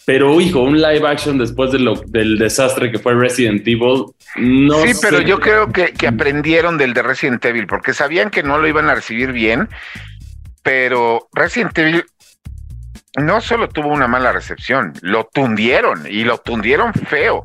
Pero, 0.07 0.39
hijo, 0.39 0.61
un 0.61 0.81
live 0.81 1.05
action 1.05 1.37
después 1.37 1.73
de 1.73 1.79
lo, 1.79 1.95
del 2.07 2.37
desastre 2.37 2.89
que 2.89 2.97
fue 2.97 3.13
Resident 3.13 3.67
Evil, 3.67 4.05
no 4.37 4.75
sí, 4.79 4.93
pero 5.01 5.19
yo 5.19 5.37
creo 5.37 5.69
que, 5.73 5.91
que 5.91 6.07
aprendieron 6.07 6.77
del 6.77 6.93
de 6.93 7.01
Resident 7.01 7.43
Evil, 7.43 7.67
porque 7.67 7.93
sabían 7.93 8.29
que 8.29 8.41
no 8.41 8.57
lo 8.57 8.69
iban 8.69 8.87
a 8.87 8.95
recibir 8.95 9.33
bien, 9.33 9.67
pero 10.63 11.27
Resident 11.33 11.77
Evil 11.77 12.05
no 13.21 13.41
solo 13.41 13.67
tuvo 13.67 13.89
una 13.89 14.07
mala 14.07 14.31
recepción, 14.31 14.93
lo 15.01 15.27
tundieron 15.33 16.07
y 16.09 16.23
lo 16.23 16.37
tundieron 16.37 16.93
feo. 16.93 17.43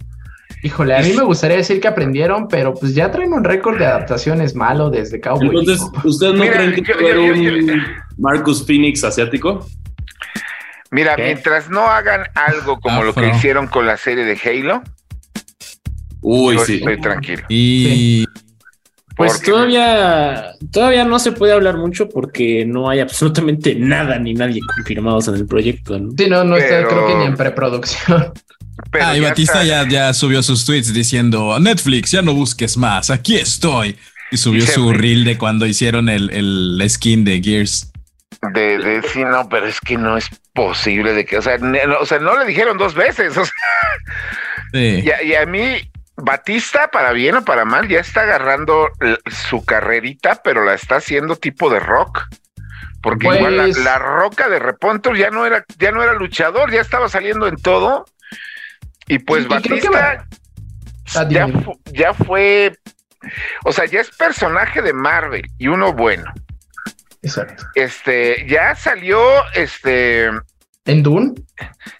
Híjole, 0.62 0.96
a 0.96 1.00
mí 1.00 1.14
me 1.14 1.24
gustaría 1.24 1.56
decir 1.56 1.80
que 1.80 1.88
aprendieron, 1.88 2.46
pero 2.46 2.74
pues 2.74 2.94
ya 2.94 3.10
traen 3.10 3.32
un 3.32 3.42
récord 3.42 3.76
de 3.76 3.86
adaptaciones 3.86 4.54
malo 4.54 4.88
desde 4.88 5.18
Cowboy. 5.20 5.48
Entonces. 5.48 5.82
¿ustedes 6.04 6.34
no 6.34 6.44
Mira, 6.44 6.54
creen 6.58 6.74
que 6.74 6.82
yo- 6.82 7.22
un 7.22 7.66
yo- 7.66 7.74
Marcus 8.18 8.64
Phoenix 8.64 9.02
asiático? 9.02 9.66
Mira, 10.92 11.16
¿Qué? 11.16 11.24
mientras 11.24 11.68
no 11.70 11.86
hagan 11.88 12.22
algo 12.34 12.78
como 12.78 13.02
lo 13.02 13.12
que 13.14 13.26
hicieron 13.28 13.66
con 13.66 13.86
la 13.86 13.96
serie 13.96 14.24
de 14.24 14.38
Halo, 14.44 14.82
Uy, 16.20 16.54
yo 16.56 16.64
sí. 16.64 16.74
estoy 16.76 17.00
tranquilo. 17.00 17.42
Y 17.48 18.24
Pues 19.16 19.32
Porque- 19.34 19.50
todavía, 19.50 20.52
todavía 20.70 21.04
no 21.04 21.18
se 21.18 21.32
puede 21.32 21.52
hablar 21.52 21.76
mucho 21.76 22.08
porque 22.08 22.64
no 22.64 22.88
hay 22.88 23.00
absolutamente 23.00 23.74
nada 23.74 24.18
ni 24.18 24.32
nadie 24.32 24.60
confirmados 24.74 25.28
en 25.28 25.34
el 25.34 25.46
proyecto. 25.46 25.98
¿no? 25.98 26.12
Sí, 26.16 26.28
no, 26.30 26.44
no 26.44 26.56
está, 26.56 26.86
creo 26.88 27.06
que 27.08 27.14
ni 27.16 27.24
en 27.24 27.36
preproducción. 27.36 28.32
Pero 28.90 29.04
ah, 29.04 29.16
y 29.16 29.20
ya 29.20 29.28
Batista 29.28 29.64
ya, 29.64 29.86
ya 29.86 30.14
subió 30.14 30.42
sus 30.42 30.64
tweets 30.64 30.94
diciendo 30.94 31.58
Netflix, 31.60 32.10
ya 32.10 32.22
no 32.22 32.32
busques 32.34 32.76
más, 32.78 33.10
aquí 33.10 33.36
estoy. 33.36 33.96
Y 34.30 34.38
subió 34.38 34.64
Y 34.64 34.66
su 34.66 34.92
reel 34.94 35.24
de 35.24 35.36
cuando 35.36 35.66
hicieron 35.66 36.08
el, 36.08 36.30
el 36.30 36.82
skin 36.88 37.22
de 37.24 37.42
Gears. 37.42 37.91
De, 38.50 38.78
de 38.78 39.02
sí, 39.02 39.24
no, 39.24 39.48
pero 39.48 39.66
es 39.66 39.80
que 39.80 39.96
no 39.96 40.16
es 40.16 40.28
posible 40.52 41.12
de 41.12 41.24
que, 41.24 41.38
o 41.38 41.42
sea, 41.42 41.58
ne- 41.58 41.86
no, 41.86 41.98
o 42.00 42.06
sea, 42.06 42.18
no 42.18 42.36
le 42.36 42.44
dijeron 42.44 42.76
dos 42.78 42.94
veces. 42.94 43.36
O 43.38 43.44
sea, 43.44 43.54
Sí. 44.72 45.02
y, 45.04 45.10
a, 45.10 45.22
y 45.22 45.34
a 45.34 45.44
mí, 45.46 45.90
Batista, 46.16 46.88
para 46.90 47.12
bien 47.12 47.36
o 47.36 47.44
para 47.44 47.64
mal, 47.66 47.88
ya 47.88 48.00
está 48.00 48.22
agarrando 48.22 48.88
su 49.30 49.64
carrerita, 49.64 50.40
pero 50.42 50.64
la 50.64 50.72
está 50.74 50.96
haciendo 50.96 51.36
tipo 51.36 51.68
de 51.70 51.78
rock. 51.78 52.22
Porque 53.02 53.26
Pues- 53.26 53.38
igual 53.38 53.56
la, 53.58 53.66
la 53.66 53.98
roca 53.98 54.48
de 54.48 54.58
Reponto 54.58 55.14
ya 55.14 55.30
no 55.30 55.44
era, 55.44 55.64
ya 55.78 55.90
no 55.92 56.02
era 56.02 56.14
luchador, 56.14 56.70
ya 56.70 56.80
estaba 56.80 57.08
saliendo 57.08 57.46
en 57.48 57.56
todo. 57.56 58.06
Y 59.06 59.18
pues 59.18 59.46
Batista 59.46 60.24
Ah, 61.14 61.26
ya, 61.28 61.48
fu- 61.48 61.80
ya 61.92 62.14
fue, 62.14 62.74
o 63.64 63.72
sea, 63.72 63.84
ya 63.84 64.00
es 64.00 64.08
personaje 64.10 64.80
de 64.80 64.92
Marvel 64.94 65.42
y 65.58 65.66
uno 65.68 65.92
bueno. 65.92 66.32
Exacto. 67.22 67.64
Este, 67.74 68.46
ya 68.48 68.74
salió, 68.74 69.20
este, 69.54 70.26
En 70.84 71.02
Dune. 71.02 71.34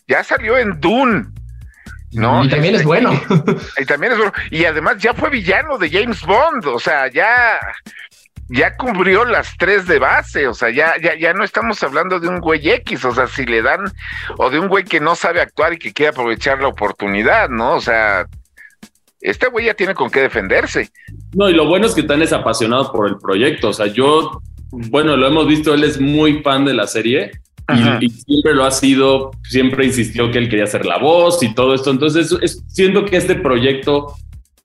ya 0.06 0.24
salió 0.24 0.58
en 0.58 0.80
Dune. 0.80 1.26
No, 2.12 2.44
y 2.44 2.48
también 2.48 2.74
este, 2.74 2.82
es 2.82 2.86
bueno. 2.86 3.10
Y 3.80 3.84
también 3.86 4.12
es 4.12 4.18
bueno. 4.18 4.32
Y 4.50 4.64
además 4.64 4.98
ya 4.98 5.14
fue 5.14 5.30
villano 5.30 5.78
de 5.78 5.90
James 5.90 6.22
Bond. 6.22 6.66
O 6.66 6.78
sea, 6.78 7.08
ya, 7.10 7.58
ya 8.48 8.76
cubrió 8.76 9.24
las 9.24 9.56
tres 9.56 9.86
de 9.86 9.98
base. 9.98 10.46
O 10.46 10.54
sea, 10.54 10.70
ya, 10.70 10.94
ya, 11.02 11.16
ya 11.18 11.32
no 11.32 11.42
estamos 11.44 11.82
hablando 11.82 12.20
de 12.20 12.28
un 12.28 12.40
güey 12.40 12.68
X. 12.68 13.04
O 13.06 13.14
sea, 13.14 13.26
si 13.28 13.46
le 13.46 13.62
dan, 13.62 13.80
o 14.36 14.50
de 14.50 14.58
un 14.58 14.68
güey 14.68 14.84
que 14.84 15.00
no 15.00 15.14
sabe 15.14 15.40
actuar 15.40 15.72
y 15.72 15.78
que 15.78 15.92
quiere 15.92 16.10
aprovechar 16.10 16.60
la 16.60 16.68
oportunidad, 16.68 17.48
¿no? 17.48 17.76
O 17.76 17.80
sea, 17.80 18.26
este 19.20 19.46
güey 19.48 19.66
ya 19.66 19.74
tiene 19.74 19.94
con 19.94 20.10
qué 20.10 20.20
defenderse. 20.20 20.90
No, 21.32 21.48
y 21.48 21.54
lo 21.54 21.66
bueno 21.66 21.86
es 21.86 21.94
que 21.94 22.02
Tan 22.02 22.20
es 22.20 22.32
apasionado 22.32 22.92
por 22.92 23.08
el 23.08 23.16
proyecto. 23.18 23.70
O 23.70 23.72
sea, 23.72 23.86
yo, 23.86 24.42
bueno, 24.72 25.16
lo 25.16 25.26
hemos 25.28 25.46
visto, 25.46 25.72
él 25.74 25.84
es 25.84 26.00
muy 26.00 26.42
fan 26.42 26.64
de 26.64 26.74
la 26.74 26.86
serie 26.86 27.30
y, 28.00 28.06
y 28.06 28.10
siempre 28.10 28.54
lo 28.54 28.64
ha 28.64 28.70
sido, 28.70 29.30
siempre 29.48 29.86
insistió 29.86 30.30
que 30.30 30.38
él 30.38 30.48
quería 30.48 30.66
ser 30.66 30.84
la 30.84 30.98
voz 30.98 31.42
y 31.42 31.54
todo 31.54 31.74
esto. 31.74 31.90
Entonces, 31.90 32.34
es- 32.42 32.62
siento 32.68 33.04
que 33.04 33.16
este 33.16 33.34
proyecto, 33.36 34.14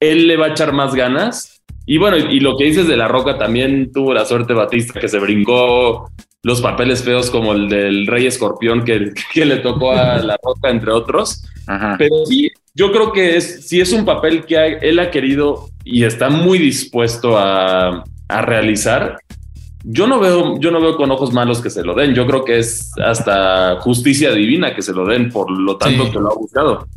él 0.00 0.26
le 0.26 0.36
va 0.36 0.46
a 0.46 0.50
echar 0.50 0.72
más 0.72 0.94
ganas. 0.94 1.62
Y 1.86 1.96
bueno, 1.98 2.16
y, 2.18 2.36
y 2.36 2.40
lo 2.40 2.56
que 2.56 2.64
dices 2.64 2.86
de 2.88 2.96
La 2.96 3.08
Roca 3.08 3.38
también 3.38 3.92
tuvo 3.92 4.12
la 4.12 4.24
suerte 4.24 4.52
Batista 4.52 4.98
que 5.00 5.08
se 5.08 5.18
brincó 5.18 6.10
los 6.42 6.60
papeles 6.60 7.02
feos 7.02 7.30
como 7.30 7.52
el 7.52 7.68
del 7.68 8.06
Rey 8.06 8.26
Escorpión 8.26 8.84
que, 8.84 9.12
que 9.32 9.44
le 9.44 9.56
tocó 9.58 9.92
a 9.92 10.18
La 10.18 10.36
Roca, 10.42 10.70
entre 10.70 10.92
otros. 10.92 11.44
Ajá. 11.66 11.96
Pero 11.98 12.24
sí, 12.26 12.50
yo 12.74 12.92
creo 12.92 13.12
que 13.12 13.36
es, 13.36 13.66
sí 13.68 13.80
es 13.80 13.92
un 13.92 14.04
papel 14.04 14.44
que 14.44 14.56
ha- 14.58 14.66
él 14.66 14.98
ha 14.98 15.10
querido 15.10 15.68
y 15.84 16.04
está 16.04 16.28
muy 16.30 16.58
dispuesto 16.58 17.38
a, 17.38 18.04
a 18.28 18.42
realizar. 18.42 19.18
Yo 19.84 20.06
no 20.06 20.18
veo, 20.18 20.58
yo 20.58 20.70
no 20.70 20.80
veo 20.80 20.96
con 20.96 21.10
ojos 21.10 21.32
malos 21.32 21.60
que 21.60 21.70
se 21.70 21.82
lo 21.82 21.94
den. 21.94 22.14
Yo 22.14 22.26
creo 22.26 22.44
que 22.44 22.58
es 22.58 22.90
hasta 23.04 23.76
justicia 23.80 24.32
divina 24.32 24.74
que 24.74 24.82
se 24.82 24.92
lo 24.92 25.06
den 25.06 25.30
por 25.30 25.50
lo 25.50 25.76
tanto 25.76 26.04
Sí. 26.06 26.10
que 26.12 26.18
lo 26.18 26.30
ha 26.30 26.34
buscado. 26.34 26.88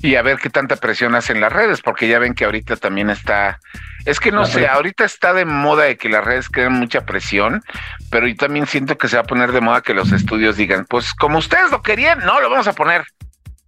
Y 0.00 0.16
a 0.16 0.22
ver 0.22 0.38
qué 0.38 0.50
tanta 0.50 0.76
presión 0.76 1.14
hacen 1.14 1.40
las 1.40 1.52
redes, 1.52 1.80
porque 1.80 2.08
ya 2.08 2.18
ven 2.18 2.34
que 2.34 2.44
ahorita 2.44 2.76
también 2.76 3.08
está. 3.10 3.60
Es 4.04 4.18
que 4.18 4.32
no 4.32 4.40
La 4.40 4.46
sé, 4.46 4.66
ahorita 4.66 5.04
está 5.04 5.32
de 5.32 5.44
moda 5.44 5.84
de 5.84 5.96
que 5.96 6.08
las 6.08 6.24
redes 6.24 6.48
crean 6.48 6.72
mucha 6.72 7.06
presión, 7.06 7.62
pero 8.10 8.26
yo 8.26 8.34
también 8.34 8.66
siento 8.66 8.98
que 8.98 9.06
se 9.06 9.16
va 9.16 9.22
a 9.22 9.26
poner 9.26 9.52
de 9.52 9.60
moda 9.60 9.80
que 9.80 9.94
los 9.94 10.10
estudios 10.10 10.56
digan, 10.56 10.86
pues 10.88 11.14
como 11.14 11.38
ustedes 11.38 11.70
lo 11.70 11.82
querían, 11.82 12.18
no, 12.20 12.40
lo 12.40 12.50
vamos 12.50 12.66
a 12.66 12.72
poner. 12.72 13.04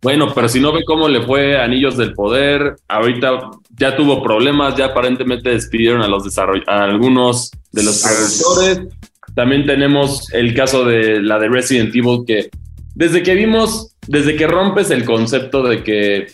Bueno, 0.05 0.35
pero 0.35 0.51
si 0.51 0.61
no 0.61 0.71
ve 0.71 0.85
cómo 0.85 1.09
le 1.09 1.23
fue 1.23 1.59
Anillos 1.59 1.97
del 1.97 2.13
Poder, 2.13 2.77
ahorita 2.89 3.53
ya 3.71 3.97
tuvo 3.97 4.23
problemas, 4.23 4.77
ya 4.77 4.85
aparentemente 4.85 5.49
despidieron 5.49 6.03
a 6.03 6.09
los 6.09 6.25
a 6.39 6.85
algunos 6.85 7.51
de 7.73 7.83
los 7.85 8.03
productores. 8.03 8.95
También 9.35 9.65
tenemos 9.65 10.31
el 10.35 10.53
caso 10.53 10.85
de 10.85 11.23
la 11.23 11.39
de 11.39 11.49
Resident 11.49 11.97
Evil 11.97 12.23
que 12.27 12.51
desde 12.95 13.23
que 13.23 13.35
vimos, 13.35 13.97
desde 14.07 14.37
que 14.37 14.47
rompes 14.47 14.91
el 14.91 15.07
concepto 15.07 15.63
de 15.63 15.83
que 15.83 16.27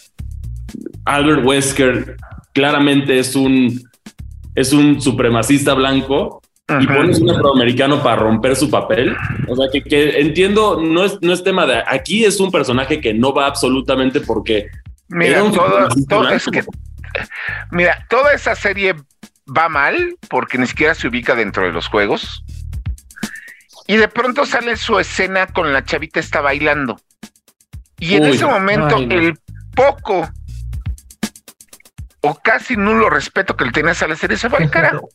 Albert 1.05 1.47
Wesker 1.47 2.17
claramente 2.53 3.21
es 3.21 3.37
un 3.37 3.89
es 4.57 4.73
un 4.73 5.01
supremacista 5.01 5.75
blanco 5.75 6.43
y 6.79 6.87
pones 6.87 7.19
un 7.21 7.31
afroamericano 7.31 8.03
para 8.03 8.17
romper 8.17 8.55
su 8.57 8.71
papel. 8.71 9.17
O 9.49 9.57
sea, 9.57 9.67
que, 9.73 9.83
que 9.83 10.21
entiendo, 10.21 10.81
no 10.81 11.05
es, 11.05 11.19
no 11.21 11.33
es 11.33 11.43
tema 11.43 11.67
de... 11.67 11.83
Aquí 11.87 12.25
es 12.25 12.39
un 12.41 12.51
personaje 12.51 13.01
que 13.01 13.15
no 13.15 13.33
va 13.33 13.47
absolutamente 13.47 14.21
porque... 14.21 14.69
Mira, 15.09 15.39
era 15.39 15.45
un 15.45 15.53
todo, 16.07 16.29
es 16.29 16.47
que, 16.47 16.63
mira, 17.73 18.07
toda 18.09 18.33
esa 18.33 18.55
serie 18.55 18.95
va 19.47 19.69
mal 19.69 20.17
porque 20.29 20.59
ni 20.59 20.67
siquiera 20.67 20.95
se 20.95 21.09
ubica 21.09 21.35
dentro 21.35 21.65
de 21.65 21.73
los 21.73 21.89
juegos. 21.89 22.45
Y 23.87 23.97
de 23.97 24.07
pronto 24.07 24.47
sale 24.47 24.77
su 24.77 24.99
escena 25.01 25.49
con 25.49 25.73
la 25.73 25.85
chavita 25.85 26.21
está 26.21 26.41
bailando. 26.41 27.01
Y 27.99 28.15
en 28.15 28.25
Uy, 28.25 28.31
ese 28.31 28.47
momento 28.47 28.97
ay, 28.97 29.07
no. 29.07 29.15
el 29.15 29.39
poco 29.75 30.29
o 32.23 32.35
casi 32.35 32.77
nulo 32.77 33.09
respeto 33.11 33.57
que 33.57 33.65
le 33.65 33.73
tienes 33.73 34.03
a 34.03 34.09
la 34.09 34.17
serie 34.17 34.37
se 34.37 34.49
va 34.49 34.59
al 34.59 34.71
carajo. 34.71 35.09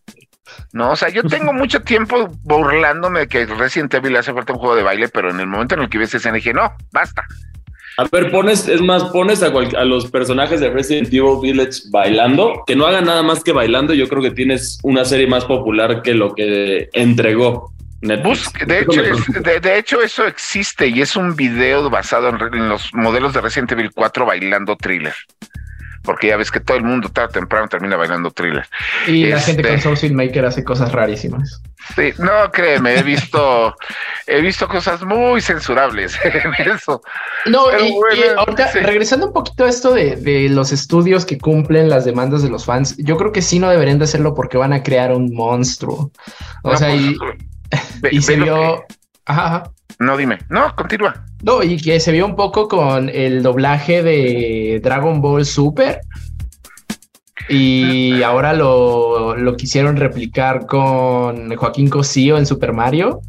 No, 0.73 0.91
o 0.91 0.95
sea, 0.95 1.09
yo 1.09 1.23
tengo 1.23 1.53
mucho 1.53 1.81
tiempo 1.81 2.27
burlándome 2.43 3.21
de 3.21 3.27
que 3.27 3.45
Resident 3.45 3.93
Evil 3.93 4.15
hace 4.17 4.33
falta 4.33 4.53
un 4.53 4.59
juego 4.59 4.75
de 4.75 4.83
baile, 4.83 5.07
pero 5.09 5.29
en 5.31 5.39
el 5.39 5.47
momento 5.47 5.75
en 5.75 5.81
el 5.81 5.89
que 5.89 5.97
vi 5.97 6.03
esa 6.03 6.17
escena 6.17 6.35
dije, 6.35 6.53
no, 6.53 6.71
basta. 6.91 7.23
A 7.97 8.03
ver, 8.11 8.29
pones, 8.29 8.67
es 8.67 8.81
más, 8.81 9.05
pones 9.05 9.41
a, 9.41 9.51
cual- 9.51 9.75
a 9.77 9.85
los 9.85 10.11
personajes 10.11 10.59
de 10.59 10.69
Resident 10.69 11.07
Evil 11.13 11.39
Village 11.41 11.83
bailando, 11.91 12.63
que 12.67 12.75
no 12.75 12.85
hagan 12.85 13.05
nada 13.05 13.23
más 13.23 13.41
que 13.43 13.53
bailando, 13.53 13.93
yo 13.93 14.07
creo 14.09 14.21
que 14.21 14.31
tienes 14.31 14.79
una 14.83 15.05
serie 15.05 15.27
más 15.27 15.45
popular 15.45 16.01
que 16.01 16.13
lo 16.13 16.35
que 16.35 16.89
entregó 16.91 17.71
Netflix. 18.01 18.51
Busque- 18.53 18.65
de, 18.65 18.79
hecho, 18.81 19.01
es- 19.01 19.43
de, 19.43 19.59
de 19.61 19.77
hecho, 19.77 20.01
eso 20.01 20.25
existe 20.27 20.87
y 20.87 21.01
es 21.01 21.15
un 21.15 21.35
video 21.37 21.89
basado 21.89 22.27
en, 22.29 22.41
en 22.53 22.67
los 22.69 22.93
modelos 22.93 23.33
de 23.33 23.39
Resident 23.41 23.71
Evil 23.71 23.91
4 23.95 24.25
bailando 24.25 24.75
thriller. 24.75 25.15
Porque 26.05 26.27
ya 26.27 26.37
ves 26.37 26.51
que 26.51 26.59
todo 26.59 26.77
el 26.77 26.83
mundo 26.83 27.09
tarde 27.09 27.29
o 27.29 27.33
temprano 27.33 27.67
termina 27.67 27.95
bailando 27.97 28.31
thriller. 28.31 28.65
Y 29.07 29.25
la 29.25 29.37
Este- 29.37 29.53
gente 29.53 29.69
con 29.69 29.81
Source 29.81 30.07
Filmmaker 30.07 30.45
hace 30.45 30.63
cosas 30.63 30.91
rarísimas. 30.91 31.61
Sí, 31.95 32.13
no, 32.17 32.51
créeme, 32.51 32.95
he 32.97 33.03
visto, 33.03 33.75
he 34.27 34.41
visto 34.41 34.67
cosas 34.67 35.03
muy 35.03 35.41
censurables 35.41 36.17
en 36.23 36.71
eso. 36.71 37.01
No, 37.45 37.67
y, 37.77 37.91
bueno, 37.91 38.15
y 38.15 38.37
ahorita, 38.37 38.71
sí. 38.71 38.79
regresando 38.79 39.27
un 39.27 39.33
poquito 39.33 39.65
a 39.65 39.69
esto 39.69 39.93
de, 39.93 40.15
de 40.15 40.49
los 40.49 40.71
estudios 40.71 41.25
que 41.25 41.37
cumplen 41.37 41.89
las 41.89 42.05
demandas 42.05 42.41
de 42.41 42.49
los 42.49 42.65
fans, 42.65 42.95
yo 42.97 43.17
creo 43.17 43.31
que 43.31 43.41
sí 43.41 43.59
no 43.59 43.69
deberían 43.69 43.99
de 43.99 44.05
hacerlo 44.05 44.33
porque 44.33 44.57
van 44.57 44.73
a 44.73 44.81
crear 44.83 45.11
un 45.11 45.33
monstruo. 45.33 46.11
O 46.63 46.71
No, 46.71 46.77
sea, 46.77 46.89
pues, 46.89 47.01
y, 47.01 47.17
ve- 48.01 48.09
y 48.11 48.21
se 48.21 48.35
ve 48.37 48.43
vio... 48.45 48.83
que- 48.87 48.95
Ajá, 49.27 49.45
ajá. 49.47 49.63
No, 49.99 50.17
dime. 50.17 50.39
No, 50.49 50.75
continúa. 50.75 51.25
No, 51.43 51.63
y 51.63 51.77
que 51.77 51.99
se 51.99 52.11
vio 52.11 52.25
un 52.25 52.35
poco 52.35 52.67
con 52.67 53.09
el 53.09 53.43
doblaje 53.43 54.03
de 54.03 54.79
Dragon 54.83 55.21
Ball 55.21 55.45
Super. 55.45 56.01
Y 57.47 58.23
ahora 58.23 58.53
lo, 58.53 59.35
lo 59.35 59.55
quisieron 59.55 59.97
replicar 59.97 60.65
con 60.65 61.55
Joaquín 61.55 61.89
Cosío 61.89 62.37
en 62.37 62.45
Super 62.45 62.73
Mario. 62.73 63.21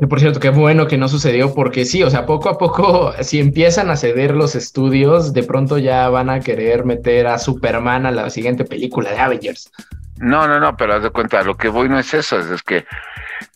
Que 0.00 0.06
por 0.06 0.18
cierto, 0.18 0.40
qué 0.40 0.48
bueno 0.48 0.86
que 0.86 0.96
no 0.96 1.08
sucedió 1.08 1.52
porque 1.52 1.84
sí, 1.84 2.02
o 2.02 2.08
sea, 2.08 2.24
poco 2.24 2.48
a 2.48 2.56
poco, 2.56 3.12
si 3.20 3.38
empiezan 3.38 3.90
a 3.90 3.96
ceder 3.96 4.34
los 4.34 4.54
estudios, 4.54 5.34
de 5.34 5.42
pronto 5.42 5.76
ya 5.76 6.08
van 6.08 6.30
a 6.30 6.40
querer 6.40 6.86
meter 6.86 7.26
a 7.26 7.38
Superman 7.38 8.06
a 8.06 8.10
la 8.10 8.30
siguiente 8.30 8.64
película 8.64 9.10
de 9.10 9.18
Avengers. 9.18 9.70
No, 10.16 10.48
no, 10.48 10.58
no, 10.58 10.74
pero 10.74 10.94
haz 10.94 11.02
de 11.02 11.10
cuenta, 11.10 11.42
lo 11.42 11.54
que 11.54 11.68
voy 11.68 11.90
no 11.90 11.98
es 11.98 12.14
eso, 12.14 12.38
es, 12.38 12.62
que 12.62 12.86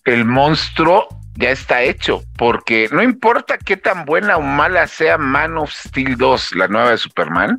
el 0.05 0.27
monstruo 0.27 1.09
ya 1.37 1.51
está 1.51 1.83
hecho, 1.83 2.23
porque 2.37 2.89
no 2.93 3.03
importa 3.03 3.59
qué 3.59 3.77
tan 3.77 4.05
buena 4.05 4.37
o 4.37 4.43
mala 4.43 4.87
sea 4.87 5.19
Man 5.19 5.57
of 5.59 5.73
Steel 5.73 6.17
2, 6.17 6.57
la 6.57 6.69
nueva 6.69 6.91
de 6.91 6.99
Superman, 6.99 7.59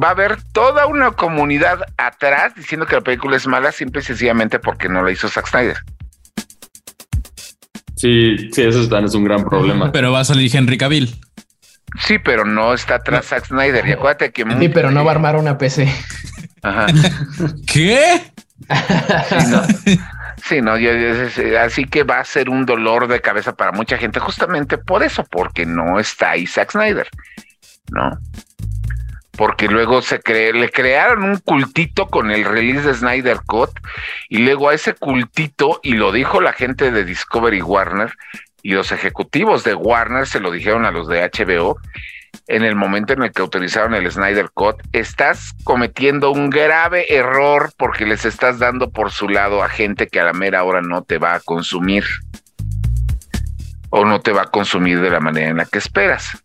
va 0.00 0.08
a 0.08 0.10
haber 0.12 0.42
toda 0.52 0.86
una 0.86 1.12
comunidad 1.12 1.80
atrás 1.98 2.54
diciendo 2.54 2.86
que 2.86 2.96
la 2.96 3.02
película 3.02 3.36
es 3.36 3.46
mala 3.46 3.72
simple 3.72 4.00
y 4.00 4.04
sencillamente 4.04 4.58
porque 4.58 4.88
no 4.88 5.02
la 5.02 5.10
hizo 5.10 5.28
Zack 5.28 5.48
Snyder. 5.48 5.76
Sí, 7.96 8.36
sí, 8.52 8.62
eso 8.62 8.80
es 8.80 9.14
un 9.14 9.24
gran 9.24 9.44
problema. 9.44 9.92
Pero 9.92 10.10
va 10.10 10.20
a 10.20 10.24
salir 10.24 10.50
Henry 10.54 10.76
Cavill. 10.76 11.14
Sí, 12.00 12.18
pero 12.18 12.44
no 12.44 12.74
está 12.74 12.96
atrás 12.96 13.26
Zack 13.26 13.46
Snyder. 13.46 13.86
Y 13.86 13.92
acuérdate 13.92 14.32
que. 14.32 14.44
Sí, 14.58 14.68
pero 14.70 14.90
no 14.90 15.04
va 15.04 15.12
a 15.12 15.14
armar 15.14 15.36
una 15.36 15.58
PC. 15.58 15.88
Ajá. 16.62 16.86
¿Qué? 17.66 18.22
Sí, 19.28 19.36
no. 19.48 19.62
yo, 20.50 21.60
así 21.60 21.84
que 21.84 22.02
va 22.02 22.18
a 22.18 22.24
ser 22.24 22.48
un 22.48 22.66
dolor 22.66 23.08
de 23.08 23.20
cabeza 23.20 23.54
para 23.54 23.72
mucha 23.72 23.98
gente, 23.98 24.20
justamente 24.20 24.78
por 24.78 25.02
eso, 25.02 25.24
porque 25.30 25.66
no 25.66 25.98
está 25.98 26.30
ahí 26.30 26.46
Zack 26.46 26.72
Snyder, 26.72 27.08
¿no? 27.90 28.10
porque 29.36 29.66
luego 29.66 30.02
se 30.02 30.20
le 30.52 30.70
crearon 30.70 31.24
un 31.24 31.38
cultito 31.38 32.06
con 32.06 32.30
el 32.30 32.44
release 32.44 32.86
de 32.86 32.94
Snyder 32.94 33.40
Cut 33.46 33.70
y 34.28 34.38
luego 34.38 34.68
a 34.68 34.74
ese 34.74 34.94
cultito, 34.94 35.80
y 35.82 35.94
lo 35.94 36.12
dijo 36.12 36.40
la 36.40 36.52
gente 36.52 36.90
de 36.90 37.04
Discovery 37.04 37.62
Warner 37.62 38.14
y 38.62 38.72
los 38.72 38.92
ejecutivos 38.92 39.64
de 39.64 39.74
Warner 39.74 40.26
se 40.26 40.38
lo 40.38 40.50
dijeron 40.50 40.84
a 40.84 40.90
los 40.90 41.08
de 41.08 41.22
HBO, 41.22 41.78
en 42.46 42.64
el 42.64 42.74
momento 42.74 43.12
en 43.12 43.22
el 43.22 43.32
que 43.32 43.42
autorizaron 43.42 43.94
el 43.94 44.10
Snyder 44.10 44.50
Cut, 44.52 44.76
estás 44.92 45.52
cometiendo 45.64 46.32
un 46.32 46.50
grave 46.50 47.14
error 47.14 47.72
porque 47.76 48.06
les 48.06 48.24
estás 48.24 48.58
dando 48.58 48.90
por 48.90 49.10
su 49.10 49.28
lado 49.28 49.62
a 49.62 49.68
gente 49.68 50.06
que 50.06 50.20
a 50.20 50.24
la 50.24 50.32
mera 50.32 50.64
hora 50.64 50.80
no 50.82 51.02
te 51.02 51.18
va 51.18 51.34
a 51.34 51.40
consumir 51.40 52.04
o 53.90 54.04
no 54.04 54.20
te 54.20 54.32
va 54.32 54.42
a 54.42 54.46
consumir 54.46 55.00
de 55.00 55.10
la 55.10 55.20
manera 55.20 55.50
en 55.50 55.58
la 55.58 55.66
que 55.66 55.78
esperas. 55.78 56.42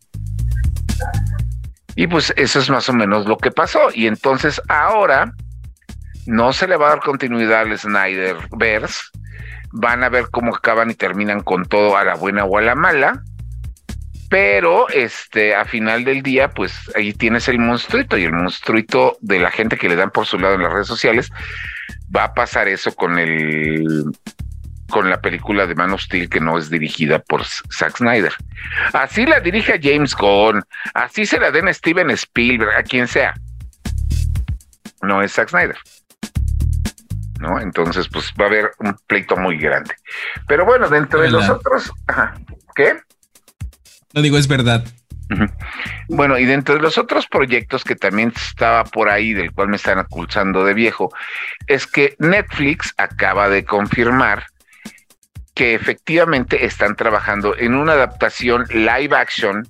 Y 1.96 2.06
pues 2.08 2.34
eso 2.38 2.60
es 2.60 2.70
más 2.70 2.88
o 2.90 2.94
menos 2.94 3.26
lo 3.26 3.38
que 3.38 3.52
pasó. 3.52 3.90
Y 3.94 4.06
entonces 4.06 4.62
ahora 4.68 5.32
no 6.28 6.54
se 6.54 6.68
le 6.68 6.78
va 6.78 6.88
a 6.88 6.90
dar 6.90 7.00
continuidad 7.00 7.62
al 7.62 7.78
Snyderverse. 7.78 9.02
Van 9.72 10.04
a 10.04 10.10
ver 10.10 10.28
cómo 10.30 10.56
acaban 10.56 10.92
y 10.92 10.94
terminan 10.94 11.42
con 11.42 11.66
todo 11.66 11.98
a 11.98 12.04
la 12.04 12.16
buena 12.16 12.46
o 12.46 12.58
a 12.58 12.62
la 12.62 12.76
mala. 12.76 13.24
Pero 14.30 14.90
este, 14.90 15.56
a 15.56 15.64
final 15.66 16.04
del 16.04 16.22
día, 16.22 16.50
pues 16.50 16.92
ahí 16.96 17.14
tienes 17.14 17.48
el 17.48 17.60
monstruito 17.60 18.18
y 18.18 18.26
el 18.26 18.34
monstruito 18.34 19.18
de 19.22 19.40
la 19.40 19.52
gente 19.52 19.78
que 19.78 19.88
le 19.88 19.96
dan 19.96 20.12
por 20.12 20.26
su 20.26 20.38
lado 20.38 20.56
en 20.56 20.64
las 20.64 20.74
redes 20.74 20.88
sociales. 20.88 21.32
Va 22.14 22.26
a 22.26 22.34
pasar 22.34 22.68
eso 22.68 22.94
con 22.94 23.18
el 23.20 24.06
con 24.90 25.10
la 25.10 25.22
película 25.22 25.66
de 25.66 25.76
Man 25.76 25.92
of 25.92 26.02
Steel 26.02 26.30
que 26.30 26.40
no 26.40 26.58
es 26.58 26.70
dirigida 26.70 27.20
por 27.20 27.44
Zack 27.44 27.98
Snyder. 27.98 28.34
Así 28.94 29.26
la 29.26 29.40
dirige 29.40 29.80
James 29.82 30.16
Gunn, 30.16 30.64
así 30.94 31.26
se 31.26 31.40
la 31.40 31.52
den 31.52 31.68
a 31.68 31.74
Steven 31.74 32.10
Spielberg, 32.12 32.76
a 32.76 32.84
quien 32.84 33.08
sea. 33.08 33.34
No 35.02 35.22
es 35.22 35.34
Zack 35.34 35.50
Snyder. 35.50 35.78
¿No? 37.40 37.60
Entonces, 37.60 38.08
pues 38.10 38.34
va 38.40 38.46
a 38.46 38.48
haber 38.48 38.72
un 38.80 38.98
pleito 39.06 39.38
muy 39.38 39.58
grande. 39.58 39.94
Pero 40.48 40.66
bueno, 40.66 40.90
dentro 40.90 41.22
de 41.22 41.30
los 41.30 41.48
otros, 41.50 41.92
¿qué? 42.76 42.98
No 44.14 44.22
digo, 44.22 44.38
es 44.38 44.48
verdad. 44.48 44.84
Bueno, 46.08 46.38
y 46.38 46.46
dentro 46.46 46.76
de 46.76 46.82
los 46.82 46.98
otros 46.98 47.28
proyectos 47.28 47.84
que 47.84 47.96
también 47.96 48.32
estaba 48.36 48.84
por 48.86 49.10
ahí, 49.10 49.34
del 49.34 49.52
cual 49.52 49.68
me 49.68 49.76
están 49.76 50.00
acusando 50.00 50.64
de 50.64 50.74
viejo, 50.74 51.14
es 51.68 51.86
que 51.86 52.16
Netflix 52.20 52.94
acaba 52.98 53.50
de 53.50 53.66
confirmar 53.66 54.46
que 55.54 55.74
efectivamente 55.74 56.66
están 56.66 56.96
trabajando 56.96 57.58
en 57.58 57.74
una 57.74 57.94
adaptación 57.94 58.66
live 58.70 59.16
action 59.16 59.68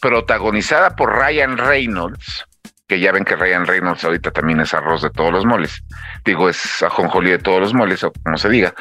protagonizada 0.00 0.96
por 0.96 1.16
Ryan 1.16 1.56
Reynolds, 1.56 2.44
que 2.88 2.98
ya 2.98 3.12
ven 3.12 3.24
que 3.24 3.36
Ryan 3.36 3.66
Reynolds 3.66 4.04
ahorita 4.04 4.32
también 4.32 4.60
es 4.60 4.74
arroz 4.74 5.02
de 5.02 5.10
todos 5.10 5.32
los 5.32 5.46
moles, 5.46 5.84
digo, 6.24 6.48
es 6.48 6.82
ajonjolí 6.82 7.30
de 7.30 7.38
todos 7.38 7.60
los 7.60 7.72
moles, 7.72 8.02
o 8.02 8.12
como 8.12 8.36
se 8.36 8.48
diga, 8.48 8.74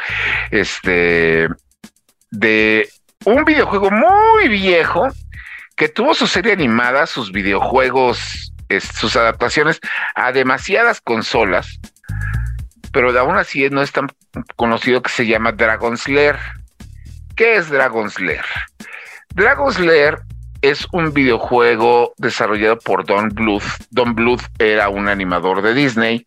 este, 0.49 1.47
de 2.31 2.89
un 3.25 3.43
videojuego 3.45 3.89
muy 3.91 4.47
viejo 4.47 5.07
que 5.75 5.89
tuvo 5.89 6.13
su 6.13 6.27
serie 6.27 6.53
animada, 6.53 7.05
sus 7.05 7.31
videojuegos, 7.31 8.53
sus 8.93 9.15
adaptaciones 9.15 9.79
a 10.15 10.31
demasiadas 10.31 11.01
consolas, 11.01 11.79
pero 12.91 13.17
aún 13.19 13.37
así 13.37 13.69
no 13.69 13.81
es 13.81 13.91
tan 13.91 14.07
conocido 14.55 15.01
que 15.01 15.11
se 15.11 15.25
llama 15.25 15.51
Dragon 15.51 15.97
Slayer. 15.97 16.37
¿Qué 17.35 17.55
es 17.55 17.69
Dragon 17.69 18.09
Slayer? 18.09 18.45
Dragon 19.33 19.71
Slayer 19.73 20.19
es 20.61 20.87
un 20.91 21.13
videojuego 21.13 22.13
desarrollado 22.17 22.77
por 22.77 23.05
Don 23.05 23.29
Bluth. 23.29 23.63
Don 23.89 24.13
Bluth 24.13 24.43
era 24.59 24.89
un 24.89 25.07
animador 25.07 25.61
de 25.61 25.73
Disney 25.73 26.25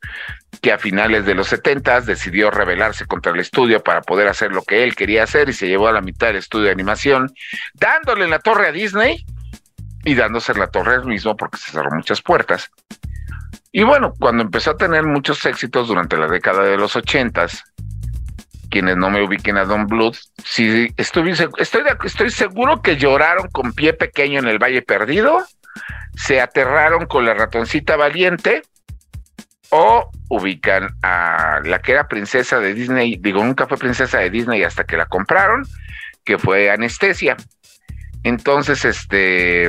que 0.60 0.72
a 0.72 0.78
finales 0.78 1.24
de 1.26 1.34
los 1.34 1.48
70 1.48 2.02
decidió 2.02 2.50
rebelarse 2.50 3.06
contra 3.06 3.32
el 3.32 3.40
estudio 3.40 3.82
para 3.82 4.02
poder 4.02 4.28
hacer 4.28 4.52
lo 4.52 4.62
que 4.62 4.84
él 4.84 4.94
quería 4.94 5.24
hacer 5.24 5.48
y 5.48 5.52
se 5.52 5.68
llevó 5.68 5.88
a 5.88 5.92
la 5.92 6.00
mitad 6.00 6.28
del 6.28 6.36
estudio 6.36 6.66
de 6.66 6.72
animación, 6.72 7.32
dándole 7.74 8.28
la 8.28 8.38
torre 8.38 8.68
a 8.68 8.72
Disney 8.72 9.24
y 10.04 10.14
dándose 10.14 10.54
la 10.54 10.68
torre 10.68 10.96
él 10.96 11.04
mismo 11.04 11.36
porque 11.36 11.58
se 11.58 11.72
cerró 11.72 11.90
muchas 11.90 12.22
puertas. 12.22 12.70
Y 13.72 13.82
bueno, 13.82 14.12
cuando 14.18 14.42
empezó 14.42 14.72
a 14.72 14.76
tener 14.76 15.02
muchos 15.04 15.44
éxitos 15.46 15.88
durante 15.88 16.16
la 16.16 16.28
década 16.28 16.62
de 16.62 16.76
los 16.76 16.94
ochentas, 16.94 17.64
quienes 18.70 18.96
no 18.96 19.10
me 19.10 19.22
ubiquen 19.22 19.56
a 19.56 19.64
Don 19.64 19.86
Blood, 19.86 20.16
si 20.44 20.92
estoy, 20.96 21.32
estoy, 21.58 21.82
estoy 22.04 22.30
seguro 22.30 22.82
que 22.82 22.96
lloraron 22.96 23.48
con 23.48 23.72
pie 23.72 23.92
pequeño 23.92 24.38
en 24.38 24.48
el 24.48 24.58
Valle 24.58 24.82
Perdido, 24.82 25.44
se 26.14 26.40
aterraron 26.40 27.06
con 27.06 27.24
la 27.24 27.34
ratoncita 27.34 27.96
valiente 27.96 28.62
o 29.76 30.08
ubican 30.28 30.96
a 31.02 31.60
la 31.64 31.80
que 31.80 31.90
era 31.90 32.06
princesa 32.06 32.60
de 32.60 32.74
Disney, 32.74 33.16
digo, 33.16 33.42
nunca 33.42 33.66
fue 33.66 33.76
princesa 33.76 34.18
de 34.18 34.30
Disney 34.30 34.62
hasta 34.62 34.84
que 34.84 34.96
la 34.96 35.06
compraron, 35.06 35.66
que 36.24 36.38
fue 36.38 36.70
Anestesia. 36.70 37.36
Entonces, 38.22 38.84
este, 38.84 39.68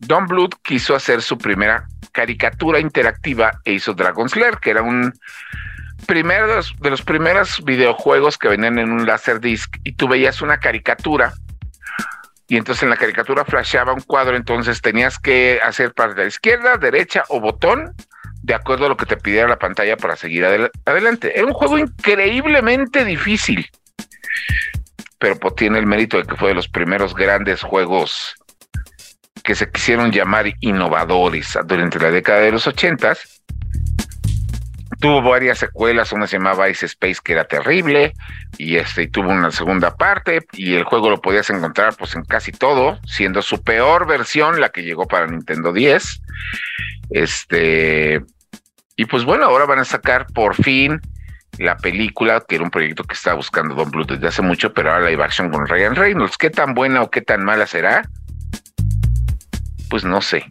Don 0.00 0.26
Blood 0.26 0.54
quiso 0.64 0.96
hacer 0.96 1.22
su 1.22 1.38
primera 1.38 1.86
caricatura 2.10 2.80
interactiva 2.80 3.52
e 3.64 3.74
hizo 3.74 3.94
Dragon 3.94 4.28
Slayer, 4.28 4.58
que 4.58 4.70
era 4.70 4.82
un 4.82 5.12
primero 6.06 6.48
de 6.48 6.90
los, 6.90 7.02
primeros 7.02 7.62
videojuegos 7.64 8.38
que 8.38 8.48
venían 8.48 8.80
en 8.80 8.90
un 8.90 9.06
Laserdisc 9.06 9.76
y 9.84 9.92
tú 9.92 10.08
veías 10.08 10.42
una 10.42 10.58
caricatura 10.58 11.32
y 12.48 12.56
entonces 12.56 12.82
en 12.82 12.90
la 12.90 12.96
caricatura 12.96 13.44
flasheaba 13.44 13.92
un 13.92 14.00
cuadro, 14.00 14.34
entonces 14.34 14.80
tenías 14.80 15.18
que 15.18 15.60
hacer 15.62 15.92
parte 15.92 16.22
de 16.22 16.28
izquierda, 16.28 16.76
derecha 16.76 17.24
o 17.28 17.40
botón 17.40 17.94
de 18.48 18.54
acuerdo 18.54 18.86
a 18.86 18.88
lo 18.88 18.96
que 18.96 19.06
te 19.06 19.18
pidiera 19.18 19.46
la 19.46 19.58
pantalla 19.58 19.96
para 19.96 20.16
seguir 20.16 20.44
adelante. 20.44 21.38
Era 21.38 21.46
un 21.46 21.52
juego 21.52 21.78
increíblemente 21.78 23.04
difícil, 23.04 23.70
pero 25.18 25.36
pues, 25.38 25.54
tiene 25.54 25.78
el 25.78 25.86
mérito 25.86 26.16
de 26.16 26.24
que 26.24 26.34
fue 26.34 26.48
de 26.48 26.54
los 26.54 26.66
primeros 26.66 27.14
grandes 27.14 27.62
juegos 27.62 28.34
que 29.44 29.54
se 29.54 29.70
quisieron 29.70 30.10
llamar 30.10 30.46
innovadores 30.60 31.56
durante 31.66 32.00
la 32.00 32.10
década 32.10 32.40
de 32.40 32.52
los 32.52 32.66
ochentas 32.66 33.38
tuvo 34.98 35.22
varias 35.22 35.58
secuelas, 35.58 36.12
una 36.12 36.26
se 36.26 36.38
llamaba 36.38 36.68
Ice 36.68 36.86
Space 36.86 37.20
que 37.22 37.32
era 37.32 37.44
terrible 37.44 38.14
y 38.56 38.76
este 38.76 39.06
tuvo 39.08 39.30
una 39.30 39.50
segunda 39.50 39.94
parte 39.94 40.40
y 40.52 40.74
el 40.74 40.84
juego 40.84 41.10
lo 41.10 41.20
podías 41.20 41.48
encontrar 41.50 41.94
pues 41.96 42.14
en 42.14 42.24
casi 42.24 42.52
todo, 42.52 42.98
siendo 43.06 43.42
su 43.42 43.62
peor 43.62 44.06
versión 44.06 44.60
la 44.60 44.70
que 44.70 44.82
llegó 44.82 45.06
para 45.06 45.26
Nintendo 45.26 45.72
10. 45.72 46.20
Este 47.10 48.22
y 48.98 49.04
pues 49.04 49.24
bueno, 49.24 49.44
ahora 49.44 49.64
van 49.64 49.78
a 49.78 49.84
sacar 49.84 50.26
por 50.34 50.56
fin 50.56 51.00
la 51.56 51.76
película, 51.76 52.42
que 52.46 52.56
era 52.56 52.64
un 52.64 52.70
proyecto 52.70 53.04
que 53.04 53.14
estaba 53.14 53.36
buscando 53.36 53.76
Don 53.76 53.92
Blue 53.92 54.04
desde 54.04 54.26
hace 54.26 54.42
mucho, 54.42 54.74
pero 54.74 54.90
ahora 54.90 55.04
la 55.04 55.12
iba 55.12 55.24
acción 55.24 55.50
con 55.50 55.68
Ryan 55.68 55.94
Reynolds. 55.94 56.36
¿Qué 56.36 56.50
tan 56.50 56.74
buena 56.74 57.02
o 57.02 57.08
qué 57.08 57.20
tan 57.20 57.44
mala 57.44 57.68
será? 57.68 58.08
Pues 59.88 60.04
no 60.04 60.20
sé. 60.20 60.46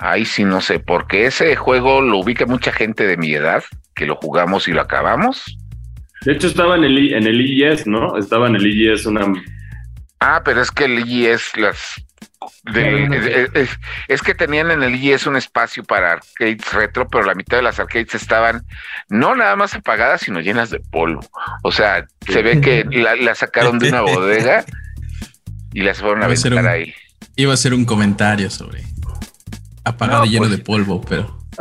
Ahí 0.00 0.24
sí 0.24 0.42
no 0.42 0.60
sé, 0.60 0.80
porque 0.80 1.26
ese 1.26 1.54
juego 1.54 2.00
lo 2.00 2.18
ubica 2.18 2.44
mucha 2.44 2.72
gente 2.72 3.06
de 3.06 3.16
mi 3.16 3.32
edad, 3.34 3.62
que 3.94 4.04
lo 4.04 4.16
jugamos 4.16 4.66
y 4.66 4.72
lo 4.72 4.80
acabamos. 4.80 5.56
De 6.22 6.32
hecho, 6.32 6.48
estaba 6.48 6.74
en 6.74 6.82
el, 6.82 7.14
en 7.14 7.24
el 7.24 7.40
IES, 7.40 7.86
¿no? 7.86 8.16
Estaba 8.16 8.48
en 8.48 8.56
el 8.56 8.66
IES 8.66 9.06
una. 9.06 9.32
Ah, 10.18 10.42
pero 10.44 10.60
es 10.60 10.72
que 10.72 10.86
el 10.86 11.06
IES 11.06 11.56
las 11.56 12.04
es, 12.74 13.50
es- 13.54 13.78
es 14.08 14.22
que 14.22 14.34
tenían 14.34 14.70
en 14.70 14.82
el 14.82 14.94
IES 14.96 15.26
un 15.26 15.36
espacio 15.36 15.84
para 15.84 16.12
arcades 16.12 16.72
retro, 16.72 17.08
pero 17.08 17.24
la 17.24 17.34
mitad 17.34 17.56
de 17.58 17.62
las 17.62 17.78
arcades 17.80 18.14
estaban 18.14 18.64
no 19.08 19.34
nada 19.34 19.56
más 19.56 19.74
apagadas, 19.74 20.22
sino 20.22 20.40
llenas 20.40 20.70
de 20.70 20.80
polvo. 20.80 21.20
O 21.62 21.72
sea, 21.72 22.06
se 22.26 22.42
ve 22.42 22.60
que 22.60 22.84
la, 22.90 23.14
la 23.16 23.34
sacaron 23.34 23.78
de 23.78 23.88
una 23.90 24.00
bodega 24.02 24.64
y 25.74 25.82
las 25.82 25.98
fueron 25.98 26.22
a 26.22 26.26
aventar 26.26 26.52
un- 26.52 26.66
ahí. 26.66 26.94
Iba 27.36 27.54
a 27.54 27.56
ser 27.56 27.74
un 27.74 27.84
comentario 27.84 28.50
sobre 28.50 28.82
apagado 29.84 30.24
y 30.24 30.30
lleno 30.30 30.46
pues- 30.46 30.50
de 30.56 30.58
polvo, 30.58 31.00
pero 31.02 31.38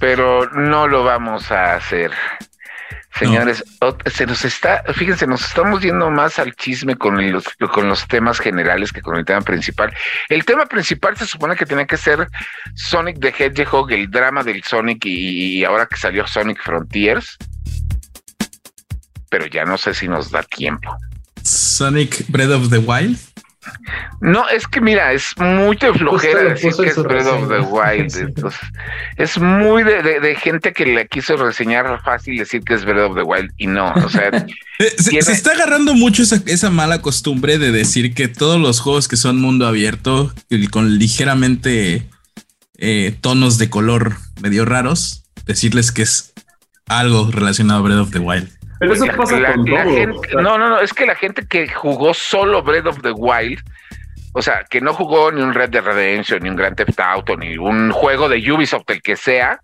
Pero 0.00 0.48
no 0.52 0.86
lo 0.86 1.02
vamos 1.04 1.50
a 1.50 1.74
hacer. 1.74 2.12
Señores, 3.18 3.64
se 4.06 4.26
nos 4.26 4.44
está, 4.44 4.82
fíjense, 4.94 5.26
nos 5.26 5.44
estamos 5.44 5.80
yendo 5.82 6.10
más 6.10 6.38
al 6.38 6.54
chisme 6.54 6.96
con 6.96 7.18
el- 7.20 7.32
los, 7.32 7.44
con 7.72 7.88
los 7.88 8.06
temas 8.06 8.38
generales 8.38 8.92
que 8.92 9.00
con 9.02 9.16
el 9.16 9.24
tema 9.24 9.40
principal. 9.40 9.92
El 10.28 10.44
tema 10.44 10.66
principal 10.66 11.16
se 11.16 11.26
supone 11.26 11.56
que 11.56 11.66
tenía 11.66 11.86
que 11.86 11.96
ser 11.96 12.28
Sonic 12.74 13.18
the 13.20 13.34
Hedgehog, 13.36 13.90
el 13.92 14.10
drama 14.10 14.42
del 14.42 14.62
Sonic 14.62 15.04
y, 15.06 15.58
y 15.60 15.64
ahora 15.64 15.86
que 15.86 15.96
salió 15.96 16.26
Sonic 16.26 16.62
Frontiers. 16.62 17.36
Pero 19.30 19.46
ya 19.46 19.64
no 19.64 19.76
sé 19.76 19.92
si 19.94 20.08
nos 20.08 20.30
da 20.30 20.42
tiempo. 20.42 20.96
Sonic 21.42 22.24
Breath 22.28 22.50
of 22.50 22.70
the 22.70 22.78
Wild. 22.78 23.18
No, 24.20 24.48
es 24.48 24.66
que 24.66 24.80
mira, 24.80 25.12
es 25.12 25.34
muy 25.38 25.76
de 25.76 25.92
flojera 25.94 26.42
lo 26.42 26.48
decir 26.50 26.72
que 26.76 26.88
es 26.88 26.96
Breath 27.02 27.26
of 27.26 27.48
the. 27.48 27.60
Wild. 27.60 28.16
Entonces, 28.20 28.60
es 29.16 29.38
muy 29.38 29.82
de, 29.84 30.02
de- 30.02 30.20
de 30.20 30.34
gente 30.36 30.72
que 30.72 30.86
le 30.86 31.06
quiso 31.08 31.36
reseñar 31.36 32.00
fácil 32.04 32.36
decir 32.38 32.62
que 32.62 32.74
es 32.74 32.84
Breath 32.84 33.10
of 33.10 33.16
the 33.16 33.22
Wild 33.22 33.50
y 33.58 33.66
no, 33.66 33.92
o 33.92 34.08
sea, 34.08 34.30
Eh, 34.80 34.94
Se, 34.96 35.10
Tiene- 35.10 35.22
se 35.24 35.32
está 35.32 35.50
agarrando 35.52 35.94
mucho 35.94 36.22
esa, 36.22 36.40
esa 36.46 36.70
mala 36.70 37.02
costumbre 37.02 37.58
de 37.58 37.72
decir 37.72 38.14
que 38.14 38.28
todos 38.28 38.60
los 38.60 38.78
juegos 38.80 39.08
que 39.08 39.16
son 39.16 39.40
mundo 39.40 39.66
abierto 39.66 40.32
y 40.48 40.68
con 40.68 40.98
ligeramente 40.98 42.08
eh, 42.78 43.16
tonos 43.20 43.58
de 43.58 43.70
color 43.70 44.16
medio 44.40 44.64
raros, 44.64 45.24
decirles 45.46 45.90
que 45.90 46.02
es 46.02 46.32
algo 46.86 47.28
relacionado 47.32 47.80
a 47.80 47.82
Breath 47.82 47.98
of 47.98 48.10
the 48.12 48.20
Wild. 48.20 48.48
Pero 48.78 48.92
eso 48.92 49.06
la- 49.06 49.16
pasa 49.16 49.38
la- 49.40 49.54
con 49.54 49.64
la 49.70 49.84
todo. 49.84 49.94
gente- 49.94 50.28
no, 50.34 50.58
no, 50.58 50.68
no, 50.68 50.80
es 50.80 50.92
que 50.92 51.06
la 51.06 51.14
gente 51.14 51.46
que 51.46 51.68
jugó 51.68 52.14
solo 52.14 52.62
Breath 52.62 52.86
of 52.86 53.02
the 53.02 53.10
Wild, 53.12 53.60
o 54.32 54.42
sea, 54.42 54.64
que 54.68 54.80
no 54.80 54.94
jugó 54.94 55.32
ni 55.32 55.42
un 55.42 55.52
Red 55.54 55.70
Dead 55.70 55.82
Redemption, 55.82 56.40
ni 56.42 56.48
un 56.50 56.56
Grand 56.56 56.76
Theft 56.76 56.98
Auto, 57.00 57.36
ni 57.36 57.58
un 57.58 57.90
juego 57.90 58.28
de 58.28 58.36
Ubisoft, 58.52 58.88
el 58.90 59.02
que 59.02 59.16
sea, 59.16 59.60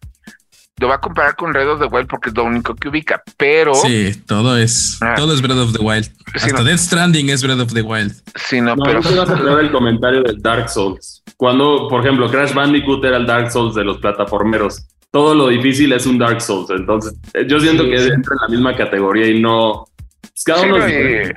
lo 0.80 0.88
va 0.88 0.96
a 0.96 1.00
comparar 1.00 1.36
con 1.36 1.52
Breath 1.52 1.68
of 1.68 1.80
the 1.80 1.86
Wild 1.86 2.08
porque 2.08 2.30
es 2.30 2.36
lo 2.36 2.42
único 2.42 2.74
que 2.74 2.88
ubica, 2.88 3.22
pero 3.36 3.74
Sí, 3.76 4.12
todo 4.26 4.56
es, 4.58 4.98
Ah. 5.00 5.14
todo 5.16 5.32
es 5.32 5.40
Breath 5.40 5.58
of 5.58 5.72
the 5.72 5.78
Wild. 5.80 6.06
Sí, 6.06 6.46
Hasta 6.46 6.58
no. 6.58 6.64
Death 6.64 6.78
Stranding 6.78 7.30
es 7.30 7.42
Breath 7.44 7.60
of 7.60 7.72
the 7.72 7.82
Wild. 7.82 8.12
si 8.34 8.60
no, 8.60 8.74
No, 8.74 8.82
pero 8.84 9.00
no 9.00 9.58
el 9.60 9.70
comentario 9.70 10.22
de 10.24 10.34
Dark 10.38 10.68
Souls. 10.68 11.22
Cuando, 11.36 11.86
por 11.88 12.00
ejemplo, 12.00 12.28
Crash 12.28 12.52
Bandicoot 12.52 13.04
era 13.04 13.18
el 13.18 13.26
Dark 13.26 13.52
Souls 13.52 13.76
de 13.76 13.84
los 13.84 13.98
plataformeros. 13.98 14.84
Todo 15.14 15.32
lo 15.32 15.46
difícil 15.46 15.92
es 15.92 16.06
un 16.06 16.18
Dark 16.18 16.40
Souls. 16.40 16.68
Entonces, 16.70 17.14
eh, 17.34 17.44
yo 17.46 17.60
siento 17.60 17.84
Sí, 17.84 17.90
que 17.90 17.98
sí. 18.00 18.08
entra 18.12 18.34
en 18.34 18.38
la 18.42 18.48
misma 18.48 18.76
categoría 18.76 19.28
y 19.28 19.40
no. 19.40 19.84
pues, 20.20 20.42
Cada 20.44 20.58
Sí 20.58 20.66
uno 20.66 20.78
no, 20.78 20.86
es 20.86 21.28
y, 21.30 21.32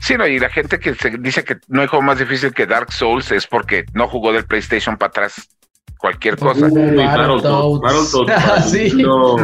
sí, 0.00 0.14
no, 0.16 0.26
y 0.26 0.38
la 0.38 0.48
gente 0.48 0.80
que 0.80 0.94
se 0.94 1.10
dice 1.18 1.44
que 1.44 1.58
no 1.68 1.82
hay 1.82 1.88
juego 1.88 2.02
más 2.02 2.18
difícil 2.18 2.54
que 2.54 2.64
Dark 2.64 2.90
Souls 2.90 3.30
es 3.30 3.46
porque 3.46 3.84
no 3.92 4.08
jugó 4.08 4.32
del 4.32 4.46
PlayStation 4.46 4.96
para 4.96 5.10
atrás 5.10 5.46
cualquier 5.98 6.38
cosa. 6.38 6.68
Uy, 6.70 6.96
Battletoads. 6.96 7.80
Battletoads, 7.82 8.32
Ah, 8.50 8.62
sí. 8.62 8.92
no. 8.94 9.36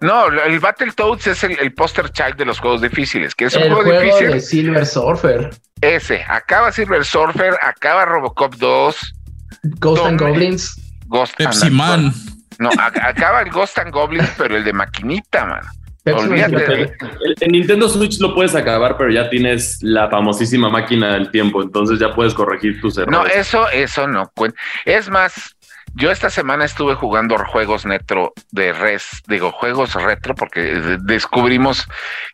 No, 0.00 0.26
el 0.28 0.60
Battletoads 0.60 1.26
es 1.26 1.42
el, 1.42 1.58
el 1.58 1.74
poster 1.74 2.10
child 2.10 2.36
de 2.36 2.44
los 2.44 2.60
juegos 2.60 2.80
difíciles. 2.80 3.34
¿Quieres 3.34 3.56
un 3.56 3.62
El 3.64 3.72
juego, 3.74 3.90
juego 3.90 4.02
difícil? 4.04 4.30
de 4.30 4.40
Silver 4.40 4.86
Surfer, 4.86 5.50
Ese. 5.80 6.22
Acaba 6.28 6.70
Silver 6.70 7.04
Surfer, 7.04 7.54
acaba 7.60 8.04
Robocop 8.04 8.54
2, 8.54 9.14
Ghost 9.80 10.04
and. 10.06 10.20
Goblins. 10.20 10.76
Ghost 11.06 11.34
Pepsi 11.38 11.66
and 11.66 11.76
Man. 11.76 12.12
No, 12.62 12.70
acaba 12.78 13.42
el 13.42 13.50
Ghost 13.50 13.78
and 13.78 13.90
Goblins, 13.92 14.30
pero 14.38 14.56
el 14.56 14.64
de 14.64 14.72
maquinita, 14.72 15.44
man. 15.46 15.60
Olvídate. 16.04 16.94
En 17.40 17.52
Nintendo 17.52 17.88
Switch 17.88 18.18
lo 18.20 18.34
puedes 18.34 18.54
acabar, 18.56 18.96
pero 18.96 19.10
ya 19.10 19.30
tienes 19.30 19.78
la 19.82 20.08
famosísima 20.10 20.68
máquina 20.68 21.12
del 21.14 21.30
tiempo, 21.30 21.62
entonces 21.62 21.98
ya 22.00 22.12
puedes 22.14 22.34
corregir 22.34 22.80
tus 22.80 22.98
errores. 22.98 23.18
No, 23.18 23.26
eso, 23.26 23.68
eso 23.70 24.08
no 24.08 24.28
cuenta. 24.34 24.58
Es 24.84 25.08
más, 25.08 25.54
yo 25.94 26.10
esta 26.10 26.28
semana 26.28 26.64
estuve 26.64 26.94
jugando 26.96 27.36
juegos 27.38 27.86
netro 27.86 28.32
de 28.50 28.72
res, 28.72 29.22
digo, 29.28 29.52
juegos 29.52 29.94
retro, 29.94 30.34
porque 30.34 30.60
de- 30.60 30.98
descubrimos 30.98 31.86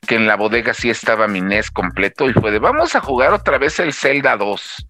que 0.06 0.14
en 0.14 0.26
la 0.26 0.36
bodega 0.36 0.72
sí 0.72 0.88
estaba 0.88 1.28
mi 1.28 1.42
NES 1.42 1.70
completo 1.70 2.30
y 2.30 2.32
fue 2.32 2.50
de 2.50 2.60
vamos 2.60 2.96
a 2.96 3.00
jugar 3.00 3.34
otra 3.34 3.58
vez 3.58 3.78
el 3.80 3.92
Zelda 3.92 4.36
2. 4.38 4.86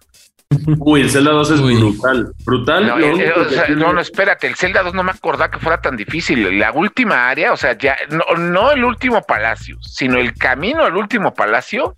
Uy, 0.79 1.01
el 1.01 1.11
Zelda 1.11 1.31
2 1.31 1.51
es 1.51 1.59
Uy. 1.59 1.75
brutal. 1.77 2.33
Brutal. 2.43 2.87
No, 2.87 2.97
eh, 2.99 3.11
único 3.13 3.39
o 3.41 3.47
que 3.47 3.53
sea, 3.55 3.65
tiene- 3.67 3.81
no, 3.81 3.93
no, 3.93 4.01
espérate, 4.01 4.47
el 4.47 4.55
Zelda 4.55 4.81
2 4.81 4.95
no 4.95 5.03
me 5.03 5.11
acordaba 5.11 5.51
que 5.51 5.59
fuera 5.59 5.79
tan 5.79 5.95
difícil. 5.95 6.57
La 6.57 6.71
última 6.71 7.29
área, 7.29 7.53
o 7.53 7.57
sea, 7.57 7.77
ya, 7.77 7.95
no, 8.09 8.23
no 8.37 8.71
el 8.71 8.83
último 8.83 9.21
palacio, 9.21 9.77
sino 9.81 10.17
el 10.17 10.33
camino 10.33 10.83
al 10.83 10.95
último 10.97 11.33
palacio. 11.35 11.93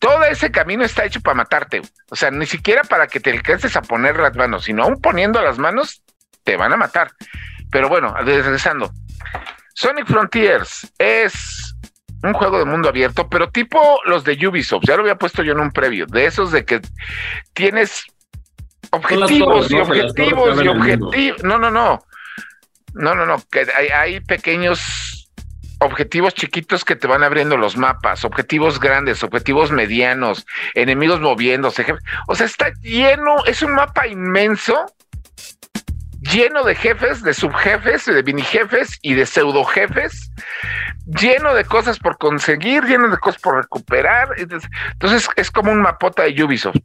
Todo 0.00 0.24
ese 0.24 0.50
camino 0.50 0.84
está 0.84 1.04
hecho 1.04 1.20
para 1.20 1.36
matarte. 1.36 1.80
O 2.10 2.16
sea, 2.16 2.32
ni 2.32 2.44
siquiera 2.46 2.82
para 2.82 3.06
que 3.06 3.20
te 3.20 3.30
alcances 3.30 3.76
a 3.76 3.82
poner 3.82 4.16
las 4.18 4.34
manos, 4.34 4.64
sino 4.64 4.82
aún 4.82 5.00
poniendo 5.00 5.40
las 5.40 5.58
manos, 5.58 6.02
te 6.42 6.56
van 6.56 6.72
a 6.72 6.76
matar. 6.76 7.12
Pero 7.70 7.88
bueno, 7.88 8.12
regresando. 8.16 8.90
Sonic 9.74 10.06
Frontiers 10.06 10.92
es 10.98 11.71
un 12.22 12.32
juego 12.32 12.58
de 12.58 12.64
mundo 12.64 12.88
abierto, 12.88 13.28
pero 13.28 13.50
tipo 13.50 14.00
los 14.04 14.24
de 14.24 14.46
Ubisoft. 14.46 14.84
Ya 14.86 14.96
lo 14.96 15.02
había 15.02 15.16
puesto 15.16 15.42
yo 15.42 15.52
en 15.52 15.60
un 15.60 15.72
previo. 15.72 16.06
De 16.06 16.26
esos 16.26 16.52
de 16.52 16.64
que 16.64 16.80
tienes 17.52 18.04
objetivos 18.90 19.68
torres, 19.68 19.70
y 19.70 19.80
objetivos 19.80 20.62
y 20.62 20.68
objetivos. 20.68 21.44
No, 21.44 21.58
no, 21.58 21.70
no. 21.70 22.00
No, 22.94 23.14
no, 23.14 23.26
no. 23.26 23.42
Que 23.50 23.66
hay, 23.76 23.88
hay 23.88 24.20
pequeños 24.20 25.28
objetivos 25.82 26.34
chiquitos 26.34 26.84
que 26.84 26.96
te 26.96 27.06
van 27.06 27.24
abriendo 27.24 27.56
los 27.56 27.76
mapas, 27.76 28.24
objetivos 28.24 28.78
grandes, 28.78 29.22
objetivos 29.22 29.70
medianos, 29.70 30.46
enemigos 30.74 31.20
moviéndose. 31.20 31.84
O 32.28 32.34
sea, 32.34 32.46
está 32.46 32.72
lleno, 32.82 33.44
es 33.46 33.62
un 33.62 33.74
mapa 33.74 34.06
inmenso, 34.06 34.86
lleno 36.22 36.62
de 36.64 36.74
jefes, 36.74 37.22
de 37.22 37.34
subjefes, 37.34 38.06
de 38.06 38.22
mini 38.22 38.42
jefes 38.42 38.98
y 39.02 39.14
de 39.14 39.26
pseudo 39.26 39.64
jefes, 39.64 40.30
lleno 41.06 41.54
de 41.54 41.64
cosas 41.64 41.98
por 41.98 42.16
conseguir, 42.18 42.84
lleno 42.84 43.08
de 43.08 43.18
cosas 43.18 43.40
por 43.40 43.56
recuperar. 43.56 44.28
Entonces 44.36 45.28
es 45.36 45.50
como 45.50 45.72
un 45.72 45.82
mapota 45.82 46.22
de 46.22 46.44
Ubisoft. 46.44 46.76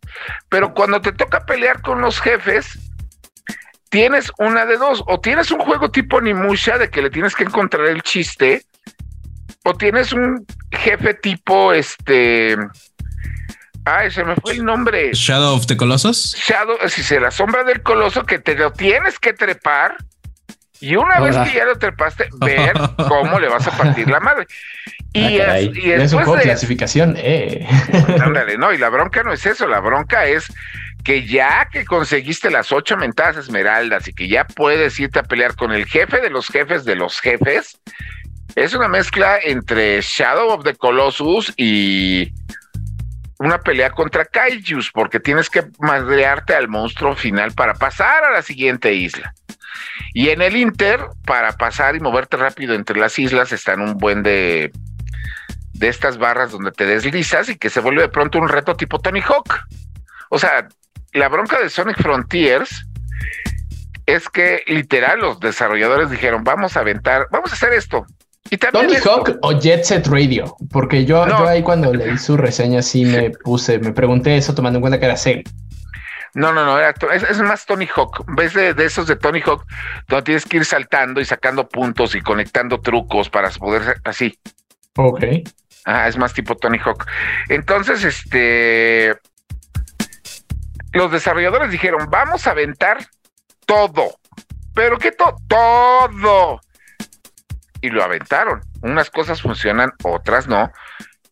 Pero 0.49 0.73
cuando 0.73 1.01
te 1.01 1.11
toca 1.11 1.45
pelear 1.45 1.81
con 1.81 2.01
los 2.01 2.19
jefes, 2.19 2.91
tienes 3.89 4.31
una 4.39 4.65
de 4.65 4.77
dos, 4.77 5.03
o 5.07 5.19
tienes 5.19 5.51
un 5.51 5.59
juego 5.59 5.89
tipo 5.89 6.19
Nimusha 6.19 6.77
de 6.77 6.89
que 6.89 7.01
le 7.01 7.09
tienes 7.09 7.35
que 7.35 7.43
encontrar 7.43 7.85
el 7.87 8.01
chiste, 8.01 8.63
o 9.63 9.73
tienes 9.75 10.13
un 10.13 10.45
jefe 10.71 11.13
tipo 11.13 11.73
este. 11.73 12.57
Ay, 13.87 14.11
se 14.11 14.23
me 14.23 14.35
fue 14.35 14.53
el 14.53 14.65
nombre. 14.65 15.11
Shadow 15.13 15.55
of 15.55 15.65
the 15.67 15.77
Colossus. 15.77 16.35
Shadow, 16.35 16.77
si 16.87 17.03
se 17.03 17.19
la 17.19 17.31
sombra 17.31 17.63
del 17.63 17.81
coloso 17.81 18.23
que 18.25 18.39
te 18.39 18.55
lo 18.55 18.71
tienes 18.73 19.17
que 19.19 19.33
trepar. 19.33 19.95
Y 20.79 20.95
una 20.95 21.19
vez 21.19 21.35
que 21.37 21.57
ya 21.57 21.65
lo 21.65 21.75
trepaste, 21.77 22.29
ver 22.39 22.73
cómo 23.07 23.39
le 23.39 23.47
vas 23.49 23.65
a 23.67 23.71
partir 23.75 24.07
la 24.09 24.19
madre. 24.19 24.45
Y, 25.13 25.39
Ah, 25.39 25.57
es- 25.57 25.75
y 25.75 25.91
Es 25.91 25.93
un 25.93 25.99
después 25.99 26.11
juego 26.25 26.33
de 26.33 26.39
de 26.39 26.43
clasificación, 26.43 27.15
eh. 27.17 27.65
Ándale, 28.21 28.57
no, 28.57 28.71
y 28.71 28.77
la 28.77 28.89
bronca 28.89 29.23
no 29.23 29.33
es 29.33 29.43
eso, 29.47 29.67
la 29.67 29.79
bronca 29.79 30.25
es 30.27 30.45
que 31.03 31.25
ya 31.25 31.67
que 31.71 31.83
conseguiste 31.85 32.51
las 32.51 32.71
ocho 32.71 32.95
mentadas 32.97 33.37
esmeraldas 33.37 34.07
y 34.07 34.13
que 34.13 34.27
ya 34.27 34.45
puedes 34.45 34.99
irte 34.99 35.17
a 35.19 35.23
pelear 35.23 35.55
con 35.55 35.71
el 35.71 35.85
jefe 35.85 36.19
de 36.21 36.29
los 36.29 36.47
jefes 36.49 36.83
de 36.85 36.95
los 36.95 37.21
jefes, 37.21 37.79
es 38.55 38.73
una 38.75 38.87
mezcla 38.87 39.39
entre 39.43 40.01
Shadow 40.01 40.49
of 40.49 40.63
the 40.63 40.75
Colossus 40.75 41.53
y 41.57 42.31
una 43.39 43.59
pelea 43.59 43.91
contra 43.91 44.25
Kaijus, 44.25 44.91
porque 44.91 45.19
tienes 45.19 45.49
que 45.49 45.63
madrearte 45.79 46.55
al 46.55 46.67
monstruo 46.67 47.15
final 47.15 47.51
para 47.53 47.73
pasar 47.73 48.23
a 48.23 48.31
la 48.31 48.41
siguiente 48.41 48.93
isla. 48.93 49.33
Y 50.13 50.29
en 50.29 50.41
el 50.41 50.55
Inter, 50.55 50.99
para 51.25 51.53
pasar 51.53 51.95
y 51.95 51.99
moverte 51.99 52.37
rápido 52.37 52.73
entre 52.73 52.99
las 52.99 53.17
islas, 53.19 53.51
están 53.51 53.81
un 53.81 53.97
buen 53.97 54.23
de, 54.23 54.71
de 55.73 55.87
estas 55.87 56.17
barras 56.17 56.51
donde 56.51 56.71
te 56.71 56.85
deslizas 56.85 57.49
y 57.49 57.57
que 57.57 57.69
se 57.69 57.79
vuelve 57.79 58.01
de 58.01 58.09
pronto 58.09 58.39
un 58.39 58.49
reto 58.49 58.75
tipo 58.75 58.99
Tony 58.99 59.21
Hawk. 59.21 59.67
O 60.29 60.39
sea, 60.39 60.67
la 61.13 61.29
bronca 61.29 61.59
de 61.59 61.69
Sonic 61.69 62.01
Frontiers 62.01 62.85
es 64.05 64.29
que 64.29 64.63
literal 64.67 65.19
los 65.19 65.39
desarrolladores 65.39 66.09
dijeron, 66.09 66.43
vamos 66.43 66.77
a 66.77 66.79
aventar, 66.79 67.27
vamos 67.29 67.51
a 67.51 67.55
hacer 67.55 67.73
esto. 67.73 68.05
Y 68.49 68.57
Tony. 68.57 68.95
Hawk 69.03 69.37
o 69.41 69.51
Jet 69.59 69.83
Set 69.83 70.07
Radio, 70.07 70.55
porque 70.71 71.05
yo, 71.05 71.25
No. 71.25 71.39
yo 71.39 71.47
ahí 71.47 71.63
cuando 71.63 71.93
leí 71.93 72.17
su 72.17 72.37
reseña 72.37 72.81
sí 72.81 73.05
me 73.05 73.31
puse, 73.31 73.79
me 73.79 73.91
pregunté 73.91 74.37
eso 74.37 74.53
tomando 74.55 74.77
en 74.77 74.81
cuenta 74.81 74.99
que 74.99 75.05
era 75.05 75.17
serie. 75.17 75.43
No, 76.33 76.53
no, 76.53 76.65
no, 76.65 76.77
era 76.77 76.93
es, 77.13 77.23
es 77.23 77.41
más 77.41 77.65
Tony 77.65 77.87
Hawk. 77.95 78.23
¿Ves 78.35 78.53
de, 78.53 78.73
de 78.73 78.85
esos 78.85 79.07
de 79.07 79.15
Tony 79.15 79.41
Hawk 79.41 79.65
donde 80.07 80.23
tienes 80.23 80.45
que 80.45 80.57
ir 80.57 80.65
saltando 80.65 81.19
y 81.19 81.25
sacando 81.25 81.67
puntos 81.67 82.13
y 82.15 82.21
conectando 82.21 82.79
trucos 82.79 83.29
para 83.29 83.49
poder 83.51 83.83
ser 83.83 84.01
así? 84.03 84.37
Ok. 84.97 85.23
Ah, 85.85 86.07
es 86.07 86.17
más 86.17 86.33
tipo 86.33 86.55
Tony 86.55 86.77
Hawk. 86.79 87.05
Entonces, 87.49 88.03
este, 88.03 89.15
los 90.93 91.11
desarrolladores 91.11 91.71
dijeron, 91.71 92.07
vamos 92.09 92.45
a 92.45 92.51
aventar 92.51 93.05
todo. 93.65 94.19
¿Pero 94.75 94.97
qué 94.99 95.11
todo? 95.11 95.37
Todo. 95.47 96.61
Y 97.87 97.89
lo 97.89 98.03
aventaron. 98.03 98.59
Unas 98.81 99.09
cosas 99.09 99.41
funcionan, 99.41 99.93
otras 100.03 100.45
no. 100.47 100.71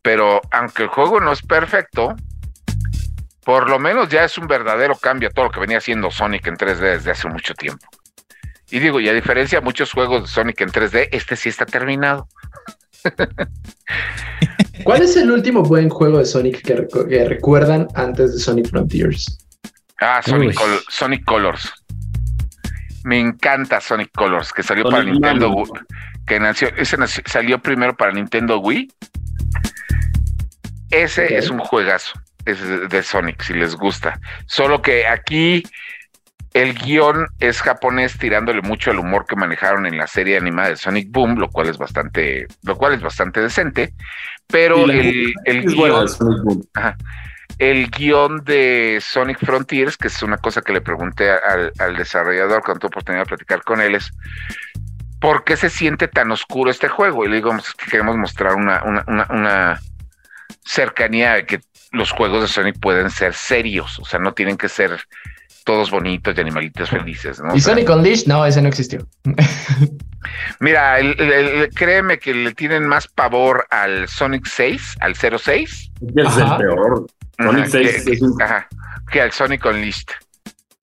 Pero 0.02 0.40
aunque 0.52 0.84
el 0.84 0.90
juego 0.90 1.20
no 1.20 1.34
es 1.34 1.42
perfecto, 1.42 2.16
por 3.44 3.70
lo 3.70 3.78
menos 3.78 4.08
ya 4.08 4.24
es 4.24 4.38
un 4.38 4.48
verdadero 4.48 4.96
cambio 4.96 5.28
a 5.28 5.32
todo 5.32 5.46
lo 5.46 5.52
que 5.52 5.60
venía 5.60 5.80
haciendo 5.80 6.12
Sonic 6.12 6.48
en 6.48 6.56
3D 6.56 6.80
desde 6.80 7.12
hace 7.12 7.28
mucho 7.28 7.54
tiempo. 7.56 7.86
Y 8.72 8.80
digo, 8.80 9.02
y 9.02 9.10
a 9.10 9.14
diferencia 9.14 9.60
de 9.60 9.66
muchos 9.66 9.92
juegos 9.92 10.22
de 10.24 10.28
Sonic 10.30 10.62
en 10.62 10.70
3D, 10.70 11.10
este 11.12 11.36
sí 11.36 11.50
está 11.50 11.66
terminado. 11.66 12.30
¿Cuál 14.86 15.02
es 15.02 15.18
el 15.18 15.30
último 15.30 15.62
buen 15.62 15.90
juego 15.90 16.20
de 16.20 16.26
Sonic 16.26 16.62
que, 16.62 16.88
que 17.10 17.26
recuerdan 17.26 17.88
antes 17.96 18.34
de 18.34 18.40
Sonic 18.40 18.70
Frontiers? 18.70 19.38
Ah, 20.00 20.22
Sonic, 20.24 20.56
Col 20.56 20.80
Sonic, 20.88 21.26
Colors. 21.26 21.72
Me 23.06 23.20
encanta 23.20 23.80
Sonic 23.80 24.12
Colors, 24.12 24.52
que 24.52 24.64
salió 24.64 24.84
Sonic 24.84 24.92
para 24.92 25.04
Nintendo 25.04 25.50
Wii. 25.52 25.72
Que 26.26 26.40
nació, 26.40 26.70
ese 26.76 26.98
nació, 26.98 27.24
salió 27.26 27.60
primero 27.60 27.96
para 27.96 28.12
Nintendo 28.12 28.60
Wii. 28.60 28.92
Ese 30.92 31.26
okay. 31.26 31.38
es 31.38 31.50
un 31.50 31.60
juegazo 31.60 32.14
es 32.46 32.90
de 32.90 33.04
Sonic, 33.04 33.42
si 33.42 33.54
les 33.54 33.76
gusta. 33.76 34.20
Solo 34.46 34.82
que 34.82 35.08
aquí 35.08 35.64
el 36.54 36.74
guion 36.74 37.28
es 37.40 37.62
japonés 37.62 38.18
tirándole 38.18 38.62
mucho 38.62 38.92
al 38.92 39.00
humor 39.00 39.26
que 39.26 39.36
manejaron 39.36 39.86
en 39.86 39.98
la 39.98 40.08
serie 40.08 40.38
animada 40.38 40.70
de 40.70 40.78
Sonic 40.78 41.12
Boom, 41.12 41.38
lo 41.38 41.50
cual 41.50 41.68
es 41.68 41.78
bastante, 41.78 42.48
lo 42.64 42.78
cual 42.78 42.94
es 42.94 43.02
bastante 43.02 43.42
decente, 43.42 43.94
pero 44.48 44.86
el, 44.86 45.34
el 45.44 45.66
guion, 45.66 46.06
ajá, 46.76 46.96
el 47.58 47.90
guion 47.90 48.44
de 48.44 49.00
Sonic 49.02 49.40
Frontiers, 49.40 49.98
que 49.98 50.08
es 50.08 50.22
una 50.24 50.38
cosa 50.38 50.62
que 50.62 50.74
le 50.74 50.82
pregunté 50.82 51.30
al, 51.32 51.72
al 51.80 51.96
desarrollador 51.96 52.62
cuando 52.64 52.80
tuve 52.80 52.88
oportunidad 52.88 53.24
de 53.24 53.28
platicar 53.28 53.64
con 53.64 53.82
él, 53.82 53.96
es 53.96 54.12
¿por 55.20 55.44
qué 55.44 55.58
se 55.58 55.70
siente 55.70 56.08
tan 56.08 56.32
oscuro 56.32 56.70
este 56.70 56.88
juego? 56.88 57.26
Y 57.26 57.30
le 57.30 57.38
digo, 57.38 57.52
pues, 57.52 57.74
que 57.74 57.90
queremos 57.90 58.18
mostrar 58.18 58.56
una, 58.56 58.84
una, 58.84 59.04
una, 59.08 59.28
una 59.30 59.80
cercanía 60.64 61.34
de 61.34 61.46
que 61.46 61.62
los 61.92 62.12
juegos 62.12 62.42
de 62.42 62.48
Sonic 62.48 62.80
pueden 62.80 63.10
ser 63.10 63.34
serios, 63.34 64.00
o 64.00 64.06
sea, 64.06 64.20
no 64.20 64.34
tienen 64.34 64.58
que 64.58 64.70
ser 64.70 65.00
todos 65.64 65.90
bonitos 65.90 66.38
y 66.38 66.42
animalitos 66.42 66.90
felices. 66.90 67.42
¿no? 67.42 67.56
¿Y 67.56 67.60
Sonic 67.60 67.90
Unleashed? 67.90 68.28
No, 68.28 68.46
ese 68.46 68.62
no 68.62 68.68
existió. 68.68 69.08
Mira, 70.60 71.00
el, 71.00 71.20
el, 71.20 71.32
el, 71.32 71.70
créeme 71.70 72.20
que 72.20 72.34
le 72.34 72.54
tienen 72.54 72.86
más 72.88 73.08
pavor 73.08 73.66
al 73.72 74.08
Sonic 74.08 74.46
6, 74.46 74.98
al 75.00 75.16
06. 75.16 75.92
Es 76.16 76.38
el 76.38 76.58
peor. 76.58 77.08
Sonic 77.38 77.64
ajá, 77.64 77.72
6 77.72 78.04
que, 78.06 78.12
es 78.12 78.22
un... 78.22 78.42
ajá, 78.42 78.68
que 79.12 79.22
al 79.22 79.32
Sonic 79.32 79.66
Unleashed. 79.66 80.08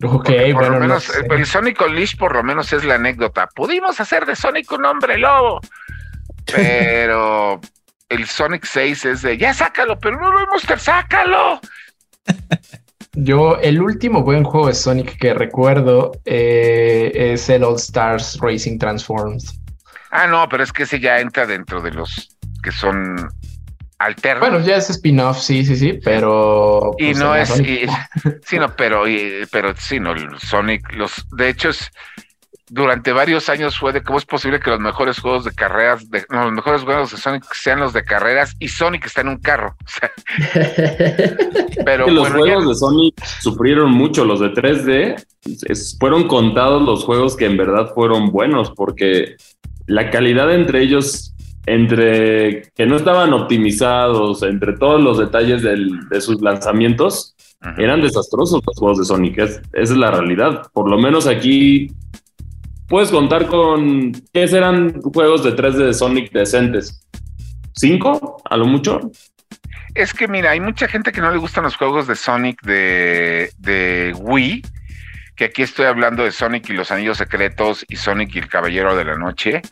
Ok, 0.05 0.27
por 0.27 0.55
bueno, 0.55 0.71
lo 0.71 0.81
menos, 0.81 1.09
no 1.09 1.15
sé. 1.15 1.27
el 1.31 1.47
Sonic 1.47 1.81
Unleashed 1.81 2.19
por 2.19 2.35
lo 2.35 2.43
menos 2.43 2.73
es 2.73 2.85
la 2.85 2.97
anécdota. 2.97 3.49
Pudimos 3.55 4.01
hacer 4.01 4.27
de 4.27 4.35
Sonic 4.35 4.71
un 4.73 4.85
hombre 4.85 5.19
lobo, 5.19 5.61
pero 6.47 7.61
el 8.09 8.27
Sonic 8.27 8.65
6 8.65 9.05
es 9.05 9.23
de 9.23 9.39
ya 9.39 9.55
sácalo, 9.55 9.99
pero 9.99 10.19
no 10.21 10.33
lo 10.33 10.41
hemos 10.41 10.63
sácalo. 10.83 11.61
Yo, 13.15 13.59
el 13.59 13.83
último 13.83 14.23
buen 14.23 14.43
juego 14.43 14.69
de 14.69 14.75
Sonic 14.75 15.19
que 15.19 15.35
recuerdo 15.35 16.13
eh, 16.25 17.13
es 17.15 17.49
el 17.51 17.63
All 17.63 17.77
Stars 17.77 18.39
Racing 18.41 18.79
Transformed. 18.79 19.43
Ah, 20.11 20.27
no, 20.27 20.49
pero 20.49 20.63
es 20.63 20.73
que 20.73 20.85
ese 20.85 20.99
ya 20.99 21.19
entra 21.19 21.47
dentro 21.47 21.83
de 21.83 21.91
los 21.91 22.39
que 22.63 22.73
son 22.73 23.29
alternos. 24.05 24.49
Bueno, 24.49 24.65
ya 24.65 24.77
es 24.77 24.91
spin-off, 24.91 25.39
sí, 25.41 25.65
sí, 25.65 25.77
sí, 25.77 26.01
pero. 26.05 26.93
Y 26.99 27.07
pues, 27.07 27.19
no 27.19 27.35
es, 27.35 27.49
Sonic. 27.49 27.69
y- 27.69 27.87
sí, 28.45 28.59
no, 28.59 28.75
pero, 28.77 29.09
y- 29.09 29.47
pero 29.51 29.75
sí, 29.77 29.99
no, 30.01 30.15
Sonic, 30.39 30.93
los, 30.95 31.27
de 31.37 31.49
hecho, 31.49 31.69
es, 31.71 31.91
durante 32.69 33.13
varios 33.13 33.49
años 33.51 33.79
fue 33.79 33.93
de 33.93 34.03
cómo 34.03 34.17
es 34.19 34.25
posible 34.25 34.59
que 34.59 34.71
los 34.71 34.81
mejores 34.81 35.19
juegos 35.19 35.45
de 35.45 35.53
carreras, 35.55 36.09
de, 36.11 36.25
no, 36.31 36.45
los 36.45 36.53
mejores 36.53 36.83
juegos 36.83 37.11
de 37.11 37.19
Sonic 37.19 37.45
sean 37.53 37.81
los 37.81 37.93
de 37.93 38.03
carreras 38.03 38.55
y 38.61 38.69
Sonic 38.69 39.05
está 39.05 39.21
en 39.21 39.29
un 39.29 39.39
carro. 39.39 39.77
O 39.85 39.89
sea, 39.89 40.11
pero 41.85 42.09
los 42.09 42.31
bueno, 42.31 42.47
ya- 42.47 42.55
juegos 42.55 42.69
de 42.69 42.75
Sonic 42.75 43.25
sufrieron 43.41 43.91
mucho, 43.93 44.25
los 44.25 44.41
de 44.41 44.49
3D, 44.55 45.25
es- 45.69 45.97
fueron 45.99 46.27
contados 46.29 46.83
los 46.83 47.05
juegos 47.05 47.37
que 47.37 47.47
en 47.47 47.57
verdad 47.57 47.91
fueron 47.95 48.31
buenos, 48.31 48.71
porque 48.71 49.37
la 49.87 50.11
calidad 50.11 50.55
entre 50.55 50.81
ellos, 50.83 51.35
entre 51.67 52.63
que 52.75 52.87
no 52.87 52.97
estaban 52.97 53.33
optimizados, 53.33 54.43
entre 54.43 54.73
todos 54.75 55.01
los 55.03 55.19
detalles 55.19 55.63
del- 55.63 56.09
de 56.09 56.21
sus 56.21 56.41
lanzamientos, 56.43 57.35
eran 57.79 58.01
desastrosos 58.03 58.61
los 58.67 58.77
juegos 58.77 58.99
de 58.99 59.05
Sonic, 59.05 59.39
es- 59.39 59.61
esa 59.73 59.93
es 59.93 59.97
la 59.97 60.11
realidad. 60.11 60.63
Por 60.73 60.91
lo 60.91 60.99
menos 60.99 61.29
aquí 61.29 61.93
puedes 62.89 63.11
contar 63.11 63.47
con, 63.47 64.11
¿qué 64.33 64.49
serán 64.49 65.01
juegos 65.01 65.45
de 65.45 65.53
3D 65.53 65.85
de 65.87 65.95
Sonic 65.95 66.33
decentes? 66.33 67.07
¿Cinco? 67.75 68.43
A 68.51 68.57
lo 68.57 68.67
mucho. 68.67 69.01
Es 69.95 70.13
que 70.13 70.27
mira, 70.27 70.51
hay 70.51 70.61
mucha 70.61 70.89
gente 70.89 71.13
que 71.13 71.21
no 71.21 71.31
le 71.31 71.39
gustan 71.39 71.65
los 71.65 71.77
juegos 71.77 72.07
de 72.09 72.17
Sonic 72.17 72.61
de, 72.63 73.51
de 73.59 74.13
Wii, 74.19 74.63
que 75.37 75.45
aquí 75.45 75.63
estoy 75.63 75.87
hablando 75.87 76.25
de 76.25 76.33
Sonic 76.33 76.69
y 76.71 76.73
los 76.73 76.91
Anillos 76.91 77.19
Secretos 77.19 77.85
y 77.89 77.97
Sonic 77.97 78.35
y 78.35 78.39
el 78.41 78.49
Caballero 78.49 78.97
de 78.97 79.05
la 79.05 79.17
Noche, 79.17 79.63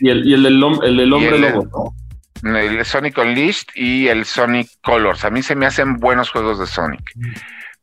Y 0.00 0.10
el, 0.10 0.26
y 0.26 0.34
el 0.34 0.42
del, 0.42 0.62
el 0.82 0.96
del 0.96 1.12
hombre 1.12 1.36
el 1.36 1.42
lobo, 1.42 1.66
¿no? 1.72 1.94
el 2.44 2.84
Sonic 2.84 3.18
Unleashed 3.18 3.68
y 3.74 4.08
el 4.08 4.24
Sonic 4.24 4.68
Colors. 4.82 5.24
A 5.24 5.30
mí 5.30 5.42
se 5.42 5.54
me 5.54 5.66
hacen 5.66 5.96
buenos 5.96 6.30
juegos 6.30 6.58
de 6.58 6.66
Sonic. 6.66 7.12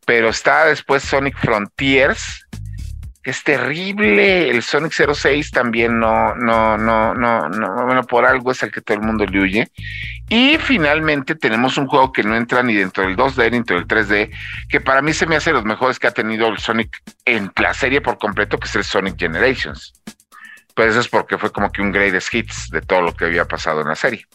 Pero 0.05 0.29
está 0.29 0.65
después 0.65 1.03
Sonic 1.03 1.37
Frontiers, 1.37 2.47
que 3.23 3.31
es 3.31 3.43
terrible. 3.43 4.49
El 4.49 4.61
Sonic 4.61 4.93
06 4.93 5.51
también 5.51 5.99
no, 5.99 6.35
no, 6.35 6.77
no, 6.77 7.13
no, 7.13 7.49
no, 7.49 7.85
bueno, 7.85 8.03
por 8.03 8.25
algo 8.25 8.51
es 8.51 8.61
el 8.63 8.71
que 8.71 8.81
todo 8.81 8.97
el 8.97 9.03
mundo 9.03 9.25
le 9.25 9.39
huye. 9.39 9.71
Y 10.29 10.57
finalmente 10.59 11.35
tenemos 11.35 11.77
un 11.77 11.87
juego 11.87 12.11
que 12.11 12.23
no 12.23 12.35
entra 12.35 12.63
ni 12.63 12.73
dentro 12.73 13.03
del 13.03 13.17
2D 13.17 13.51
ni 13.51 13.57
dentro 13.57 13.75
del 13.77 13.87
3D, 13.87 14.31
que 14.69 14.79
para 14.79 15.01
mí 15.01 15.13
se 15.13 15.25
me 15.25 15.35
hace 15.35 15.51
los 15.51 15.65
mejores 15.65 15.99
que 15.99 16.07
ha 16.07 16.11
tenido 16.11 16.47
el 16.47 16.57
Sonic 16.57 16.89
en 17.25 17.51
la 17.59 17.73
serie 17.73 18.01
por 18.01 18.17
completo, 18.17 18.57
que 18.57 18.67
es 18.67 18.75
el 18.75 18.83
Sonic 18.83 19.19
Generations. 19.19 19.93
Eso 20.75 20.99
es 20.99 21.07
porque 21.07 21.37
fue 21.37 21.51
como 21.51 21.71
que 21.71 21.81
un 21.81 21.91
greatest 21.91 22.33
hits 22.33 22.69
de 22.69 22.81
todo 22.81 23.01
lo 23.01 23.13
que 23.13 23.25
había 23.25 23.45
pasado 23.45 23.81
en 23.81 23.87
la 23.87 23.95
serie. 23.95 24.25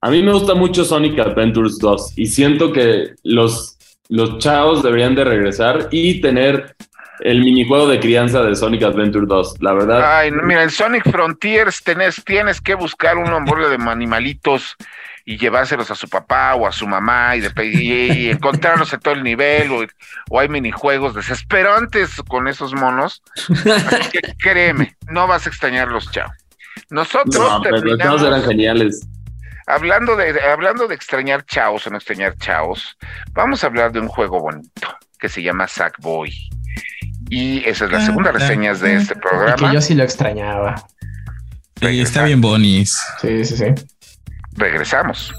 A 0.00 0.10
mí 0.10 0.22
me 0.22 0.32
gusta 0.32 0.54
mucho 0.54 0.84
Sonic 0.84 1.18
Adventures 1.18 1.78
2 1.78 2.18
y 2.18 2.26
siento 2.26 2.72
que 2.72 3.14
los, 3.22 3.78
los 4.08 4.38
chavos 4.38 4.82
deberían 4.82 5.14
de 5.14 5.24
regresar 5.24 5.88
y 5.90 6.20
tener 6.20 6.76
el 7.20 7.40
minijuego 7.40 7.88
de 7.88 8.00
crianza 8.00 8.42
de 8.42 8.54
Sonic 8.54 8.82
Adventure 8.82 9.24
2. 9.26 9.62
La 9.62 9.72
verdad, 9.72 10.18
Ay, 10.18 10.30
no, 10.30 10.42
mira, 10.42 10.62
en 10.62 10.70
Sonic 10.70 11.10
Frontiers 11.10 11.82
tenés, 11.82 12.22
tienes 12.24 12.60
que 12.60 12.74
buscar 12.74 13.16
un 13.16 13.32
hombre 13.32 13.68
de 13.68 13.76
animalitos 13.76 14.76
y 15.26 15.38
llevárselos 15.38 15.90
a 15.90 15.94
su 15.94 16.08
papá 16.08 16.54
o 16.54 16.66
a 16.66 16.72
su 16.72 16.86
mamá 16.86 17.34
y, 17.36 17.40
de, 17.40 17.50
y, 17.64 18.12
y 18.26 18.30
encontrarlos 18.30 18.92
en 18.92 19.00
todo 19.00 19.14
el 19.14 19.22
nivel 19.22 19.70
o, 19.72 19.84
o 20.30 20.40
hay 20.40 20.48
minijuegos 20.48 21.14
desesperantes 21.14 22.10
con 22.28 22.46
esos 22.48 22.74
monos. 22.74 23.22
Así 23.38 24.10
que 24.10 24.34
créeme, 24.38 24.96
no 25.08 25.26
vas 25.26 25.46
a 25.46 25.48
extrañarlos, 25.48 26.10
chao. 26.10 26.30
Nosotros 26.90 27.34
no, 27.50 27.62
pero 27.62 27.78
los 27.78 27.98
chavos 27.98 28.22
eran 28.22 28.42
geniales. 28.42 29.06
hablando 29.66 30.16
de, 30.16 30.38
hablando 30.42 30.86
de 30.88 30.94
extrañar 30.94 31.44
chavos 31.46 31.86
o 31.86 31.90
no 31.90 31.96
extrañar 31.96 32.36
chavos, 32.36 32.96
vamos 33.32 33.64
a 33.64 33.68
hablar 33.68 33.92
de 33.92 34.00
un 34.00 34.08
juego 34.08 34.40
bonito 34.40 34.94
que 35.18 35.28
se 35.28 35.42
llama 35.42 35.68
Sackboy. 35.68 36.32
Y 37.30 37.64
esa 37.64 37.86
es 37.86 37.92
la 37.92 38.04
segunda 38.04 38.30
reseña 38.32 38.74
de 38.74 38.96
este 38.96 39.14
Y 39.14 39.20
programa. 39.20 39.56
que 39.70 39.74
yo 39.74 39.80
sí 39.80 39.94
lo 39.94 40.02
extrañaba. 40.02 40.74
Sí, 41.80 42.00
está 42.00 42.24
bien 42.24 42.40
bonis. 42.40 42.98
Sí, 43.20 43.44
sí, 43.44 43.56
sí. 43.56 43.64
Regresamos. 44.56 45.32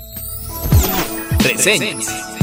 Reseñas. 1.40 2.35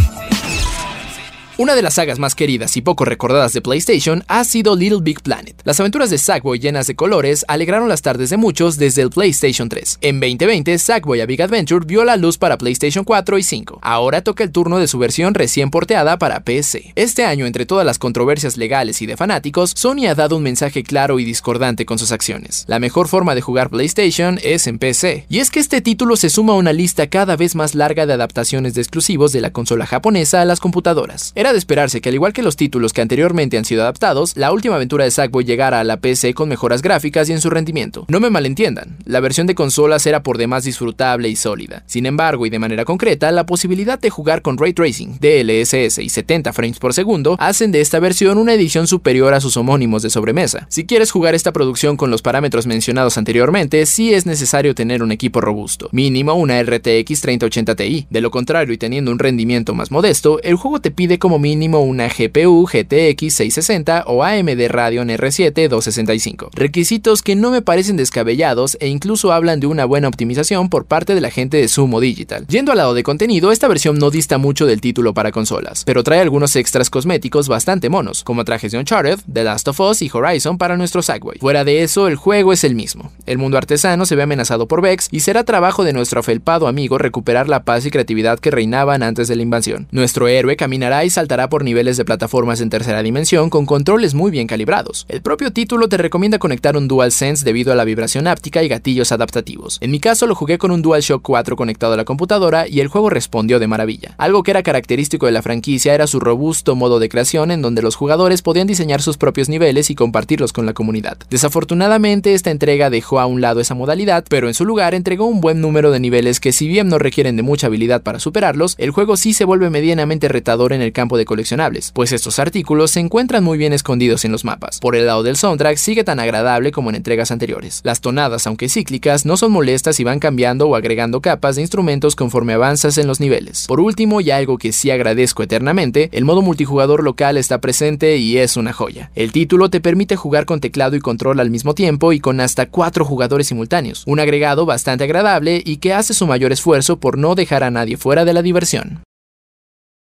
Una 1.62 1.76
de 1.76 1.82
las 1.82 1.94
sagas 1.94 2.18
más 2.18 2.34
queridas 2.34 2.76
y 2.76 2.80
poco 2.80 3.04
recordadas 3.04 3.52
de 3.52 3.60
PlayStation 3.60 4.24
ha 4.26 4.42
sido 4.42 4.74
Little 4.74 4.98
Big 5.00 5.22
Planet. 5.22 5.54
Las 5.62 5.78
aventuras 5.78 6.10
de 6.10 6.18
Sackboy 6.18 6.58
llenas 6.58 6.88
de 6.88 6.96
colores 6.96 7.44
alegraron 7.46 7.88
las 7.88 8.02
tardes 8.02 8.30
de 8.30 8.36
muchos 8.36 8.78
desde 8.78 9.02
el 9.02 9.10
PlayStation 9.10 9.68
3. 9.68 9.98
En 10.00 10.18
2020, 10.18 10.76
Sackboy 10.76 11.20
A 11.20 11.26
Big 11.26 11.40
Adventure 11.40 11.86
vio 11.86 12.02
la 12.02 12.16
luz 12.16 12.36
para 12.36 12.58
PlayStation 12.58 13.04
4 13.04 13.38
y 13.38 13.44
5. 13.44 13.78
Ahora 13.80 14.24
toca 14.24 14.42
el 14.42 14.50
turno 14.50 14.80
de 14.80 14.88
su 14.88 14.98
versión 14.98 15.34
recién 15.34 15.70
porteada 15.70 16.18
para 16.18 16.40
PC. 16.40 16.94
Este 16.96 17.24
año, 17.24 17.46
entre 17.46 17.64
todas 17.64 17.86
las 17.86 18.00
controversias 18.00 18.56
legales 18.56 19.00
y 19.00 19.06
de 19.06 19.16
fanáticos, 19.16 19.72
Sony 19.76 20.08
ha 20.08 20.16
dado 20.16 20.38
un 20.38 20.42
mensaje 20.42 20.82
claro 20.82 21.20
y 21.20 21.24
discordante 21.24 21.86
con 21.86 21.96
sus 21.96 22.10
acciones. 22.10 22.64
La 22.66 22.80
mejor 22.80 23.06
forma 23.06 23.36
de 23.36 23.40
jugar 23.40 23.70
PlayStation 23.70 24.40
es 24.42 24.66
en 24.66 24.80
PC. 24.80 25.26
Y 25.28 25.38
es 25.38 25.52
que 25.52 25.60
este 25.60 25.80
título 25.80 26.16
se 26.16 26.28
suma 26.28 26.54
a 26.54 26.56
una 26.56 26.72
lista 26.72 27.06
cada 27.06 27.36
vez 27.36 27.54
más 27.54 27.76
larga 27.76 28.04
de 28.04 28.14
adaptaciones 28.14 28.74
de 28.74 28.80
exclusivos 28.80 29.30
de 29.30 29.40
la 29.40 29.52
consola 29.52 29.86
japonesa 29.86 30.40
a 30.40 30.44
las 30.44 30.58
computadoras. 30.58 31.30
Era 31.36 31.51
De 31.53 31.59
esperarse 31.59 32.00
que 32.00 32.09
al 32.09 32.14
igual 32.14 32.32
que 32.32 32.42
los 32.42 32.57
títulos 32.57 32.94
que 32.94 33.03
anteriormente 33.03 33.59
han 33.59 33.66
sido 33.66 33.82
adaptados, 33.82 34.38
la 34.38 34.53
última 34.53 34.76
aventura 34.76 35.05
de 35.05 35.11
Sackboy 35.11 35.44
llegara 35.44 35.80
a 35.80 35.84
la 35.84 35.98
PC 35.98 36.32
con 36.32 36.48
mejoras 36.48 36.80
gráficas 36.80 37.28
y 37.28 37.32
en 37.32 37.42
su 37.42 37.50
rendimiento. 37.50 38.07
No 38.09 38.20
me 38.20 38.30
malentiendan, 38.30 38.96
la 39.05 39.20
versión 39.20 39.46
de 39.46 39.55
consolas 39.55 40.07
era 40.07 40.22
por 40.22 40.38
demás 40.38 40.64
disfrutable 40.64 41.28
y 41.28 41.36
sólida. 41.36 41.84
Sin 41.86 42.07
embargo, 42.07 42.46
y 42.46 42.50
de 42.50 42.59
manera 42.59 42.86
concreta, 42.86 43.30
la 43.32 43.44
posibilidad 43.44 43.98
de 43.98 44.09
jugar 44.09 44.40
con 44.40 44.57
Ray 44.57 44.72
Tracing, 44.72 45.18
DLSS 45.20 45.98
y 45.98 46.09
70 46.09 46.55
frames 46.55 46.78
por 46.78 46.94
segundo 46.94 47.36
hacen 47.38 47.70
de 47.70 47.82
esta 47.82 47.98
versión 47.98 48.38
una 48.38 48.55
edición 48.55 48.86
superior 48.86 49.34
a 49.34 49.40
sus 49.42 49.59
homónimos 49.59 50.03
de 50.03 50.09
sobremesa. 50.09 50.66
Si 50.70 50.86
quieres 50.86 51.11
jugar 51.11 51.34
esta 51.34 51.53
producción 51.53 51.98
con 51.98 52.11
los 52.11 52.22
parámetros 52.22 52.66
mencionados 52.66 53.18
anteriormente, 53.18 53.84
sí 53.84 54.14
es 54.14 54.24
necesario 54.24 54.74
tener 54.74 55.03
un 55.03 55.12
equipo 55.12 55.42
robusto, 55.42 55.90
mínimo 55.92 56.32
una 56.32 56.62
RTX 56.62 57.20
3080 57.20 57.76
Ti. 57.76 58.07
De 58.09 58.20
lo 58.22 58.30
contrario 58.30 58.72
y 58.72 58.78
teniendo 58.78 59.11
un 59.11 59.18
rendimiento 59.18 59.74
más 59.74 59.90
modesto, 59.90 60.40
el 60.42 60.57
juego 60.57 60.80
te 60.80 60.90
pide 60.90 61.18
como 61.18 61.31
mínimo 61.38 61.80
una 61.80 62.08
GPU 62.08 62.66
GTX 62.66 63.34
660 63.34 64.04
o 64.06 64.24
AMD 64.24 64.68
Radeon 64.68 65.08
R7 65.08 65.68
265. 65.68 66.50
Requisitos 66.54 67.22
que 67.22 67.36
no 67.36 67.50
me 67.50 67.62
parecen 67.62 67.96
descabellados 67.96 68.76
e 68.80 68.88
incluso 68.88 69.32
hablan 69.32 69.60
de 69.60 69.66
una 69.66 69.84
buena 69.84 70.08
optimización 70.08 70.68
por 70.68 70.86
parte 70.86 71.14
de 71.14 71.20
la 71.20 71.30
gente 71.30 71.56
de 71.56 71.68
Sumo 71.68 72.00
Digital. 72.00 72.46
Yendo 72.48 72.72
al 72.72 72.78
lado 72.78 72.94
de 72.94 73.02
contenido, 73.02 73.52
esta 73.52 73.68
versión 73.68 73.98
no 73.98 74.10
dista 74.10 74.38
mucho 74.38 74.66
del 74.66 74.80
título 74.80 75.14
para 75.14 75.32
consolas, 75.32 75.84
pero 75.84 76.02
trae 76.02 76.20
algunos 76.20 76.56
extras 76.56 76.90
cosméticos 76.90 77.48
bastante 77.48 77.88
monos, 77.88 78.24
como 78.24 78.44
trajes 78.44 78.72
de 78.72 78.78
Uncharted, 78.78 79.20
The 79.32 79.44
Last 79.44 79.68
of 79.68 79.80
Us 79.80 80.02
y 80.02 80.10
Horizon 80.12 80.58
para 80.58 80.76
nuestro 80.76 81.02
Sackboy. 81.02 81.38
Fuera 81.38 81.64
de 81.64 81.82
eso, 81.82 82.08
el 82.08 82.16
juego 82.16 82.52
es 82.52 82.64
el 82.64 82.74
mismo. 82.74 83.12
El 83.26 83.38
mundo 83.38 83.58
artesano 83.58 84.06
se 84.06 84.16
ve 84.16 84.22
amenazado 84.22 84.68
por 84.68 84.82
Vex 84.82 85.08
y 85.10 85.20
será 85.20 85.44
trabajo 85.44 85.84
de 85.84 85.92
nuestro 85.92 86.20
afelpado 86.20 86.66
amigo 86.66 86.98
recuperar 86.98 87.48
la 87.48 87.64
paz 87.64 87.86
y 87.86 87.90
creatividad 87.90 88.38
que 88.38 88.50
reinaban 88.50 89.02
antes 89.02 89.28
de 89.28 89.36
la 89.36 89.42
invasión. 89.42 89.88
Nuestro 89.90 90.28
héroe 90.28 90.56
caminará 90.56 91.04
y 91.04 91.10
saltará 91.22 91.48
por 91.48 91.62
niveles 91.62 91.96
de 91.96 92.04
plataformas 92.04 92.60
en 92.60 92.68
tercera 92.68 93.00
dimensión 93.00 93.48
con 93.48 93.64
controles 93.64 94.12
muy 94.12 94.32
bien 94.32 94.48
calibrados. 94.48 95.06
El 95.08 95.22
propio 95.22 95.52
título 95.52 95.88
te 95.88 95.96
recomienda 95.96 96.40
conectar 96.40 96.76
un 96.76 96.88
DualSense 96.88 97.44
debido 97.44 97.72
a 97.72 97.76
la 97.76 97.84
vibración 97.84 98.26
áptica 98.26 98.64
y 98.64 98.68
gatillos 98.68 99.12
adaptativos. 99.12 99.78
En 99.80 99.92
mi 99.92 100.00
caso 100.00 100.26
lo 100.26 100.34
jugué 100.34 100.58
con 100.58 100.72
un 100.72 100.82
DualShock 100.82 101.22
4 101.22 101.54
conectado 101.54 101.92
a 101.92 101.96
la 101.96 102.04
computadora 102.04 102.66
y 102.66 102.80
el 102.80 102.88
juego 102.88 103.08
respondió 103.08 103.60
de 103.60 103.68
maravilla. 103.68 104.16
Algo 104.18 104.42
que 104.42 104.50
era 104.50 104.64
característico 104.64 105.26
de 105.26 105.32
la 105.32 105.42
franquicia 105.42 105.94
era 105.94 106.08
su 106.08 106.18
robusto 106.18 106.74
modo 106.74 106.98
de 106.98 107.08
creación 107.08 107.52
en 107.52 107.62
donde 107.62 107.82
los 107.82 107.94
jugadores 107.94 108.42
podían 108.42 108.66
diseñar 108.66 109.00
sus 109.00 109.16
propios 109.16 109.48
niveles 109.48 109.88
y 109.90 109.94
compartirlos 109.94 110.52
con 110.52 110.66
la 110.66 110.72
comunidad. 110.72 111.18
Desafortunadamente 111.30 112.34
esta 112.34 112.50
entrega 112.50 112.90
dejó 112.90 113.20
a 113.20 113.26
un 113.26 113.40
lado 113.40 113.60
esa 113.60 113.76
modalidad, 113.76 114.24
pero 114.28 114.48
en 114.48 114.54
su 114.54 114.64
lugar 114.64 114.92
entregó 114.92 115.26
un 115.26 115.40
buen 115.40 115.60
número 115.60 115.92
de 115.92 116.00
niveles 116.00 116.40
que 116.40 116.50
si 116.50 116.66
bien 116.66 116.88
no 116.88 116.98
requieren 116.98 117.36
de 117.36 117.44
mucha 117.44 117.68
habilidad 117.68 118.02
para 118.02 118.18
superarlos, 118.18 118.74
el 118.78 118.90
juego 118.90 119.16
sí 119.16 119.34
se 119.34 119.44
vuelve 119.44 119.70
medianamente 119.70 120.26
retador 120.26 120.72
en 120.72 120.82
el 120.82 120.92
campo 120.92 121.11
de 121.16 121.24
coleccionables, 121.24 121.92
pues 121.92 122.12
estos 122.12 122.38
artículos 122.38 122.90
se 122.90 123.00
encuentran 123.00 123.44
muy 123.44 123.58
bien 123.58 123.72
escondidos 123.72 124.24
en 124.24 124.32
los 124.32 124.44
mapas. 124.44 124.78
Por 124.80 124.96
el 124.96 125.06
lado 125.06 125.22
del 125.22 125.36
soundtrack 125.36 125.76
sigue 125.76 126.04
tan 126.04 126.20
agradable 126.20 126.72
como 126.72 126.90
en 126.90 126.96
entregas 126.96 127.30
anteriores. 127.30 127.80
Las 127.84 128.00
tonadas, 128.00 128.46
aunque 128.46 128.68
cíclicas, 128.68 129.26
no 129.26 129.36
son 129.36 129.52
molestas 129.52 130.00
y 130.00 130.04
van 130.04 130.18
cambiando 130.18 130.68
o 130.68 130.76
agregando 130.76 131.20
capas 131.20 131.56
de 131.56 131.62
instrumentos 131.62 132.16
conforme 132.16 132.54
avanzas 132.54 132.98
en 132.98 133.06
los 133.06 133.20
niveles. 133.20 133.66
Por 133.66 133.80
último, 133.80 134.20
y 134.20 134.30
algo 134.30 134.58
que 134.58 134.72
sí 134.72 134.90
agradezco 134.90 135.42
eternamente, 135.42 136.08
el 136.12 136.24
modo 136.24 136.42
multijugador 136.42 137.02
local 137.02 137.36
está 137.36 137.60
presente 137.60 138.16
y 138.16 138.38
es 138.38 138.56
una 138.56 138.72
joya. 138.72 139.10
El 139.14 139.32
título 139.32 139.70
te 139.70 139.80
permite 139.80 140.16
jugar 140.16 140.46
con 140.46 140.60
teclado 140.60 140.96
y 140.96 141.00
control 141.00 141.40
al 141.40 141.50
mismo 141.50 141.74
tiempo 141.74 142.12
y 142.12 142.20
con 142.20 142.40
hasta 142.40 142.66
cuatro 142.66 143.04
jugadores 143.04 143.46
simultáneos, 143.46 144.04
un 144.06 144.20
agregado 144.20 144.66
bastante 144.66 145.04
agradable 145.04 145.62
y 145.64 145.76
que 145.76 145.92
hace 145.92 146.14
su 146.14 146.26
mayor 146.26 146.52
esfuerzo 146.52 146.98
por 146.98 147.18
no 147.18 147.34
dejar 147.34 147.62
a 147.62 147.70
nadie 147.70 147.96
fuera 147.96 148.24
de 148.24 148.32
la 148.32 148.42
diversión. 148.42 149.02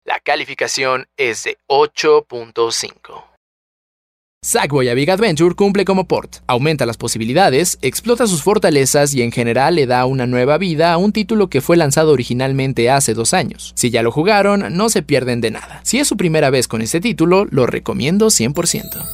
La 0.06 0.20
calificación 0.20 1.06
es 1.16 1.44
de 1.44 1.56
8.5. 1.66 3.24
Sackboy 4.44 4.90
A 4.90 4.94
Big 4.94 5.10
Adventure 5.10 5.54
cumple 5.54 5.86
como 5.86 6.06
port, 6.06 6.42
aumenta 6.46 6.84
las 6.84 6.98
posibilidades, 6.98 7.78
explota 7.80 8.26
sus 8.26 8.42
fortalezas 8.42 9.14
y 9.14 9.22
en 9.22 9.32
general 9.32 9.76
le 9.76 9.86
da 9.86 10.04
una 10.04 10.26
nueva 10.26 10.58
vida 10.58 10.92
a 10.92 10.98
un 10.98 11.12
título 11.12 11.48
que 11.48 11.62
fue 11.62 11.78
lanzado 11.78 12.12
originalmente 12.12 12.90
hace 12.90 13.14
dos 13.14 13.32
años. 13.32 13.72
Si 13.76 13.88
ya 13.88 14.02
lo 14.02 14.12
jugaron, 14.12 14.76
no 14.76 14.90
se 14.90 15.02
pierden 15.02 15.40
de 15.40 15.52
nada. 15.52 15.80
Si 15.84 15.98
es 15.98 16.06
su 16.06 16.18
primera 16.18 16.50
vez 16.50 16.68
con 16.68 16.82
este 16.82 17.00
título, 17.00 17.46
lo 17.46 17.64
recomiendo 17.64 18.26
100%. 18.26 19.08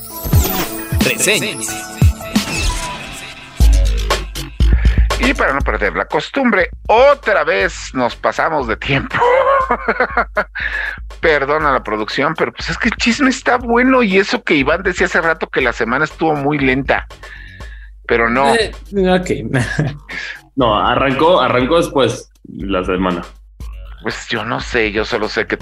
Reseñas. 1.05 2.00
Y 5.31 5.35
para 5.35 5.53
no 5.53 5.61
perder 5.61 5.95
la 5.95 6.07
costumbre, 6.07 6.71
otra 6.89 7.45
vez 7.45 7.95
nos 7.95 8.17
pasamos 8.17 8.67
de 8.67 8.77
tiempo. 8.77 9.17
Perdona 11.21 11.71
la 11.71 11.85
producción, 11.85 12.35
pero 12.35 12.53
pues 12.53 12.69
es 12.69 12.77
que 12.77 12.89
el 12.89 12.97
chisme 12.97 13.31
está 13.31 13.57
bueno 13.57 14.03
y 14.03 14.19
eso 14.19 14.43
que 14.43 14.55
Iván 14.55 14.83
decía 14.83 15.07
hace 15.07 15.21
rato 15.21 15.47
que 15.47 15.61
la 15.61 15.73
semana 15.73 16.05
estuvo 16.05 16.35
muy 16.35 16.59
lenta. 16.59 17.07
Pero 18.09 18.29
no. 18.29 18.53
Eh, 18.57 18.73
ok. 18.93 19.31
No, 20.57 20.77
arrancó, 20.77 21.41
arrancó 21.41 21.77
después 21.77 22.29
la 22.45 22.85
semana. 22.85 23.23
Pues 24.03 24.27
yo 24.29 24.45
no 24.45 24.61
sé, 24.61 24.91
yo 24.91 25.05
solo 25.05 25.29
sé 25.29 25.47
que 25.47 25.57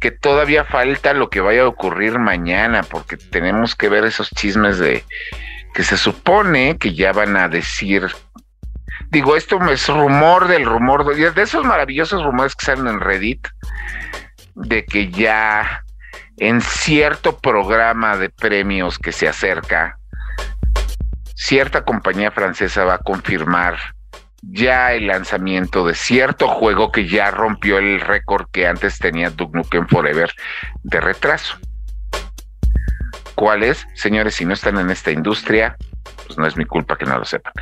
que 0.00 0.10
todavía 0.12 0.64
falta 0.64 1.12
lo 1.12 1.28
que 1.28 1.40
vaya 1.40 1.62
a 1.62 1.68
ocurrir 1.68 2.18
mañana, 2.20 2.82
porque 2.82 3.16
tenemos 3.16 3.74
que 3.74 3.88
ver 3.88 4.04
esos 4.04 4.30
chismes 4.30 4.78
de 4.78 5.04
que 5.74 5.82
se 5.82 5.96
supone 5.96 6.78
que 6.78 6.94
ya 6.94 7.12
van 7.12 7.36
a 7.36 7.48
decir 7.48 8.06
digo, 9.12 9.36
esto 9.36 9.60
es 9.70 9.88
rumor 9.88 10.48
del 10.48 10.64
rumor, 10.64 11.14
de 11.14 11.42
esos 11.42 11.64
maravillosos 11.66 12.24
rumores 12.24 12.56
que 12.56 12.64
salen 12.64 12.86
en 12.88 13.00
Reddit, 13.00 13.46
de 14.54 14.86
que 14.86 15.10
ya 15.10 15.84
en 16.38 16.62
cierto 16.62 17.38
programa 17.38 18.16
de 18.16 18.30
premios 18.30 18.98
que 18.98 19.12
se 19.12 19.28
acerca, 19.28 19.98
cierta 21.34 21.84
compañía 21.84 22.30
francesa 22.30 22.84
va 22.84 22.94
a 22.94 22.98
confirmar 22.98 23.76
ya 24.40 24.94
el 24.94 25.08
lanzamiento 25.08 25.86
de 25.86 25.94
cierto 25.94 26.48
juego 26.48 26.90
que 26.90 27.06
ya 27.06 27.30
rompió 27.30 27.78
el 27.78 28.00
récord 28.00 28.46
que 28.50 28.66
antes 28.66 28.98
tenía 28.98 29.28
Duke 29.28 29.56
Nukem 29.56 29.86
Forever 29.88 30.32
de 30.84 31.00
retraso. 31.00 31.58
¿Cuál 33.34 33.62
es? 33.62 33.86
Señores, 33.94 34.36
si 34.36 34.46
no 34.46 34.54
están 34.54 34.78
en 34.78 34.88
esta 34.90 35.10
industria, 35.10 35.76
pues 36.26 36.38
no 36.38 36.46
es 36.46 36.56
mi 36.56 36.64
culpa 36.64 36.96
que 36.96 37.04
no 37.04 37.18
lo 37.18 37.24
sepan. 37.24 37.52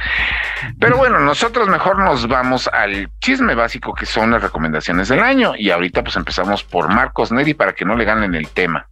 Pero 0.79 0.97
bueno, 0.97 1.19
nosotros 1.21 1.69
mejor 1.69 1.99
nos 1.99 2.27
vamos 2.29 2.69
al 2.69 3.11
chisme 3.21 3.55
básico 3.55 3.95
que 3.95 4.07
son 4.07 4.31
las 4.31 4.43
recomendaciones 4.43 5.09
del 5.09 5.21
año 5.21 5.53
y 5.57 5.71
ahorita 5.71 6.03
pues 6.03 6.17
empezamos 6.17 6.65
por 6.65 6.89
Marcos 6.89 7.33
Neri 7.33 7.55
para 7.55 7.73
que 7.73 7.85
no 7.85 7.97
le 7.97 8.05
ganen 8.05 8.35
el 8.35 8.49
tema. 8.49 8.87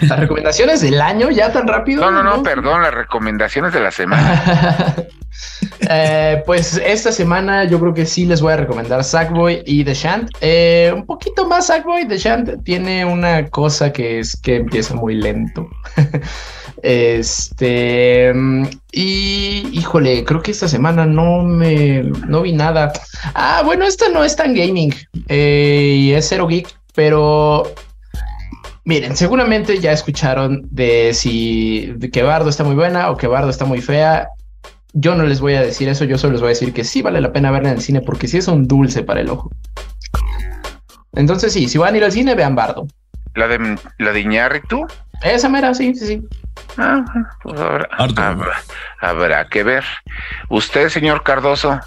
¿Las 0.00 0.18
recomendaciones 0.18 0.80
del 0.80 1.00
año 1.00 1.30
ya 1.30 1.52
tan 1.52 1.66
rápido? 1.66 2.02
No, 2.02 2.10
no, 2.10 2.22
no, 2.22 2.42
perdón, 2.42 2.82
las 2.82 2.94
recomendaciones 2.94 3.72
de 3.72 3.80
la 3.80 3.90
semana. 3.90 4.94
eh, 5.90 6.42
pues 6.46 6.80
esta 6.84 7.10
semana 7.10 7.64
yo 7.64 7.80
creo 7.80 7.94
que 7.94 8.06
sí 8.06 8.24
les 8.24 8.40
voy 8.40 8.52
a 8.52 8.58
recomendar 8.58 9.02
Sackboy 9.02 9.62
y 9.66 9.84
The 9.84 9.94
Shant. 9.94 10.30
Eh, 10.40 10.92
un 10.94 11.04
poquito 11.04 11.48
más 11.48 11.66
Sackboy, 11.66 12.06
The 12.06 12.16
Shant 12.16 12.64
tiene 12.64 13.04
una 13.04 13.48
cosa 13.48 13.92
que 13.92 14.20
es 14.20 14.40
que 14.40 14.56
empieza 14.56 14.94
muy 14.94 15.16
lento. 15.16 15.68
Este, 16.82 18.32
y 18.92 19.68
híjole, 19.72 20.24
creo 20.24 20.42
que 20.42 20.50
esta 20.50 20.68
semana 20.68 21.06
no 21.06 21.42
me, 21.42 22.02
no 22.02 22.42
vi 22.42 22.52
nada. 22.52 22.92
Ah, 23.34 23.62
bueno, 23.64 23.84
esta 23.84 24.08
no 24.08 24.24
es 24.24 24.36
tan 24.36 24.54
gaming 24.54 24.94
eh, 25.28 25.96
y 25.98 26.12
es 26.12 26.28
Zero 26.28 26.46
Geek, 26.46 26.68
pero 26.94 27.74
miren, 28.84 29.16
seguramente 29.16 29.80
ya 29.80 29.92
escucharon 29.92 30.66
de 30.70 31.12
si 31.14 31.94
que 32.12 32.22
Bardo 32.22 32.50
está 32.50 32.64
muy 32.64 32.74
buena 32.74 33.10
o 33.10 33.16
que 33.16 33.26
Bardo 33.26 33.50
está 33.50 33.64
muy 33.64 33.80
fea. 33.80 34.28
Yo 34.94 35.14
no 35.14 35.24
les 35.24 35.40
voy 35.40 35.54
a 35.54 35.62
decir 35.62 35.88
eso, 35.88 36.04
yo 36.04 36.16
solo 36.16 36.32
les 36.32 36.40
voy 36.40 36.48
a 36.48 36.50
decir 36.50 36.72
que 36.72 36.84
sí 36.84 37.02
vale 37.02 37.20
la 37.20 37.32
pena 37.32 37.50
verla 37.50 37.70
en 37.70 37.76
el 37.76 37.82
cine 37.82 38.00
porque 38.00 38.26
sí 38.26 38.38
es 38.38 38.48
un 38.48 38.66
dulce 38.66 39.02
para 39.02 39.20
el 39.20 39.28
ojo. 39.28 39.50
Entonces 41.14 41.52
sí, 41.52 41.68
si 41.68 41.78
van 41.78 41.94
a 41.94 41.96
ir 41.98 42.04
al 42.04 42.12
cine, 42.12 42.34
vean 42.34 42.54
Bardo. 42.54 42.86
¿La 43.34 43.46
de, 43.48 43.76
la 43.98 44.12
de 44.12 44.20
Iñárritu? 44.20 44.86
Esa 45.22 45.48
mera, 45.48 45.74
sí, 45.74 45.94
sí, 45.94 46.06
sí. 46.06 46.22
Ah, 46.76 47.04
pues 47.42 47.60
habrá, 47.60 47.88
habrá, 47.92 48.62
habrá, 49.00 49.48
que 49.48 49.64
ver. 49.64 49.84
Usted, 50.48 50.88
señor 50.88 51.22
Cardoso. 51.22 51.80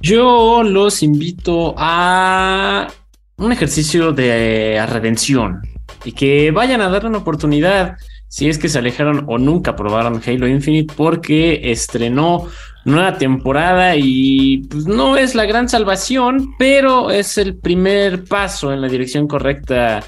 Yo 0.00 0.62
los 0.62 1.02
invito 1.02 1.74
a 1.76 2.88
un 3.36 3.52
ejercicio 3.52 4.12
de 4.12 4.84
redención 4.88 5.60
y 6.04 6.12
que 6.12 6.50
vayan 6.50 6.80
a 6.80 6.88
darle 6.88 7.10
una 7.10 7.18
oportunidad 7.18 7.96
si 8.30 8.48
es 8.48 8.58
que 8.58 8.68
se 8.68 8.78
alejaron 8.78 9.24
o 9.26 9.38
nunca 9.38 9.74
probaron 9.74 10.22
Halo 10.24 10.46
Infinite 10.46 10.94
porque 10.96 11.72
estrenó 11.72 12.46
nueva 12.84 13.18
temporada 13.18 13.96
y 13.96 14.58
pues, 14.70 14.86
no 14.86 15.16
es 15.16 15.34
la 15.34 15.46
gran 15.46 15.68
salvación, 15.68 16.54
pero 16.56 17.10
es 17.10 17.38
el 17.38 17.56
primer 17.56 18.24
paso 18.24 18.72
en 18.72 18.80
la 18.80 18.88
dirección 18.88 19.26
correcta 19.26 20.04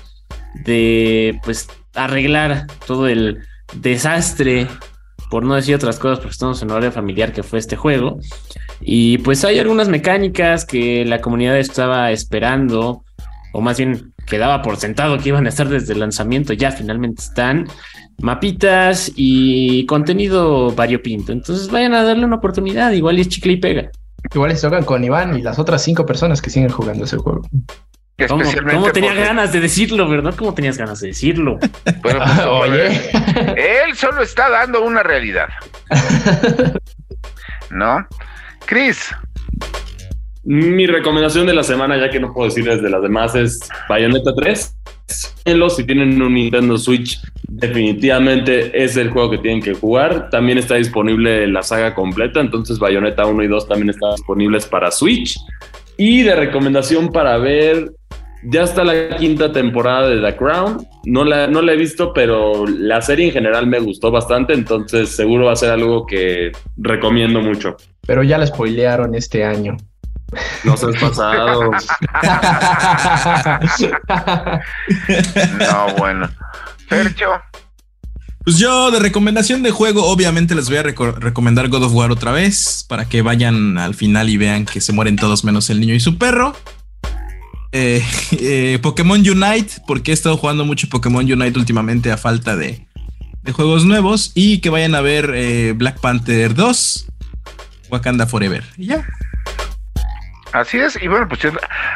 de 0.64 1.38
pues 1.42 1.68
arreglar 1.94 2.68
todo 2.86 3.08
el 3.08 3.42
desastre, 3.74 4.66
por 5.30 5.44
no 5.44 5.54
decir 5.54 5.74
otras 5.74 5.98
cosas, 5.98 6.18
porque 6.18 6.32
estamos 6.32 6.60
en 6.62 6.68
un 6.68 6.72
horario 6.72 6.92
familiar 6.92 7.32
que 7.32 7.42
fue 7.42 7.58
este 7.58 7.76
juego. 7.76 8.18
Y 8.80 9.18
pues 9.18 9.44
hay 9.44 9.58
algunas 9.58 9.88
mecánicas 9.88 10.64
que 10.64 11.04
la 11.04 11.20
comunidad 11.20 11.58
estaba 11.58 12.10
esperando 12.10 13.04
o 13.52 13.60
más 13.60 13.76
bien 13.78 14.12
quedaba 14.26 14.62
por 14.62 14.76
sentado 14.76 15.18
que 15.18 15.28
iban 15.28 15.46
a 15.46 15.50
estar 15.50 15.68
desde 15.68 15.92
el 15.92 16.00
lanzamiento, 16.00 16.52
ya 16.52 16.70
finalmente 16.70 17.22
están. 17.22 17.68
Mapitas 18.20 19.12
y 19.14 19.84
contenido 19.86 20.70
variopinto. 20.72 21.32
Entonces 21.32 21.70
vayan 21.70 21.94
a 21.94 22.02
darle 22.02 22.24
una 22.24 22.36
oportunidad, 22.36 22.92
igual 22.92 23.18
es 23.18 23.28
chicle 23.28 23.52
y 23.52 23.56
pega. 23.58 23.90
Igual 24.32 24.56
se 24.56 24.66
tocan 24.66 24.84
con 24.84 25.04
Iván 25.04 25.38
y 25.38 25.42
las 25.42 25.58
otras 25.58 25.82
cinco 25.82 26.06
personas 26.06 26.40
que 26.40 26.50
siguen 26.50 26.70
jugando 26.70 27.04
ese 27.04 27.16
juego. 27.16 27.42
¿Cómo, 28.28 28.44
¿Cómo, 28.70 28.92
tenía 28.92 29.14
ganas 29.14 29.52
de 29.52 29.60
decirlo, 29.60 30.08
verdad? 30.08 30.34
¿Cómo 30.36 30.54
tenías 30.54 30.78
ganas 30.78 31.00
de 31.00 31.08
decirlo? 31.08 31.58
Bueno, 32.02 32.20
pues, 32.24 32.46
Oye, 32.46 32.86
él 33.56 33.94
solo 33.96 34.22
está 34.22 34.48
dando 34.48 34.82
una 34.82 35.02
realidad. 35.02 35.48
¿No? 37.70 38.06
Chris. 38.66 39.14
Mi 40.44 40.86
recomendación 40.86 41.46
de 41.46 41.54
la 41.54 41.62
semana, 41.62 41.96
ya 41.96 42.10
que 42.10 42.18
no 42.18 42.32
puedo 42.32 42.48
decirles 42.48 42.82
de 42.82 42.90
las 42.90 43.02
demás, 43.02 43.34
es 43.34 43.60
Bayonetta 43.88 44.34
3. 44.34 44.76
Si 45.06 45.84
tienen 45.84 46.20
un 46.20 46.34
Nintendo 46.34 46.76
Switch, 46.78 47.20
definitivamente 47.48 48.82
es 48.82 48.96
el 48.96 49.10
juego 49.10 49.30
que 49.30 49.38
tienen 49.38 49.62
que 49.62 49.74
jugar. 49.74 50.30
También 50.30 50.58
está 50.58 50.74
disponible 50.74 51.46
la 51.46 51.62
saga 51.62 51.94
completa, 51.94 52.40
entonces 52.40 52.78
Bayonetta 52.78 53.26
1 53.26 53.42
y 53.44 53.48
2 53.48 53.68
también 53.68 53.90
están 53.90 54.12
disponibles 54.16 54.66
para 54.66 54.90
Switch. 54.90 55.36
Y 55.96 56.22
de 56.22 56.34
recomendación 56.34 57.10
para 57.12 57.38
ver, 57.38 57.92
ya 58.44 58.62
está 58.62 58.84
la 58.84 59.16
quinta 59.16 59.52
temporada 59.52 60.08
de 60.08 60.20
The 60.20 60.36
Crown. 60.36 60.86
No 61.04 61.24
la, 61.24 61.46
no 61.46 61.62
la 61.62 61.72
he 61.72 61.76
visto, 61.76 62.12
pero 62.12 62.66
la 62.66 63.00
serie 63.02 63.26
en 63.26 63.32
general 63.32 63.66
me 63.66 63.80
gustó 63.80 64.10
bastante, 64.10 64.52
entonces 64.52 65.10
seguro 65.10 65.46
va 65.46 65.52
a 65.52 65.56
ser 65.56 65.70
algo 65.70 66.06
que 66.06 66.52
recomiendo 66.76 67.40
mucho. 67.40 67.76
Pero 68.06 68.22
ya 68.22 68.38
la 68.38 68.46
spoilearon 68.46 69.14
este 69.14 69.44
año. 69.44 69.76
No 70.64 70.76
seas 70.76 70.96
pasado. 70.96 71.70
no, 75.58 75.94
bueno. 75.98 76.28
Percho. 76.88 77.26
Pues 78.44 78.58
yo 78.58 78.90
de 78.90 78.98
recomendación 78.98 79.62
de 79.62 79.70
juego, 79.70 80.06
obviamente 80.06 80.56
les 80.56 80.68
voy 80.68 80.78
a 80.78 80.82
recomendar 80.82 81.68
God 81.68 81.84
of 81.84 81.94
War 81.94 82.10
otra 82.10 82.32
vez 82.32 82.84
para 82.88 83.04
que 83.08 83.22
vayan 83.22 83.78
al 83.78 83.94
final 83.94 84.28
y 84.30 84.36
vean 84.36 84.66
que 84.66 84.80
se 84.80 84.92
mueren 84.92 85.14
todos 85.14 85.44
menos 85.44 85.70
el 85.70 85.78
niño 85.78 85.94
y 85.94 86.00
su 86.00 86.18
perro. 86.18 86.56
Eh, 87.72 88.04
eh, 88.32 88.78
Pokémon 88.82 89.18
Unite, 89.18 89.82
porque 89.86 90.12
he 90.12 90.14
estado 90.14 90.36
jugando 90.36 90.64
mucho 90.64 90.88
Pokémon 90.88 91.24
Unite 91.24 91.58
últimamente 91.58 92.12
a 92.12 92.16
falta 92.16 92.56
de, 92.56 92.86
juegos 93.52 93.84
nuevos. 93.84 94.32
Y 94.34 94.58
que 94.58 94.70
vayan 94.70 94.94
a 94.94 95.00
ver 95.00 95.32
eh, 95.34 95.72
Black 95.76 96.00
Panther 96.00 96.54
2, 96.54 97.06
Wakanda 97.90 98.26
Forever. 98.26 98.64
Y 98.76 98.86
ya. 98.86 99.06
Así 100.52 100.78
es, 100.78 101.00
y 101.00 101.08
bueno, 101.08 101.28
pues 101.28 101.40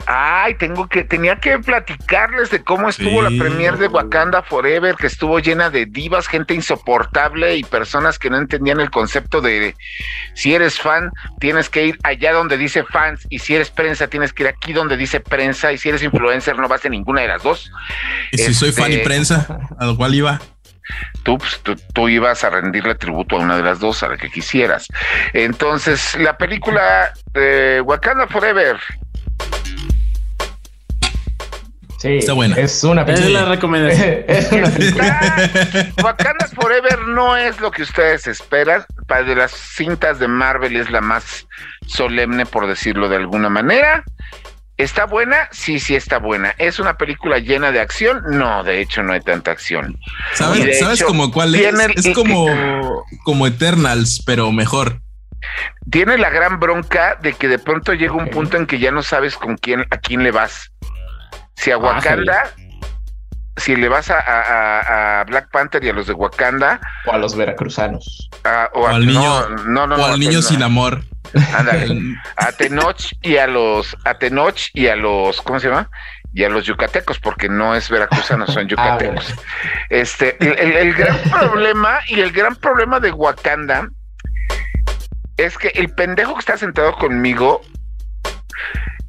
ay, 0.07 0.55
tengo 0.55 0.89
que, 0.89 1.05
tenía 1.05 1.37
que 1.37 1.59
platicarles 1.59 2.51
de 2.51 2.65
cómo 2.65 2.89
estuvo 2.89 3.21
la 3.21 3.29
premier 3.29 3.77
de 3.77 3.89
Wakanda 3.89 4.43
Forever, 4.43 4.95
que 4.97 5.07
estuvo 5.07 5.39
llena 5.41 5.69
de 5.69 5.85
divas, 5.85 6.27
gente 6.27 6.55
insoportable 6.55 7.57
y 7.57 7.65
personas 7.65 8.19
que 8.19 8.31
no 8.31 8.39
entendían 8.39 8.81
el 8.81 8.91
concepto 8.91 9.43
de 9.43 9.75
si 10.35 10.55
eres 10.55 10.81
fan, 10.81 11.11
tienes 11.39 11.69
que 11.69 11.87
ir 11.87 11.99
allá 12.03 12.33
donde 12.33 12.57
dice 12.57 12.83
fans, 12.85 13.27
y 13.29 13.41
si 13.41 13.55
eres 13.55 13.71
prensa, 13.71 14.09
tienes 14.09 14.33
que 14.33 14.45
ir 14.45 14.49
aquí 14.49 14.73
donde 14.73 14.97
dice 14.97 15.21
prensa, 15.21 15.73
y 15.73 15.79
si 15.79 15.91
eres 15.91 16.03
influencer, 16.03 16.59
no 16.59 16.67
vas 16.67 16.85
a 16.85 16.89
ninguna 16.89 17.23
de 17.23 17.29
las 17.29 17.43
dos. 17.43 17.71
Y 18.33 18.39
si 18.39 18.55
soy 18.55 18.73
fan 18.73 18.91
y 18.91 18.95
este, 18.95 19.05
prensa, 19.05 19.59
¿a 19.79 19.87
lo 19.87 19.97
cual 19.97 20.15
iba? 20.15 20.41
Pues, 21.25 21.61
tú, 21.63 21.77
tú, 21.93 22.09
ibas 22.09 22.45
a 22.45 22.51
rendirle 22.51 22.95
tributo 22.95 23.37
a 23.37 23.41
una 23.41 23.57
de 23.57 23.63
las 23.63 23.81
dos, 23.81 24.03
a 24.03 24.09
la 24.09 24.17
que 24.17 24.31
quisieras. 24.31 24.87
Entonces, 25.33 26.17
la 26.19 26.39
película 26.39 27.13
de 27.35 27.81
Wakanda 27.81 28.27
Forever. 28.29 28.79
Sí, 31.99 32.19
está 32.19 32.35
buena. 32.35 32.57
Es 32.57 32.85
una 32.85 33.03
Es 33.03 33.29
la 33.31 33.47
recomendación. 33.47 34.25
Wakanda 36.03 36.47
Forever 36.55 37.01
no 37.09 37.37
es 37.37 37.59
lo 37.61 37.71
que 37.71 37.83
ustedes 37.83 38.27
esperan. 38.27 38.85
Para 39.07 39.23
de 39.23 39.35
las 39.35 39.53
cintas 39.53 40.19
de 40.19 40.29
Marvel 40.29 40.77
es 40.77 40.91
la 40.91 41.01
más 41.01 41.47
solemne, 41.87 42.47
por 42.47 42.67
decirlo 42.67 43.09
de 43.09 43.17
alguna 43.17 43.49
manera. 43.49 44.05
¿Está 44.77 45.07
buena? 45.07 45.49
Sí, 45.53 45.81
sí 45.81 45.95
está 45.95 46.19
buena. 46.19 46.55
¿Es 46.59 46.79
una 46.79 46.99
película 46.99 47.39
llena 47.39 47.73
de 47.73 47.81
acción? 47.81 48.23
No, 48.29 48.63
de 48.63 48.81
hecho 48.81 49.03
no 49.03 49.15
hay 49.15 49.21
tanta 49.21 49.51
acción. 49.51 49.99
¿Sabes, 50.35 50.79
¿sabes 50.79 51.03
como 51.03 51.33
cuál 51.33 51.55
es? 51.55 51.75
es 51.97 52.15
como, 52.15 52.47
como 53.25 53.47
Eternals, 53.47 54.23
pero 54.27 54.53
mejor. 54.53 55.01
Tiene 55.91 56.19
la 56.19 56.29
gran 56.29 56.61
bronca 56.61 57.17
de 57.23 57.33
que 57.33 57.49
de 57.49 57.59
pronto 57.59 57.95
llega 57.95 58.13
un 58.13 58.29
punto 58.29 58.57
en 58.57 58.67
que 58.67 58.79
ya 58.79 58.91
no 58.91 59.03
sabes 59.03 59.37
con 59.37 59.57
quién, 59.57 59.87
a 59.91 59.99
quién 59.99 60.23
le 60.23 60.31
vas. 60.31 60.73
Si 61.55 61.71
a 61.71 61.79
Wakanda, 61.79 62.53
si 63.57 63.77
le 63.77 63.89
vas 63.89 64.11
a, 64.11 65.25
Black 65.27 65.51
Panther 65.51 65.83
y 65.85 65.89
a 65.89 65.93
los 65.93 66.07
de 66.07 66.13
Wakanda. 66.13 66.81
O 67.07 67.13
a 67.13 67.19
los 67.19 67.37
veracruzanos. 67.37 68.29
o, 68.75 68.87
al 68.87 69.07
niño, 69.07 69.35
o 69.35 70.05
al 70.05 70.21
niño 70.21 70.43
sin 70.43 70.63
amor. 70.63 71.03
a 72.37 72.53
Tenoch 72.53 73.13
y 73.23 73.37
a 73.37 73.47
los, 73.47 73.97
a 74.05 74.15
Tenoch 74.15 74.71
y 74.75 74.87
a 74.87 74.97
los, 74.97 75.41
¿cómo 75.43 75.61
se 75.61 75.69
llama? 75.69 75.91
Y 76.33 76.45
a 76.45 76.49
los 76.49 76.65
yucatecos, 76.65 77.19
porque 77.19 77.49
no 77.49 77.75
es 77.75 77.89
veracruzano, 77.89 78.47
son 78.47 78.65
ah, 78.65 78.69
yucatecos. 78.69 79.35
este, 79.91 80.37
el, 80.41 80.95
gran 80.95 81.19
problema 81.31 81.99
y 82.09 82.21
el 82.21 82.31
gran 82.31 82.57
problema 82.57 83.01
de 83.01 83.11
Wakanda 83.11 83.89
es 85.37 85.57
que 85.59 85.69
el 85.69 85.91
pendejo 85.91 86.35
que 86.35 86.41
está 86.41 86.57
sentado 86.57 86.95
conmigo 86.95 87.63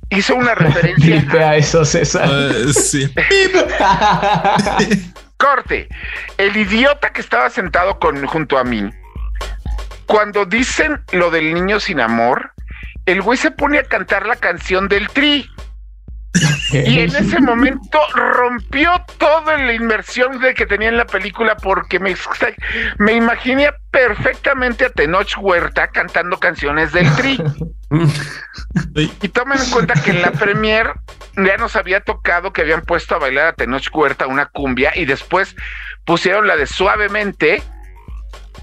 hizo 0.10 0.36
una 0.36 0.56
referencia 0.56 1.50
a 1.50 1.56
eso, 1.56 1.86
César. 1.86 2.30
Uh, 2.30 2.74
sí. 2.74 3.14
Corte. 5.38 5.88
El 6.38 6.58
idiota 6.58 7.12
que 7.12 7.22
estaba 7.22 7.50
sentado 7.50 8.00
con, 8.00 8.26
junto 8.26 8.58
a 8.58 8.64
mí 8.64 8.90
cuando 10.08 10.46
dicen 10.46 11.02
lo 11.12 11.30
del 11.30 11.54
niño 11.54 11.80
sin 11.80 12.00
amor, 12.00 12.54
el 13.06 13.22
güey 13.22 13.38
se 13.38 13.52
pone 13.52 13.78
a 13.78 13.84
cantar 13.84 14.26
la 14.26 14.38
canción 14.38 14.88
del 14.88 15.10
tri. 15.10 15.50
Y 16.72 17.00
en 17.00 17.16
ese 17.16 17.40
momento 17.42 18.00
rompió 18.14 18.92
toda 19.18 19.58
la 19.58 19.74
inmersión 19.74 20.40
de 20.40 20.54
que 20.54 20.66
tenía 20.66 20.90
en 20.90 20.98
la 20.98 21.06
película 21.06 21.56
porque 21.56 22.00
me, 22.00 22.16
me 22.98 23.14
imaginé 23.14 23.70
perfectamente 23.92 24.86
a 24.86 24.90
Tenoch 24.90 25.38
Huerta 25.40 25.88
cantando 25.88 26.38
canciones 26.38 26.92
del 26.92 27.14
Tri. 27.16 27.42
y 28.96 29.28
tomen 29.30 29.60
en 29.60 29.70
cuenta 29.70 29.94
que 29.94 30.12
en 30.12 30.22
la 30.22 30.32
premier 30.32 30.94
ya 31.38 31.58
nos 31.58 31.76
había 31.76 32.02
tocado 32.02 32.52
que 32.52 32.62
habían 32.62 32.82
puesto 32.82 33.16
a 33.16 33.20
bailar 33.20 33.48
a 33.48 33.54
Tenoch 33.54 33.88
Huerta 33.94 34.28
una 34.28 34.48
cumbia 34.48 34.92
y 34.96 35.06
después 35.06 35.56
pusieron 36.06 36.48
la 36.48 36.56
de 36.58 36.68
Suavemente 36.68 37.64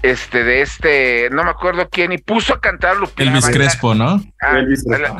este, 0.01 0.43
de 0.43 0.61
este, 0.61 1.29
no 1.31 1.43
me 1.43 1.49
acuerdo 1.49 1.89
quién, 1.89 2.11
y 2.11 2.17
puso 2.17 2.53
a 2.53 2.61
cantar 2.61 2.97
Lupita. 2.97 3.23
Elvis 3.23 3.47
Crespo, 3.47 3.95
¿no? 3.95 4.21
Ah, 4.41 4.57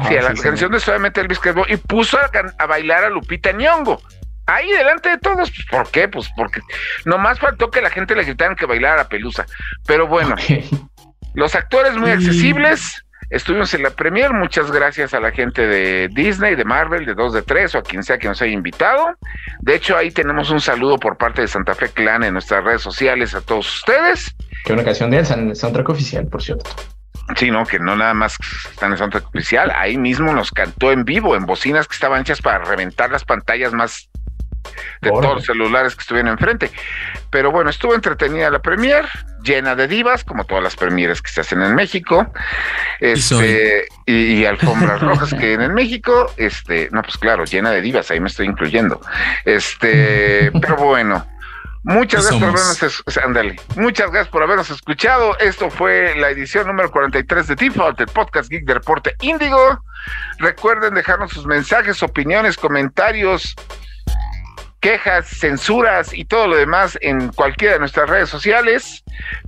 sí, 0.08 0.16
a 0.18 0.22
la 0.22 0.34
canción 0.34 0.72
de 0.72 0.80
Suavemente 0.80 1.22
Elvis 1.22 1.40
Crespo, 1.40 1.66
y 1.68 1.78
puso 1.78 2.18
a, 2.20 2.66
bailar 2.66 3.04
a 3.04 3.10
Lupita 3.10 3.52
Nyong'o. 3.52 4.02
Ahí 4.48 4.72
delante 4.72 5.10
de 5.10 5.18
todos, 5.18 5.50
pues, 5.50 5.66
¿por 5.72 5.90
qué? 5.90 6.08
Pues 6.08 6.30
porque 6.36 6.62
nomás 7.06 7.40
faltó 7.40 7.72
que 7.72 7.82
la 7.82 7.90
gente 7.90 8.16
le 8.16 8.24
gritaran 8.24 8.56
que 8.56 8.68
bailara 8.68 9.02
a 9.02 9.08
Pelusa. 9.08 9.46
Pero 9.88 10.08
bueno, 10.08 10.36
los 11.34 11.56
actores 11.56 11.98
muy 11.98 12.12
accesibles, 12.12 13.05
Estuvimos 13.30 13.74
en 13.74 13.84
la 13.84 13.90
premier, 13.90 14.34
muchas 14.34 14.72
gracias 14.72 15.14
a 15.14 15.20
la 15.20 15.32
gente 15.32 15.66
de 15.66 16.10
Disney, 16.10 16.56
de 16.56 16.64
Marvel, 16.64 17.06
de 17.06 17.16
2 17.16 17.34
de 17.34 17.42
3 17.42 17.76
o 17.76 17.78
a 17.80 17.84
quien 17.84 18.04
sea 18.04 18.18
que 18.18 18.28
nos 18.28 18.42
haya 18.42 18.54
invitado. 18.54 19.16
De 19.60 19.76
hecho, 19.76 19.98
ahí 19.98 20.12
tenemos 20.12 20.52
un 20.52 20.62
saludo 20.62 20.98
por 20.98 21.18
parte 21.18 21.42
de 21.42 21.48
Santa 21.48 21.74
Fe 21.74 21.90
Clan 21.90 22.24
en 22.24 22.34
nuestras 22.34 22.64
redes 22.64 22.82
sociales 22.82 23.34
a 23.34 23.42
todos 23.42 23.78
ustedes. 23.78 24.36
Que 24.64 24.74
una 24.74 24.84
canción 24.84 25.10
de 25.10 25.18
Elsa 25.18 25.34
en 25.34 25.50
el 25.50 25.56
soundtrack 25.56 25.90
oficial, 25.90 26.28
por 26.28 26.42
cierto. 26.42 26.70
Sí, 27.36 27.50
no, 27.50 27.66
que 27.66 27.80
no 27.80 27.96
nada 27.96 28.14
más 28.14 28.38
está 28.70 28.86
en 28.86 28.92
el 28.92 28.98
soundtrack 29.00 29.28
oficial, 29.30 29.72
ahí 29.76 29.98
mismo 29.98 30.32
nos 30.32 30.52
cantó 30.52 30.92
en 30.92 31.06
vivo, 31.06 31.36
en 31.36 31.48
bocinas 31.48 31.88
que 31.88 31.96
estaban 31.96 32.22
hechas 32.22 32.42
para 32.42 32.64
reventar 32.64 33.10
las 33.10 33.26
pantallas 33.26 33.74
más 33.74 34.10
de 35.02 35.10
todos 35.10 35.36
los 35.36 35.46
celulares 35.46 35.96
que 35.96 36.02
estuvieron 36.02 36.32
enfrente. 36.32 36.72
Pero 37.30 37.52
bueno, 37.52 37.70
estuvo 37.70 37.94
entretenida 37.96 38.50
la 38.50 38.60
premier, 38.60 39.06
llena 39.44 39.76
de 39.76 39.88
divas, 39.88 40.24
como 40.24 40.44
todas 40.46 40.64
las 40.64 40.76
premieres 40.76 41.22
que 41.22 41.30
se 41.30 41.42
hacen 41.42 41.62
en 41.62 41.76
México. 41.76 42.28
Este, 43.00 43.88
y, 44.06 44.46
alfombras 44.46 45.00
rojas 45.02 45.34
que 45.34 45.54
en 45.54 45.74
México, 45.74 46.32
este, 46.38 46.90
no, 46.92 47.02
pues 47.02 47.18
claro, 47.18 47.46
llena 47.46 47.72
de 47.72 47.82
divas, 47.82 48.12
ahí 48.12 48.20
me 48.20 48.28
estoy 48.28 48.48
incluyendo. 48.48 49.00
Este, 49.46 50.52
pero 50.62 50.76
bueno. 50.78 51.26
Muchas 51.88 52.24
gracias 52.24 53.04
por 53.04 53.20
habernos 53.20 53.78
Muchas 53.78 54.10
gracias 54.10 54.28
por 54.30 54.42
habernos 54.42 54.70
escuchado. 54.72 55.38
Esto 55.38 55.70
fue 55.70 56.16
la 56.16 56.32
edición 56.32 56.66
número 56.66 56.90
43 56.90 57.46
de 57.46 57.56
Default, 57.56 58.00
el 58.00 58.08
podcast 58.08 58.50
Geek 58.50 58.66
de 58.66 58.74
Reporte 58.74 59.16
Índigo. 59.22 59.84
Recuerden 60.40 60.96
dejarnos 60.96 61.32
sus 61.32 61.46
mensajes, 61.46 62.02
opiniones, 62.02 62.58
comentarios, 62.58 63.56
quejas, 64.86 65.26
censuras 65.26 66.14
y 66.14 66.26
todo 66.26 66.46
lo 66.46 66.58
demás 66.58 66.96
en 67.02 67.30
cualquiera 67.30 67.74
de 67.74 67.80
nuestras 67.80 68.08
redes 68.08 68.30
sociales. 68.30 69.04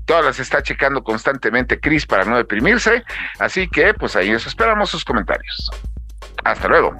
Todas 0.05 0.26
las 0.26 0.39
está 0.39 0.64
checando 0.64 1.03
constantemente 1.03 1.80
Chris 1.80 2.07
para 2.07 2.26
no 2.26 2.38
deprimirse. 2.38 3.03
Así 3.38 3.68
que, 3.68 3.93
pues 3.93 4.15
ahí 4.15 4.34
os 4.34 4.47
esperamos 4.47 4.89
sus 4.89 5.05
comentarios. 5.05 5.69
Hasta 6.52 6.68
luego. 6.69 6.95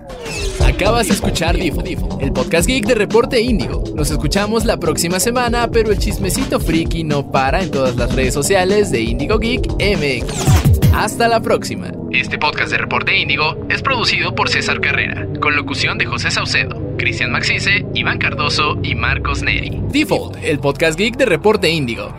Acabas 0.66 1.08
de 1.08 1.14
escuchar 1.14 1.56
Difo, 1.56 1.82
el 2.20 2.34
podcast 2.34 2.68
geek 2.68 2.86
de 2.86 2.96
Reporte 2.96 3.40
Índigo. 3.40 3.84
Nos 3.96 4.12
escuchamos 4.12 4.66
la 4.66 4.78
próxima 4.78 5.20
semana, 5.20 5.70
pero 5.72 5.92
el 5.92 5.98
chismecito 5.98 6.60
friki 6.60 7.04
no 7.04 7.32
para 7.32 7.64
en 7.64 7.72
todas 7.72 7.96
las 7.96 8.14
redes 8.14 8.34
sociales 8.34 8.92
de 8.92 9.02
Indigo 9.02 9.40
Geek 9.40 9.68
MX. 9.80 10.94
Hasta 10.94 11.28
la 11.30 11.40
próxima. 11.40 11.92
Este 12.12 12.38
podcast 12.38 12.72
de 12.72 12.78
Reporte 12.78 13.18
Índigo 13.18 13.56
es 13.70 13.82
producido 13.82 14.36
por 14.36 14.50
César 14.50 14.82
Carrera, 14.82 15.26
con 15.40 15.56
locución 15.56 15.98
de 15.98 16.06
José 16.06 16.30
Saucedo, 16.30 16.82
Cristian 16.98 17.32
Maxice, 17.32 17.86
Iván 17.94 18.18
Cardoso 18.18 18.78
y 18.84 18.96
Marcos 18.96 19.44
Neri. 19.44 19.82
Default, 19.90 20.38
el 20.44 20.60
podcast 20.60 21.00
geek 21.00 21.16
de 21.16 21.26
Reporte 21.26 21.70
Índigo. 21.70 22.14